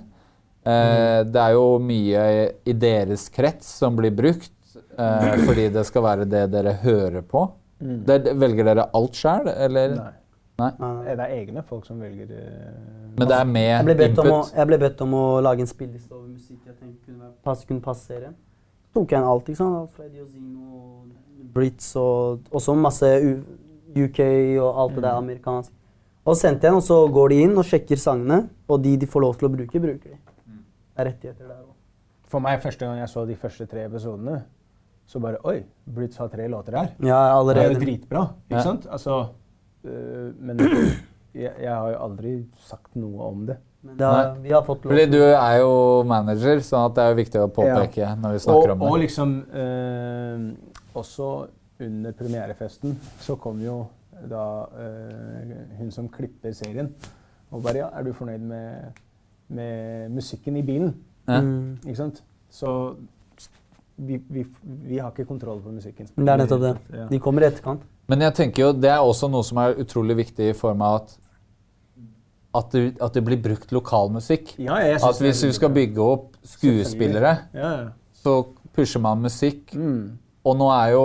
Eh, 0.60 1.20
det 1.24 1.40
er 1.40 1.54
jo 1.56 1.78
mye 1.80 2.22
i 2.68 2.74
deres 2.76 3.26
krets 3.32 3.68
som 3.80 3.96
blir 3.96 4.12
brukt 4.12 4.52
uh, 4.98 5.32
fordi 5.46 5.70
det 5.72 5.84
skal 5.88 6.04
være 6.04 6.26
det 6.28 6.46
dere 6.52 6.74
hører 6.82 7.24
på. 7.24 7.46
Det, 7.80 8.34
velger 8.36 8.68
dere 8.68 8.88
alt 8.96 9.16
sjøl, 9.16 9.48
eller? 9.48 9.94
Nei. 9.96 10.16
Nei. 10.60 10.72
Det 11.16 11.24
er 11.24 11.30
egne 11.38 11.62
folk 11.64 11.86
som 11.88 12.02
velger 12.04 12.34
eh, 12.36 12.72
Men 13.16 13.30
det 13.30 13.36
er 13.38 13.46
med 13.48 13.68
Jeg 13.70 13.84
ble, 13.86 13.94
bedt 13.96 14.18
om 14.20 14.26
å, 14.26 14.34
input? 14.34 14.58
jeg 14.58 14.68
ble 14.68 14.78
bedt 14.82 14.98
om 15.06 15.14
å 15.16 15.22
lage 15.40 15.64
en 15.64 15.70
spilleliste 15.70 16.12
over 16.12 16.26
musikk 16.26 16.58
jeg 16.68 16.74
tenkte 16.74 17.06
kunne, 17.06 17.30
passe, 17.46 17.64
kunne 17.64 17.80
passe 17.84 18.04
serien. 18.04 18.34
Så 18.84 18.98
tok 18.98 19.14
jeg 19.14 19.22
en 19.22 19.30
alt. 19.30 19.48
ikke 19.48 19.62
sant? 19.62 19.94
Freddy 19.96 20.20
Ozino, 20.20 20.82
Brits 21.54 21.92
og 22.00 22.40
også 22.54 22.74
masse 22.78 23.10
UK 23.96 24.20
og 24.60 24.68
alt 24.84 24.94
det 24.98 25.02
der 25.04 25.16
amerikansk. 25.18 25.72
Og 26.24 26.36
så 26.36 26.40
sendte 26.46 26.66
jeg 26.68 26.72
den, 26.74 26.78
og 26.78 26.84
så 26.86 26.98
går 27.12 27.32
de 27.32 27.38
inn 27.46 27.56
og 27.58 27.64
sjekker 27.66 27.98
sangene, 27.98 28.42
og 28.68 28.82
de 28.84 28.96
de 29.00 29.06
får 29.08 29.24
lov 29.24 29.34
til 29.40 29.48
å 29.48 29.52
bruke, 29.54 29.80
bruker 29.82 30.12
de. 30.12 30.18
Det 30.20 31.00
er 31.00 31.08
rettigheter 31.10 31.46
der 31.48 31.58
òg. 31.62 31.70
For 32.30 32.38
meg, 32.44 32.60
første 32.62 32.86
gang 32.86 33.00
jeg 33.00 33.08
så 33.10 33.24
de 33.26 33.34
første 33.40 33.66
tre 33.66 33.86
episodene, 33.88 34.42
så 35.10 35.18
bare 35.18 35.40
Oi, 35.48 35.62
Brits 35.90 36.20
har 36.20 36.28
tre 36.30 36.46
låter 36.46 36.76
her. 36.78 36.92
Ja, 37.02 37.16
allerede. 37.38 37.64
Det 37.64 37.64
er 37.64 37.72
jo 37.74 37.80
dritbra, 37.86 38.22
ikke 38.46 38.60
Ja. 38.60 38.62
sant? 38.62 38.86
Altså, 38.90 39.16
øh, 39.84 40.28
men 40.38 40.60
jeg, 41.34 41.50
jeg 41.62 41.72
har 41.74 41.90
jo 41.90 41.98
aldri 42.04 42.36
sagt 42.68 42.94
noe 43.00 43.26
om 43.32 43.46
det. 43.48 43.56
Men 43.82 43.96
det 43.96 44.06
har, 44.06 44.34
vi 44.44 44.50
har 44.52 44.62
fått 44.62 44.84
lov. 44.84 44.92
Fordi 44.92 45.06
du 45.10 45.22
er 45.24 45.56
jo 45.62 46.02
manager, 46.04 46.60
så 46.60 46.84
at 46.84 46.94
det 46.94 47.02
er 47.02 47.08
jo 47.14 47.16
viktig 47.16 47.40
å 47.40 47.48
påpeke 47.48 48.10
når 48.20 48.32
vi 48.36 48.42
snakker 48.44 48.70
og, 48.70 48.76
om 48.76 48.82
og 48.90 48.98
liksom 49.00 49.30
øh, 49.50 50.42
Også 50.94 51.46
under 51.80 52.12
premierefesten 52.12 52.96
så 53.20 53.36
kom 53.40 53.60
jo 53.64 53.84
da 54.30 54.42
øh, 54.76 55.52
hun 55.78 55.90
som 55.90 56.08
klipper 56.12 56.52
serien, 56.52 56.90
og 57.50 57.62
bare 57.62 57.76
Ja, 57.80 57.86
er 57.98 58.02
du 58.04 58.12
fornøyd 58.12 58.38
med, 58.38 58.90
med 59.48 60.08
musikken 60.10 60.56
i 60.56 60.62
bilen? 60.62 60.94
Ja. 61.28 61.40
Mm. 61.40 61.78
Ikke 61.86 61.96
sant? 61.96 62.22
Så 62.50 62.94
vi, 63.96 64.18
vi, 64.28 64.44
vi 64.62 64.98
har 64.98 65.10
ikke 65.10 65.24
kontroll 65.28 65.60
på 65.62 65.72
musikken. 65.72 66.08
Det 66.16 66.28
er 66.28 66.36
nettopp 66.40 66.60
det. 66.60 66.76
Ja. 66.92 67.06
De 67.10 67.18
kommer 67.20 67.42
i 67.42 67.48
etterkant. 67.50 67.82
Men 68.10 68.20
jeg 68.26 68.34
tenker 68.34 68.62
jo, 68.64 68.72
det 68.72 68.90
er 68.90 68.98
også 69.00 69.28
noe 69.30 69.44
som 69.46 69.60
er 69.62 69.76
utrolig 69.80 70.16
viktig 70.18 70.50
i 70.50 70.56
form 70.56 70.82
av 70.82 71.02
at 71.02 71.18
at 72.50 72.72
det, 72.74 72.96
at 72.98 73.14
det 73.14 73.22
blir 73.22 73.38
brukt 73.38 73.70
lokalmusikk. 73.72 74.56
Ja, 74.58 74.80
jeg 74.82 74.98
synes 74.98 75.20
At 75.20 75.22
hvis 75.22 75.40
du 75.46 75.52
skal 75.54 75.70
bygge 75.70 76.02
opp 76.02 76.36
skuespillere, 76.42 77.36
Ja, 77.54 77.68
ja. 77.70 77.84
så 78.12 78.40
pusher 78.74 79.00
man 79.00 79.22
musikk. 79.22 79.70
Mm. 79.74 80.18
Og 80.46 80.56
nå 80.56 80.70
er 80.72 80.94
jo 80.94 81.04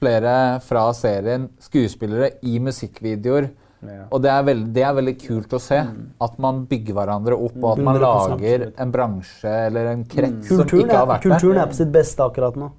flere 0.00 0.34
fra 0.64 0.88
serien 0.96 1.48
skuespillere 1.62 2.34
i 2.44 2.58
musikkvideoer. 2.60 3.48
Ja. 3.86 4.06
Og 4.10 4.22
det 4.24 4.30
er, 4.32 4.42
veldig, 4.46 4.66
det 4.74 4.82
er 4.82 4.94
veldig 4.96 5.14
kult 5.20 5.54
å 5.56 5.60
se. 5.62 5.78
At 6.24 6.36
man 6.42 6.64
bygger 6.68 6.96
hverandre 6.96 7.36
opp, 7.36 7.56
og 7.60 7.68
at 7.74 7.82
man 7.86 8.00
lager 8.02 8.68
en 8.72 8.92
bransje 8.92 9.52
eller 9.68 9.92
en 9.92 10.04
krets 10.08 10.48
som 10.48 10.64
Kulturen 10.64 10.86
ikke 10.86 10.98
har 10.98 11.08
vært 11.12 11.26
vært 11.26 11.28
kulturen 11.28 11.60
der. 11.60 11.62
er 11.62 11.72
på 11.72 11.78
sitt 11.80 11.92
beste 11.94 12.26
akkurat 12.26 12.58
nå. 12.60 12.70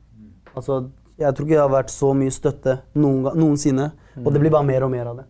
Altså, 0.57 0.81
jeg 1.17 1.37
tror 1.37 1.47
ikke 1.47 1.55
det 1.55 1.63
har 1.63 1.73
vært 1.73 1.93
så 1.93 2.11
mye 2.17 2.33
støtte 2.33 2.77
noen, 2.97 3.31
noensinne. 3.37 3.91
Og 4.23 4.31
det 4.33 4.41
blir 4.41 4.53
bare 4.53 4.67
mer 4.67 4.85
og 4.87 4.93
mer 4.93 5.11
av 5.13 5.21
det. 5.21 5.27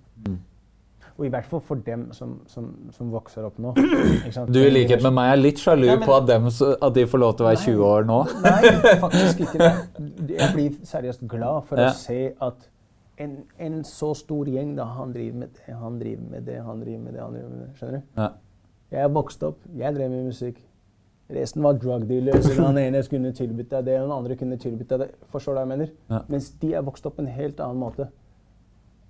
Og 1.18 1.26
i 1.26 1.30
hvert 1.34 1.46
fall 1.50 1.62
for 1.66 1.80
dem 1.82 2.12
som, 2.14 2.36
som, 2.46 2.68
som 2.94 3.10
vokser 3.12 3.46
opp 3.48 3.56
nå. 3.58 3.72
ikke 4.22 4.32
sant? 4.36 4.52
Du 4.54 4.60
i 4.62 4.70
likhet 4.70 5.02
med 5.02 5.16
meg 5.18 5.32
er 5.34 5.40
litt 5.42 5.58
sjalu 5.64 5.88
Ja, 5.88 5.96
men- 5.98 6.06
på 6.06 6.14
at, 6.14 6.28
dem, 6.30 6.46
at 6.48 6.94
de 6.94 7.06
får 7.10 7.22
lov 7.24 7.36
til 7.40 7.46
å 7.46 7.50
være 7.50 7.62
20 7.64 7.86
år 7.88 8.06
nå. 8.06 8.18
Nei, 8.44 8.74
faktisk 9.06 9.42
ikke 9.48 9.60
det. 9.64 9.72
Jeg 10.38 10.50
blir 10.54 10.76
seriøst 10.86 11.24
glad 11.32 11.66
for 11.70 11.82
Ja. 11.82 11.90
å 11.90 11.98
se 11.98 12.20
at 12.50 12.68
en, 13.18 13.32
en 13.58 13.80
så 13.84 14.12
stor 14.14 14.46
gjeng 14.46 14.76
da, 14.78 14.86
han 14.94 15.10
driver 15.16 15.40
med 15.42 15.56
det, 15.58 15.74
han 15.74 15.98
driver 15.98 16.28
med 16.36 16.46
det, 16.46 16.60
han 16.62 16.84
driver 16.86 17.00
med 17.08 17.14
det, 17.18 17.22
han 17.26 17.34
driver 17.34 17.50
med 17.56 17.64
det. 17.66 17.70
Skjønner 17.80 17.98
du? 17.98 18.22
Ja. 18.22 18.30
Jeg 19.02 19.14
vokste 19.18 19.50
opp, 19.50 19.64
jeg 19.76 19.96
drev 19.98 20.12
med 20.14 20.28
musikk. 20.30 20.60
Resten 21.34 21.66
var 21.66 21.74
drug 21.82 22.06
dealers. 22.08 22.46
Den 22.56 22.78
ene 22.80 23.02
kunne 23.10 23.34
tilbudt 23.36 23.74
deg 23.74 23.90
det, 23.90 23.98
den 24.00 24.14
andre 24.16 24.38
kunne 24.40 24.56
tilbudt 24.62 24.94
deg 24.94 25.02
det. 25.02 25.08
Forstår 25.34 25.58
du 25.58 25.58
hva 25.58 25.66
jeg 25.66 25.72
mener? 25.74 25.90
Ja. 26.14 26.22
Mens 26.32 26.52
de 26.62 26.70
er 26.78 26.86
vokst 26.88 27.10
opp 27.10 27.18
på 27.18 27.26
en 27.26 27.34
helt 27.36 27.60
annen 27.60 27.82
måte. 27.82 28.06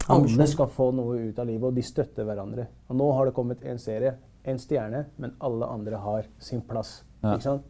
Alle 0.09 0.47
skal 0.47 0.69
få 0.71 0.91
noe 0.95 1.17
ut 1.29 1.39
av 1.39 1.47
livet, 1.49 1.63
og 1.69 1.75
de 1.75 1.83
støtter 1.85 2.27
hverandre. 2.27 2.67
Og 2.89 2.99
nå 2.99 3.07
har 3.17 3.29
det 3.29 3.35
kommet 3.35 3.63
en 3.67 3.79
serie, 3.81 4.13
en 4.47 4.59
stjerne, 4.61 5.05
men 5.19 5.33
alle 5.43 5.67
andre 5.67 5.99
har 6.03 6.27
sin 6.39 6.61
plass 6.61 7.03
Ja. 7.23 7.33
ikke 7.35 7.43
sant? 7.43 7.63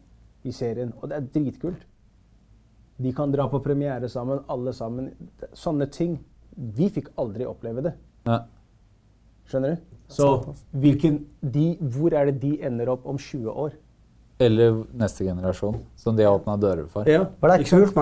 i 0.45 0.51
serien. 0.51 0.93
Og 1.01 1.09
det 1.09 1.17
er 1.17 1.27
dritkult. 1.33 1.81
De 2.97 3.11
kan 3.13 3.31
dra 3.31 3.47
på 3.49 3.59
premiere 3.63 4.09
sammen, 4.09 4.39
alle 4.49 4.73
sammen. 4.73 5.11
Sånne 5.53 5.89
ting. 5.91 6.19
Vi 6.55 6.89
fikk 6.89 7.09
aldri 7.17 7.45
oppleve 7.45 7.83
det. 7.83 7.93
Ja. 8.25 8.43
Skjønner 9.47 9.75
du? 9.75 9.97
Så 10.11 10.55
hvilken, 10.71 11.25
de, 11.41 11.77
hvor 11.81 12.13
er 12.15 12.31
det 12.31 12.39
de 12.41 12.53
ender 12.63 12.89
opp 12.91 13.05
om 13.07 13.17
20 13.17 13.51
år? 13.51 13.75
Eller 14.39 14.83
neste 14.93 15.25
generasjon, 15.25 15.79
som 15.97 16.15
de 16.15 16.23
har 16.23 16.38
åpna 16.38 16.57
dører 16.61 16.88
for. 16.88 17.03
For 17.03 17.49
det 17.49 17.59
er 17.59 17.65
kult, 17.65 17.93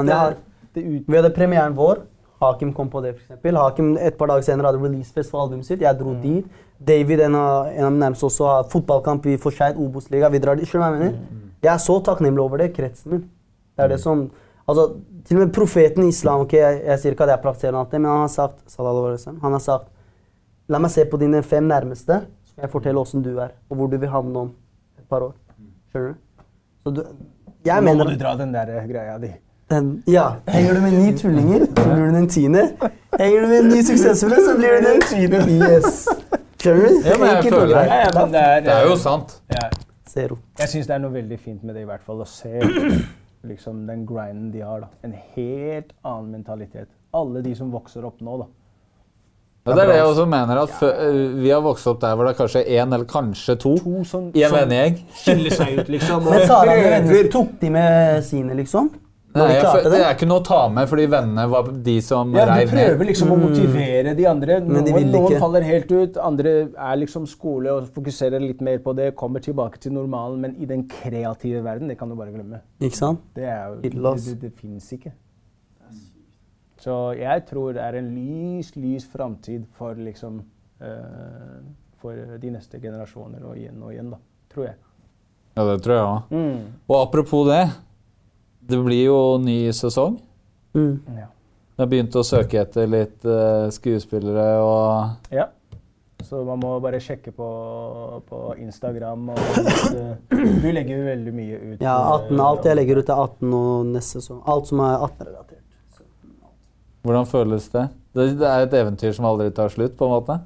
ut, 0.76 1.08
vi 1.08 1.16
hadde 1.16 1.32
premieren 1.36 1.76
vår. 1.78 2.04
Hakim 2.44 2.74
kom 2.76 2.90
på 2.92 3.02
det, 3.04 3.16
eksempel. 3.16 3.58
Hakim 3.60 3.94
et 3.98 4.18
par 4.20 4.32
dager 4.32 4.44
senere 4.48 4.72
hadde 4.72 4.84
releasefest 4.84 5.32
for 5.32 5.46
albumet 5.46 5.68
sitt. 5.68 5.84
Jeg 5.84 6.00
dro 6.00 6.16
dit. 6.22 6.48
David, 6.76 7.22
en 7.30 7.38
av, 7.40 7.70
en 7.72 7.88
av 7.88 7.94
mine 7.94 8.04
nærmeste, 8.04 8.28
også 8.28 8.50
har 8.50 8.66
fotballkamp 8.72 9.26
i 9.32 9.38
Forseid, 9.42 9.80
Obos-liga. 9.80 10.30
Vi 10.34 10.42
drar 10.44 10.60
dit. 10.60 10.68
Skjønner 10.68 10.92
du 10.92 10.98
hva 10.98 11.06
jeg 11.06 11.14
mener? 11.14 11.54
Jeg 11.64 11.72
er 11.74 11.84
så 11.86 11.96
takknemlig 12.04 12.44
over 12.44 12.62
det. 12.62 12.74
Kretsen 12.76 13.16
min. 13.16 13.24
Det 13.76 13.86
er 13.86 13.96
det 13.96 14.02
som 14.04 14.28
Altså, 14.66 14.96
til 15.26 15.38
og 15.38 15.44
med 15.44 15.54
profeten 15.54 16.04
i 16.04 16.10
islam 16.10 16.42
ok, 16.42 16.54
jeg, 16.58 16.78
jeg 16.88 17.02
sier 17.02 17.14
ikke 17.14 17.28
at 17.28 17.36
jeg 17.36 17.42
praktiserer 17.44 17.76
alt 17.78 17.92
det, 17.94 18.00
men 18.02 18.10
han 18.10 18.24
har 18.24 18.32
sagt 18.34 18.64
wasallam, 18.66 19.38
han 19.44 19.54
har 19.54 19.62
sagt 19.62 19.92
La 20.74 20.80
meg 20.82 20.90
se 20.90 21.04
på 21.06 21.20
dine 21.22 21.44
fem 21.46 21.68
nærmeste, 21.70 22.16
så 22.26 22.50
skal 22.50 22.66
jeg 22.66 22.72
fortelle 22.74 22.98
åssen 22.98 23.22
du 23.22 23.36
er, 23.38 23.52
og 23.70 23.78
hvor 23.78 23.92
du 23.92 24.00
vil 24.02 24.10
havne 24.10 24.40
om 24.40 24.48
et 24.98 25.06
par 25.06 25.22
år. 25.22 25.36
Skjønner 25.94 26.16
du? 26.16 26.46
Så 26.82 26.94
du 26.98 27.04
Jeg 27.66 27.86
nå 27.86 27.94
må 27.94 28.08
du 28.10 28.16
dra 28.18 28.32
den 28.40 28.54
der 28.54 28.72
greia 28.90 29.20
di. 29.22 29.30
Den, 29.70 30.04
ja. 30.08 30.26
Henger 30.48 30.74
du 30.78 30.82
med 30.82 30.94
ni 30.94 31.14
tullinger, 31.18 31.66
så 31.66 31.84
blir 31.90 32.06
du 32.06 32.14
den 32.16 32.28
tiende. 32.30 32.66
Henger 33.20 33.42
du 33.42 33.48
med 33.48 33.70
ni 33.72 33.82
suksessfulle, 33.88 34.38
så 34.46 34.54
blir 34.60 34.76
du 34.78 34.86
den 34.86 35.02
tiende. 35.10 35.40
Yes. 35.72 36.04
Skjønner 36.62 36.88
du? 36.90 37.00
Ja, 37.10 37.18
men 37.22 37.28
jeg 37.32 37.54
føler 37.54 37.74
det. 37.74 37.86
Ja, 37.86 37.98
ja, 38.04 38.26
det 38.26 38.42
er, 38.42 38.60
Det 38.66 38.74
er 38.76 38.90
jo 38.90 38.96
sant. 39.02 39.40
Ja, 39.52 39.68
Zero. 40.10 40.38
jeg 40.60 40.70
syns 40.72 40.88
det 40.88 40.94
er 40.96 41.02
noe 41.04 41.14
veldig 41.14 41.40
fint 41.44 41.64
med 41.64 41.76
det, 41.76 41.82
i 41.82 41.90
hvert 41.90 42.04
fall 42.06 42.22
å 42.24 42.28
se 42.30 42.62
liksom, 43.52 43.82
den 43.90 44.06
grinden 44.10 44.52
de 44.54 44.62
har. 44.66 44.86
da. 44.86 44.92
En 45.04 45.16
helt 45.36 45.92
annen 46.06 46.32
mentalitet. 46.38 46.88
Alle 47.16 47.42
de 47.46 47.56
som 47.58 47.72
vokser 47.74 48.06
opp 48.06 48.22
nå, 48.22 48.38
da. 48.44 48.48
Ja, 49.66 49.74
det 49.74 49.82
er 49.82 49.88
det 49.90 49.96
jeg 49.98 50.06
også 50.12 50.26
mener, 50.30 50.60
at 50.62 50.82
øh, 50.86 51.40
vi 51.42 51.50
har 51.50 51.62
vokst 51.66 51.88
opp 51.90 51.98
der 52.04 52.14
hvor 52.14 52.28
det 52.28 52.36
er 52.36 52.38
kanskje 52.38 52.62
én 52.70 52.92
eller 52.94 53.06
kanskje 53.10 53.56
to 53.58 53.72
To 53.82 54.04
som, 54.06 54.28
i 54.38 54.44
en 54.46 54.54
vennegjeng. 54.54 55.00
skiller 55.24 55.56
seg 55.58 55.80
ut, 55.80 55.88
liksom. 55.90 56.22
Men 56.28 56.44
Sara 56.46 56.68
prøver- 56.70 56.92
vennene 56.94 57.32
tok 57.34 57.56
de 57.64 57.72
med 57.74 58.22
sine, 58.28 58.54
liksom? 58.60 58.92
Nei, 59.36 59.50
jeg, 59.52 59.66
det? 59.84 59.90
det 59.92 59.98
er 60.00 60.14
ikke 60.16 60.28
noe 60.30 60.40
å 60.40 60.46
ta 60.48 60.62
med, 60.72 60.88
fordi 60.88 61.06
vennene 61.12 61.44
var 61.52 61.68
de 61.88 61.96
som 62.04 62.32
Ja, 62.38 62.46
du 62.48 62.70
prøver 62.72 63.02
ned. 63.02 63.10
liksom 63.10 63.34
å 63.36 63.38
motivere 63.42 64.14
de 64.16 64.28
andre. 64.32 64.62
Noen, 64.64 64.88
de 64.88 65.04
Noen, 65.12 65.36
faller 65.44 65.66
helt 65.68 65.92
ut, 65.92 66.20
andre 66.24 66.54
er 66.72 67.02
liksom 67.02 67.28
skole 67.28 67.74
og 67.74 67.90
fokuserer 67.96 68.40
litt 68.40 68.64
mer 68.64 68.80
på 68.86 68.96
det, 68.96 69.10
kommer 69.20 69.44
tilbake 69.44 69.82
til 69.84 69.92
normalen, 69.98 70.40
men 70.46 70.56
i 70.56 70.70
den 70.70 70.86
kreative 70.88 71.66
verden, 71.66 71.92
det 71.92 72.00
kan 72.00 72.12
du 72.12 72.16
bare 72.16 72.32
glemme. 72.32 72.62
Ikke 72.80 73.02
sant? 73.02 73.28
Det, 73.36 73.44
er 73.44 73.76
det, 73.84 73.92
det, 73.92 74.40
det 74.46 74.54
fins 74.56 74.88
ikke. 74.96 75.12
Så 76.86 76.96
jeg 77.18 77.46
tror 77.50 77.74
det 77.76 77.82
er 77.82 77.98
en 77.98 78.12
lys, 78.14 78.76
lys 78.78 79.08
framtid 79.10 79.64
for 79.74 79.98
liksom 79.98 80.44
uh, 80.84 81.64
For 81.98 82.38
de 82.38 82.52
neste 82.54 82.78
generasjoner 82.78 83.42
og 83.42 83.58
igjen 83.58 83.80
og 83.82 83.92
igjen, 83.96 84.12
da. 84.14 84.20
Tror 84.54 84.68
jeg. 84.68 84.78
Ja, 85.56 85.64
det 85.66 85.80
tror 85.82 85.96
jeg 85.96 86.06
òg. 86.06 86.36
Mm. 86.36 86.60
Og 86.86 86.96
apropos 87.00 87.48
det. 87.50 87.64
Det 88.66 88.80
blir 88.82 89.04
jo 89.06 89.20
ny 89.42 89.60
sesong. 89.76 90.18
Mm. 90.76 91.00
Ja. 91.18 91.28
Du 91.76 91.84
har 91.84 91.92
begynt 91.92 92.16
å 92.16 92.24
søke 92.24 92.62
etter 92.64 92.88
litt 92.88 93.26
uh, 93.28 93.68
skuespillere 93.74 94.48
og 94.64 95.36
ja. 95.36 95.50
Så 96.26 96.40
man 96.42 96.58
må 96.58 96.72
bare 96.82 96.98
sjekke 97.04 97.30
på, 97.36 97.48
på 98.26 98.40
Instagram. 98.58 99.28
Og, 99.36 99.42
eh, 100.00 100.40
du 100.64 100.66
legger 100.74 100.96
jo 100.96 101.04
veldig 101.06 101.34
mye 101.36 101.60
ut. 101.60 101.84
Ja, 101.84 101.94
eh, 102.00 102.32
18. 102.32 102.42
Alt 102.48 102.66
jeg 102.66 102.80
legger 102.80 103.02
ut, 103.02 103.12
er 103.12 103.22
18 103.28 103.54
og 103.60 103.92
neste 103.92 104.24
sesong. 104.24 104.40
Alt 104.50 104.72
som 104.72 104.82
er 104.82 104.96
18-relatert. 105.06 106.02
Hvordan 107.06 107.30
føles 107.30 107.70
det? 107.76 107.86
det? 108.18 108.28
Det 108.40 108.50
er 108.50 108.66
et 108.66 108.74
eventyr 108.80 109.14
som 109.14 109.28
aldri 109.30 109.52
tar 109.54 109.70
slutt, 109.70 109.94
på 110.00 110.08
en 110.08 110.16
måte. 110.16 110.40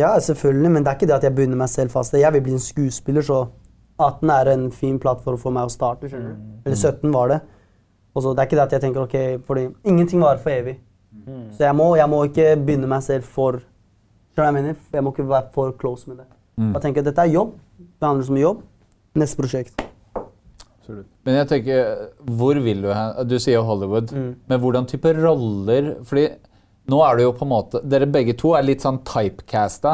Ja, 0.00 0.14
selvfølgelig, 0.16 0.70
men 0.72 0.86
det 0.86 0.94
er 0.94 0.96
ikke 0.96 1.10
det 1.10 1.18
at 1.18 1.26
jeg 1.28 1.36
begynner 1.36 1.60
meg 1.60 1.68
selv 1.68 1.92
fast. 1.92 2.16
Jeg 2.16 2.32
vil 2.32 2.46
bli 2.46 2.56
en 2.56 2.64
skuespiller, 2.64 3.26
så 3.26 3.42
18 4.00 4.30
er 4.30 4.50
en 4.52 4.70
fin 4.72 4.98
plattform 4.98 5.38
for 5.38 5.54
meg 5.54 5.68
å 5.68 5.72
starte. 5.72 6.08
skjønner 6.08 6.34
du? 6.34 6.54
Eller 6.66 6.76
17 6.76 7.12
var 7.12 7.28
det. 7.28 7.40
Og 8.14 8.22
så 8.22 8.34
Det 8.34 8.42
er 8.42 8.46
ikke 8.46 8.56
det 8.56 8.64
at 8.66 8.72
jeg 8.72 8.80
tenker 8.80 9.02
ok, 9.02 9.44
fordi 9.46 9.68
ingenting 9.84 10.20
varer 10.20 10.38
for 10.38 10.50
evig. 10.50 10.78
Så 11.52 11.64
jeg 11.64 11.76
må, 11.76 11.94
jeg 11.96 12.08
må 12.08 12.24
ikke 12.24 12.56
begynne 12.56 12.88
meg 12.88 13.02
selv 13.02 13.22
for 13.24 13.60
Skjønner 14.32 14.36
du 14.36 14.40
hva 14.40 14.46
jeg 14.48 14.54
mener? 14.56 14.76
Jeg 14.92 15.04
må 15.04 15.10
ikke 15.12 15.28
være 15.28 15.48
for 15.52 15.72
close 15.76 16.08
med 16.08 16.16
det. 16.22 16.26
Jeg 16.56 16.80
tenker 16.82 17.02
at 17.02 17.08
Dette 17.10 17.20
er 17.26 17.32
jobb. 17.34 17.50
Det 17.78 18.06
handler 18.08 18.24
som 18.24 18.36
jobb. 18.40 18.62
Neste 19.20 19.36
prosjekt. 19.36 19.82
Absolutt. 20.16 21.06
Men 21.24 21.34
jeg 21.36 21.48
tenker, 21.50 21.90
hvor 22.38 22.56
vil 22.64 22.80
du 22.82 22.88
hen? 22.96 23.28
Du 23.28 23.36
sier 23.38 23.60
Hollywood. 23.60 24.08
Men 24.48 24.60
hvordan 24.60 24.88
type 24.88 25.12
roller 25.20 25.92
Fordi 26.08 26.24
nå 26.90 26.98
er 27.06 27.16
det 27.16 27.24
jo 27.28 27.32
på 27.38 27.46
en 27.46 27.52
måte 27.52 27.80
Dere 27.86 28.08
begge 28.10 28.34
to 28.38 28.56
er 28.58 28.64
litt 28.66 28.82
sånn 28.82 28.98
typecasta. 29.06 29.92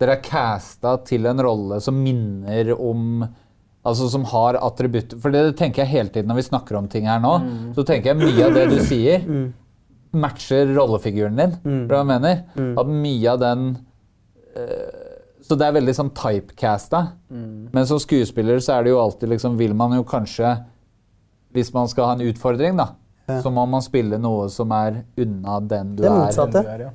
Dere 0.00 0.16
er 0.16 0.24
casta 0.26 0.96
til 1.06 1.26
en 1.30 1.42
rolle 1.44 1.78
som 1.84 1.98
minner 2.02 2.72
om 2.74 3.20
Altså 3.86 4.08
som 4.10 4.24
har 4.26 4.56
attributter 4.58 5.20
For 5.22 5.30
det 5.30 5.44
tenker 5.60 5.84
jeg 5.84 5.92
hele 5.92 6.10
tiden 6.10 6.26
når 6.26 6.40
vi 6.40 6.46
snakker 6.48 6.74
om 6.80 6.88
ting 6.90 7.06
her 7.06 7.20
nå. 7.22 7.36
Så 7.76 7.84
tenker 7.86 8.10
jeg 8.10 8.18
mye 8.18 8.48
av 8.48 8.56
det 8.56 8.64
du 8.72 8.80
sier, 8.82 9.22
matcher 10.16 10.72
rollefiguren 10.74 11.38
din. 11.38 11.54
Mm. 11.62 11.82
hva 11.86 12.00
jeg 12.00 12.08
mener? 12.10 12.40
At 12.80 12.90
mye 12.90 13.30
av 13.30 13.38
den 13.44 13.66
eh, 14.56 15.04
Så 15.46 15.54
det 15.54 15.68
er 15.68 15.76
veldig 15.78 15.94
sånn 15.94 16.10
typecasta. 16.18 17.04
Men 17.70 17.86
som 17.86 18.02
skuespiller 18.02 18.58
så 18.58 18.80
er 18.80 18.84
det 18.88 18.96
jo 18.96 19.02
alltid 19.04 19.30
liksom 19.36 19.58
Vil 19.62 19.74
man 19.78 19.94
jo 19.94 20.02
kanskje 20.02 20.56
Hvis 21.54 21.70
man 21.72 21.86
skal 21.88 22.10
ha 22.10 22.16
en 22.18 22.26
utfordring, 22.26 22.76
da, 22.82 22.90
Ja. 23.28 23.40
så 23.42 23.50
må 23.50 23.64
man 23.66 23.82
spille 23.82 24.18
noe 24.22 24.48
som 24.54 24.70
er 24.70 25.00
unna 25.18 25.58
den 25.60 25.96
du 25.96 26.02
Det 26.04 26.10
er 26.10 26.14
motsatt. 26.14 26.52
Du 26.52 26.84
ja. 26.84 26.90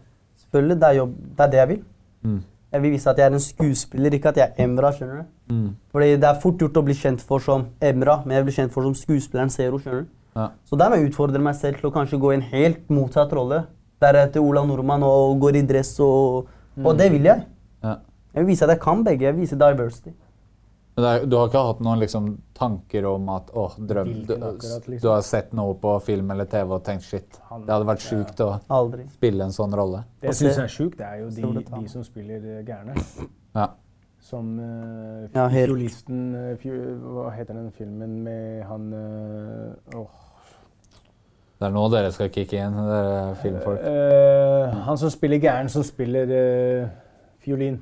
Selvfølgelig, 0.45 0.77
det 0.79 0.87
er 0.87 0.93
jobb. 1.01 1.15
Det 1.37 1.43
er 1.45 1.51
det 1.51 1.57
jeg 1.59 1.67
vil. 1.67 1.81
Mm. 2.23 2.39
Jeg 2.71 2.81
vil 2.81 2.91
vise 2.93 3.09
at 3.11 3.17
jeg 3.19 3.25
er 3.25 3.33
en 3.35 3.43
skuespiller, 3.43 4.13
ikke 4.15 4.29
at 4.31 4.37
jeg 4.39 4.53
er 4.55 4.63
Emra. 4.63 4.91
skjønner 4.95 5.17
du? 5.21 5.53
Mm. 5.53 5.75
Fordi 5.91 6.11
Det 6.15 6.23
er 6.23 6.39
fort 6.39 6.57
gjort 6.57 6.77
å 6.79 6.83
bli 6.87 6.93
kjent 6.95 7.21
for 7.21 7.39
som 7.43 7.65
Emra, 7.81 8.21
men 8.25 8.37
jeg 8.37 8.45
blir 8.45 8.55
kjent 8.55 8.71
for 8.71 8.83
som 8.87 8.93
skuespilleren 8.95 9.49
Zero. 9.51 9.77
skjønner 9.79 10.05
du? 10.05 10.07
Ja. 10.35 10.47
Så 10.65 10.77
der 10.79 10.89
må 10.89 10.95
jeg 10.95 11.11
utfordre 11.11 11.39
meg 11.43 11.55
selv 11.55 11.81
til 11.81 11.89
å 11.89 11.93
kanskje 11.93 12.19
gå 12.19 12.31
i 12.31 12.35
en 12.39 12.41
helt 12.53 12.89
motsatt 12.89 13.33
rolle. 13.35 13.65
Deretter 14.01 14.39
Ola 14.39 14.63
Nordmann 14.65 15.03
og 15.03 15.39
går 15.43 15.55
i 15.59 15.61
dress, 15.67 15.99
og, 15.99 16.47
og 16.79 16.97
det 16.97 17.11
vil 17.11 17.27
jeg. 17.27 17.43
Ja. 17.83 17.97
Jeg 18.33 18.45
vil 18.45 18.53
vise 18.53 18.63
at 18.63 18.69
jeg 18.69 18.79
kan 18.79 19.03
begge. 19.03 19.25
Jeg 19.27 19.35
vil 19.35 19.43
vise 19.43 19.59
diversity. 19.59 20.13
Men 20.95 21.03
det 21.03 21.11
er, 21.11 21.25
du 21.27 21.35
har 21.37 21.51
ikke 21.51 21.65
hatt 21.67 21.83
noen 21.83 21.99
liksom, 21.99 22.37
tanker 22.61 23.05
om 23.09 23.29
at 23.33 23.51
åh, 23.57 23.75
drøm 23.89 24.09
du, 24.27 24.33
akkurat, 24.37 24.87
liksom? 24.87 25.01
du 25.01 25.09
har 25.09 25.21
sett 25.25 25.53
noe 25.57 25.75
på 25.81 25.95
film 26.05 26.31
eller 26.35 26.49
TV 26.49 26.75
og 26.77 26.83
tenkt 26.85 27.07
shit, 27.07 27.37
det 27.39 27.73
hadde 27.73 27.87
vært 27.89 28.05
sjukt 28.05 28.41
å 28.45 28.51
Aldri. 28.71 29.07
spille 29.17 29.47
en 29.47 29.55
sånn 29.55 29.73
rolle. 29.77 30.03
Det 30.21 30.29
jeg 30.31 30.41
syns 30.43 30.59
er 30.65 30.73
sjukt, 30.73 30.99
det 30.99 31.07
er 31.07 31.23
jo 31.23 31.31
de, 31.33 31.63
de 31.71 31.85
som 31.89 32.05
spiller 32.05 32.61
gærne. 32.67 32.97
Ja. 33.57 33.71
Som 34.21 34.51
uh, 34.61 35.25
Ja, 35.33 35.47
fiolisten 35.49 36.35
uh, 36.37 36.65
Hva 37.01 37.31
heter 37.33 37.57
den 37.57 37.71
filmen 37.73 38.19
med 38.21 38.61
han 38.69 38.91
uh, 38.93 39.97
åh, 39.97 40.11
Det 41.57 41.65
er 41.65 41.73
nå 41.73 41.87
dere 41.89 42.11
skal 42.13 42.29
kicke 42.29 42.61
inn, 42.61 42.77
dere 42.77 43.33
filmfolk. 43.41 43.81
Uh, 43.81 44.83
Han 44.85 45.01
som 45.01 45.09
spiller 45.09 45.41
gæren, 45.41 45.69
som 45.73 45.83
spiller 45.83 46.35
fiolin. 47.41 47.81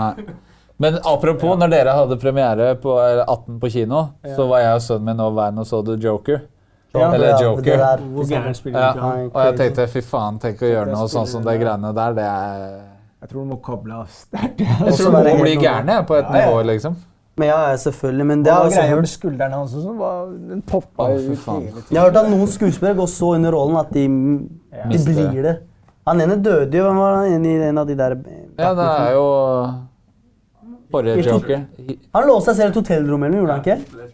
Nei. 0.00 0.14
Men 0.80 0.94
apropos, 1.04 1.58
når 1.60 1.70
dere 1.74 1.92
hadde 1.92 2.16
premiere 2.20 2.70
på 2.80 2.94
18 3.26 3.58
på 3.60 3.68
kino, 3.70 3.98
så 4.36 4.46
var 4.48 4.62
jeg 4.64 4.74
og 4.78 4.80
sønnen 4.86 5.04
min 5.10 5.20
over 5.20 5.36
veien 5.42 5.58
og 5.60 5.66
så 5.68 5.82
The 5.84 5.96
Joker. 6.00 6.40
Ja. 6.94 7.10
Eller 7.14 7.26
Ja, 7.28 7.36
det 7.36 7.44
Joker. 7.44 7.76
der- 7.76 8.72
Ja. 8.72 8.92
Og 9.34 9.44
jeg 9.44 9.56
tenkte 9.58 9.86
fy 9.92 10.00
faen, 10.00 10.40
tenk 10.40 10.58
å 10.64 10.70
gjøre 10.72 10.86
noe 10.90 11.06
sånn 11.08 11.26
som 11.28 11.44
det 11.44 11.60
greiene 11.60 11.92
der. 11.94 12.14
Det 12.14 12.24
er 12.24 12.80
Jeg 13.20 13.28
tror 13.28 13.44
du 13.44 13.48
må 13.54 13.60
koble 13.60 13.92
av 13.92 14.06
sterkt. 14.08 14.58
Jeg 14.60 14.94
tror 14.96 15.10
du 15.12 15.28
må 15.28 15.42
bli 15.42 15.56
gæren 15.56 16.06
på 16.06 16.16
et 16.18 16.24
Ja, 16.24 16.32
nivå, 16.40 16.64
liksom. 16.64 16.96
Men 17.36 17.48
ja, 17.48 17.76
selvfølgelig. 17.76 18.26
Men 18.26 18.42
det 18.42 18.50
er 18.50 18.56
var 18.56 18.64
altså 18.64 18.80
greia 18.80 18.96
med 18.96 19.08
skuldrene 19.08 19.52
hans 19.52 19.70
som 19.72 19.98
var- 19.98 20.26
Den 20.48 20.62
poppa 20.62 21.04
ut 21.12 21.20
hele 21.20 21.84
jeg 21.90 21.98
har 22.00 22.10
hørt 22.10 22.16
at 22.16 22.30
noen 22.30 22.46
skuespillere 22.48 22.96
går 22.96 23.06
så 23.08 23.34
inn 23.36 23.44
i 23.44 23.50
rollen 23.50 23.76
at 23.76 23.92
de, 23.92 24.08
de 24.08 24.98
blir 25.04 25.42
det. 25.42 25.58
Han 26.06 26.20
ene 26.20 26.36
døde 26.42 26.72
jo. 26.74 26.84
Hvem 26.84 26.96
var 26.96 27.16
han 27.16 27.44
i 27.44 27.54
en 27.68 27.78
av 27.78 27.86
de 27.86 27.94
der 27.94 28.16
Ja, 28.58 28.74
det 28.74 28.88
er 28.88 29.12
jo 29.12 29.74
forrige 30.90 31.24
Joker. 31.26 31.66
Han 32.14 32.26
låste 32.28 32.50
seg 32.54 32.56
selv 32.60 32.66
i 32.66 32.70
et 32.74 32.80
hotellrom, 32.82 33.22
eller 33.26 33.38
gjorde 33.40 33.56
han 33.56 33.64
ikke? 33.64 34.08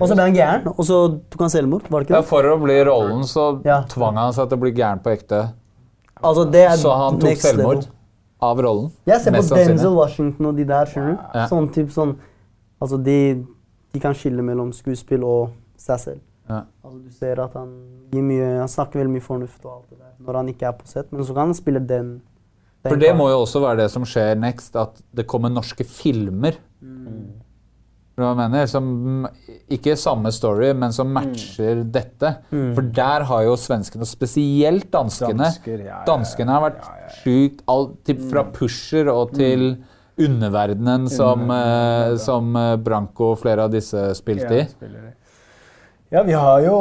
Og 0.00 0.06
så 0.08 0.14
ble 0.14 0.22
han 0.28 0.34
gæren, 0.36 0.66
og 0.70 0.84
så 0.86 0.98
tok 1.30 1.40
han 1.44 1.50
selvmord. 1.50 1.88
Var 1.90 2.00
det 2.04 2.10
Ja, 2.10 2.16
ikke 2.16 2.22
det? 2.22 2.28
for 2.28 2.42
å 2.44 2.56
bli 2.62 2.76
rollen 2.84 3.22
så 3.28 3.60
Ja. 3.66 3.82
tvang 3.88 4.16
han 4.16 4.32
seg 4.32 4.48
til 4.48 4.56
å 4.58 4.60
bli 4.60 4.72
gæren 4.72 5.02
på 5.02 5.10
ekte. 5.16 5.52
Altså, 6.22 6.44
det 6.50 6.62
er 6.70 6.76
Så 6.76 6.92
han 6.96 7.18
tok 7.18 7.36
selvmord 7.36 7.74
level. 7.82 7.88
av 8.40 8.58
rollen. 8.58 8.90
Jeg 9.06 9.20
ser 9.20 9.30
på 9.32 9.42
Denzel 9.54 9.94
Washington 9.94 10.46
og 10.46 10.56
de 10.56 10.64
der, 10.64 10.86
skjønner 10.86 11.16
du? 11.16 11.18
Ja. 11.34 11.46
Sånn 11.48 11.68
typ 11.72 11.90
sånn 11.90 12.16
Altså, 12.82 13.02
de, 13.02 13.44
de 13.92 14.00
kan 14.00 14.12
skille 14.12 14.42
mellom 14.42 14.72
skuespill 14.72 15.22
og 15.24 15.50
seg 15.78 15.98
selv. 15.98 16.20
Ja. 16.50 16.62
Altså, 16.84 16.98
du 17.04 17.10
ser 17.10 17.40
at 17.40 17.52
han 17.54 17.70
gir 18.12 18.22
mye 18.22 18.58
Han 18.58 18.68
snakker 18.68 19.00
veldig 19.00 19.12
mye 19.14 19.22
fornuft 19.22 19.64
og 19.64 19.72
alt 19.72 19.90
det 19.90 19.98
der 19.98 20.26
når 20.26 20.34
han 20.34 20.46
ikke 20.48 20.68
er 20.68 20.72
på 20.72 20.86
sett, 20.86 21.12
men 21.12 21.22
så 21.24 21.34
kan 21.34 21.46
han 21.46 21.54
spille 21.54 21.80
den. 21.86 22.20
For 22.84 23.00
det 23.00 23.14
må 23.16 23.30
jo 23.32 23.40
også 23.46 23.62
være 23.64 23.84
det 23.84 23.88
som 23.94 24.04
skjer 24.08 24.36
next, 24.36 24.74
at 24.76 25.00
det 25.16 25.24
kommer 25.30 25.52
norske 25.52 25.86
filmer. 25.88 26.58
Mm. 26.84 27.40
Hva 28.14 28.28
jeg 28.28 28.38
mener? 28.38 28.68
Som 28.70 29.24
ikke 29.74 29.96
samme 29.98 30.30
story, 30.34 30.68
men 30.78 30.92
som 30.94 31.08
matcher 31.10 31.80
dette. 31.96 32.30
For 32.76 32.92
der 32.94 33.24
har 33.26 33.46
jo 33.48 33.56
svenskene, 33.58 34.06
og 34.06 34.10
spesielt 34.10 34.86
danskene 34.92 35.48
Dansker, 35.48 35.80
ja, 35.80 35.88
ja, 35.88 35.96
ja. 35.96 36.04
Danskene 36.06 36.54
har 36.54 36.62
vært 36.68 36.86
sjukt 37.22 37.64
alt, 37.72 37.96
typ 38.06 38.22
Fra 38.30 38.44
Pusher 38.54 39.10
og 39.10 39.34
til 39.34 39.72
underverdenen, 40.14 41.08
som, 41.10 41.48
uh, 41.50 42.14
som 42.22 42.54
eh, 42.54 42.76
Branko 42.78 43.32
og 43.32 43.40
flere 43.40 43.64
av 43.66 43.72
disse 43.72 44.12
spilte 44.14 44.60
i. 44.60 44.62
Ja, 44.86 45.08
ja, 46.14 46.22
vi 46.22 46.36
har 46.38 46.60
jo 46.62 46.76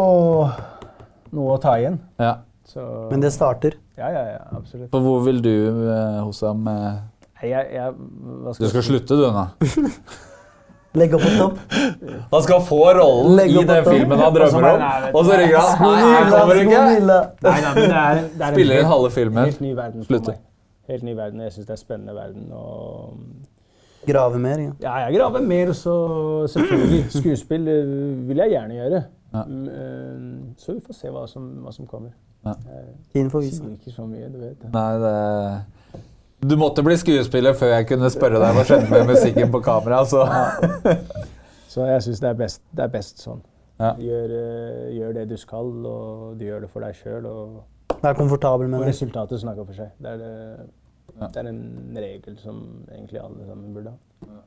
noe 1.34 1.56
å 1.56 1.62
ta 1.62 1.80
igjen. 1.82 1.98
Ja. 2.22 2.36
Så 2.74 2.84
Men 3.12 3.22
det 3.22 3.34
starter. 3.34 3.78
Ja, 3.98 4.10
ja, 4.10 4.22
ja, 4.34 4.44
absolutt. 4.58 4.90
For 4.92 5.06
hvor 5.06 5.20
vil 5.28 5.42
du, 5.46 5.54
hos 5.70 6.42
Hossam 6.42 6.68
eh, 6.68 7.02
Jeg, 7.44 7.68
jeg, 7.76 7.92
hva 7.94 8.54
Du 8.58 8.66
skal 8.70 8.82
si? 8.82 8.88
slutte, 8.88 9.18
du, 9.20 9.28
nå. 9.30 9.48
Legg 11.00 11.14
opp 11.18 11.24
på 11.26 11.30
topp. 11.38 11.62
Han 12.32 12.44
skal 12.46 12.60
få 12.68 12.82
rollen 12.94 13.38
Legg 13.40 13.56
i 13.58 13.64
den 13.66 13.86
filmen 13.88 14.20
han 14.20 14.36
drømmer 14.36 14.68
om, 14.70 14.84
og 15.10 15.24
så 15.26 15.40
ringer 15.42 15.58
han. 15.58 15.80
Nei, 15.82 16.02
jeg 16.12 16.28
kommer 16.34 16.60
ikke. 16.62 16.82
Nei, 16.84 16.98
nei, 17.08 17.56
men 17.64 17.80
det 17.82 18.02
er, 18.02 18.20
det 18.28 18.46
er 18.48 18.58
Spiller 18.58 18.82
inn 18.84 18.92
halve 18.92 19.10
filmen. 19.16 19.48
Helt 19.50 19.64
ny 19.64 19.72
verden 19.80 20.06
for 20.06 20.28
meg. 20.28 20.44
Helt 20.94 21.08
ny 21.08 21.16
verden. 21.18 21.42
Jeg 21.48 21.56
syns 21.56 21.72
det 21.72 21.74
er 21.74 21.82
spennende 21.82 22.14
verden. 22.14 22.46
Og 22.54 23.18
Grave 24.06 24.40
mer. 24.44 24.60
Ja. 24.60 24.72
ja, 24.84 24.94
jeg 25.08 25.18
graver 25.18 25.42
mer, 25.48 25.74
så 25.78 25.94
selvfølgelig. 26.52 27.04
Skuespill 27.10 27.68
eh, 27.72 27.92
vil 28.28 28.42
jeg 28.44 28.54
gjerne 28.54 28.80
gjøre. 28.82 29.04
Ja. 29.34 29.42
Eh, 29.48 30.18
Så 30.58 30.74
vi 30.76 30.80
får 30.86 30.94
se 30.96 31.10
hva 31.10 31.28
som, 31.28 31.48
hva 31.66 31.72
som 31.74 31.88
kommer. 31.88 32.12
Ja. 32.46 32.54
Jeg 32.68 32.96
Tiden 33.14 33.30
får 33.32 33.42
vise. 33.46 33.58
sier 33.62 33.72
ikke 33.78 33.92
så 33.96 34.06
mye, 34.08 34.30
du 34.34 34.38
vet. 34.40 34.64
Nei, 34.74 34.92
det 35.00 36.04
Du 36.50 36.56
måtte 36.60 36.84
bli 36.84 36.96
skuespiller 37.00 37.54
før 37.56 37.72
jeg 37.78 37.88
kunne 37.88 38.10
spørre 38.12 38.40
deg 38.44 38.54
hva 38.58 38.64
skjedde 38.68 38.90
med 38.92 39.08
musikken 39.08 39.52
på 39.52 39.62
kamera. 39.64 40.04
Så. 40.06 40.26
Så 41.74 41.86
jeg 41.88 42.02
syns 42.06 42.20
det, 42.20 42.30
er 42.30 42.34
best- 42.38 42.62
det 42.76 42.84
er 42.84 42.92
best 42.94 43.18
sånn. 43.24 43.40
Ja. 43.80 43.94
Gjør, 43.98 44.34
eh, 44.38 44.90
gjør 44.94 45.14
det 45.14 45.30
du 45.30 45.38
skal, 45.38 45.72
og 45.88 46.38
du 46.38 46.46
gjør 46.46 46.62
det 46.62 46.70
for 46.70 46.82
deg 46.86 46.94
sjøl. 47.00 47.26
Og, 47.26 47.64
Vær 48.04 48.14
komfortabel 48.20 48.68
med 48.70 48.82
og 48.82 48.86
resultatet 48.86 49.40
snakker 49.42 49.66
for 49.66 49.74
seg. 49.74 49.90
Det 50.02 50.12
er, 50.12 50.18
det, 50.18 50.70
Ja. 51.20 51.28
det 51.28 51.38
er 51.46 51.48
en 51.50 51.94
regel 51.96 52.38
som 52.38 52.86
egentlig 52.92 53.20
alle 53.24 53.48
sammen 53.48 53.74
burde 53.74 53.90
ha. 53.94 54.42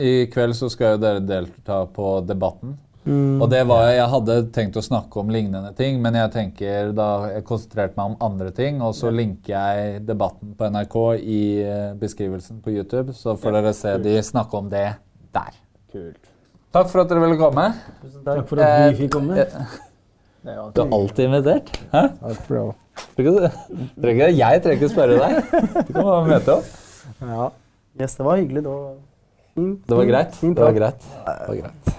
I 0.00 0.26
kveld 0.32 0.54
så 0.58 0.68
skal 0.70 0.96
jo 0.96 1.02
dere 1.04 1.20
delta 1.20 1.84
på 1.86 2.26
Debatten. 2.26 2.78
Mm. 3.04 3.40
Og 3.42 3.48
det 3.50 3.64
var, 3.66 3.88
Jeg 3.90 4.06
hadde 4.12 4.34
tenkt 4.54 4.76
å 4.78 4.82
snakke 4.84 5.18
om 5.18 5.30
lignende 5.34 5.72
ting, 5.74 5.96
men 6.02 6.14
jeg 6.14 6.30
tenker 6.30 6.92
da 6.94 7.06
jeg 7.32 7.44
konsentrerte 7.48 7.96
meg 7.98 8.12
om 8.12 8.16
andre 8.22 8.50
ting. 8.54 8.80
Og 8.82 8.94
så 8.94 9.10
linker 9.10 9.56
jeg 9.56 10.02
Debatten 10.06 10.52
på 10.58 10.68
NRK 10.70 10.96
i 11.18 11.40
eh, 11.64 11.88
beskrivelsen 11.98 12.60
på 12.62 12.70
YouTube, 12.76 13.12
så 13.18 13.34
får 13.36 13.56
dere 13.58 13.72
se 13.74 13.96
de 14.04 14.14
snakke 14.22 14.54
om 14.60 14.68
det 14.70 14.84
der. 15.34 15.56
Kult. 15.92 16.28
Takk 16.72 16.88
for 16.88 17.02
at 17.02 17.10
dere 17.10 17.20
ville 17.24 17.36
komme. 17.40 17.64
Takk 18.24 18.46
for 18.48 18.62
at 18.62 18.70
vi 18.70 18.92
Eh, 18.92 19.00
fikk 19.02 19.10
komme. 19.16 19.38
eh, 19.38 19.80
Det 20.44 20.54
er 20.54 20.70
Du 20.74 20.80
er 20.82 20.94
alltid 20.96 21.24
invitert. 21.26 21.72
Hæ? 21.92 22.04
Takk, 22.22 22.38
for 22.46 22.54
det. 23.24 23.50
trenger 24.02 24.28
Jeg 24.36 24.62
trenger 24.62 24.78
ikke 24.78 24.92
spørre 24.94 25.18
deg. 25.18 25.86
Du 25.88 25.92
kan 25.92 26.04
bare 26.06 26.26
møte 26.28 26.54
opp. 26.58 26.70
Ja. 27.20 27.50
Yes, 28.00 28.14
det 28.16 28.24
var 28.26 28.36
hyggelig. 28.38 28.62
Det 28.62 28.70
var. 28.70 28.94
Det 29.56 29.96
var 29.98 30.04
greit. 30.08 30.38
Det 30.40 30.54
var 30.64 30.72
greit. 30.78 31.02
Det 31.02 31.48
var 31.48 31.60
greit. 31.64 31.98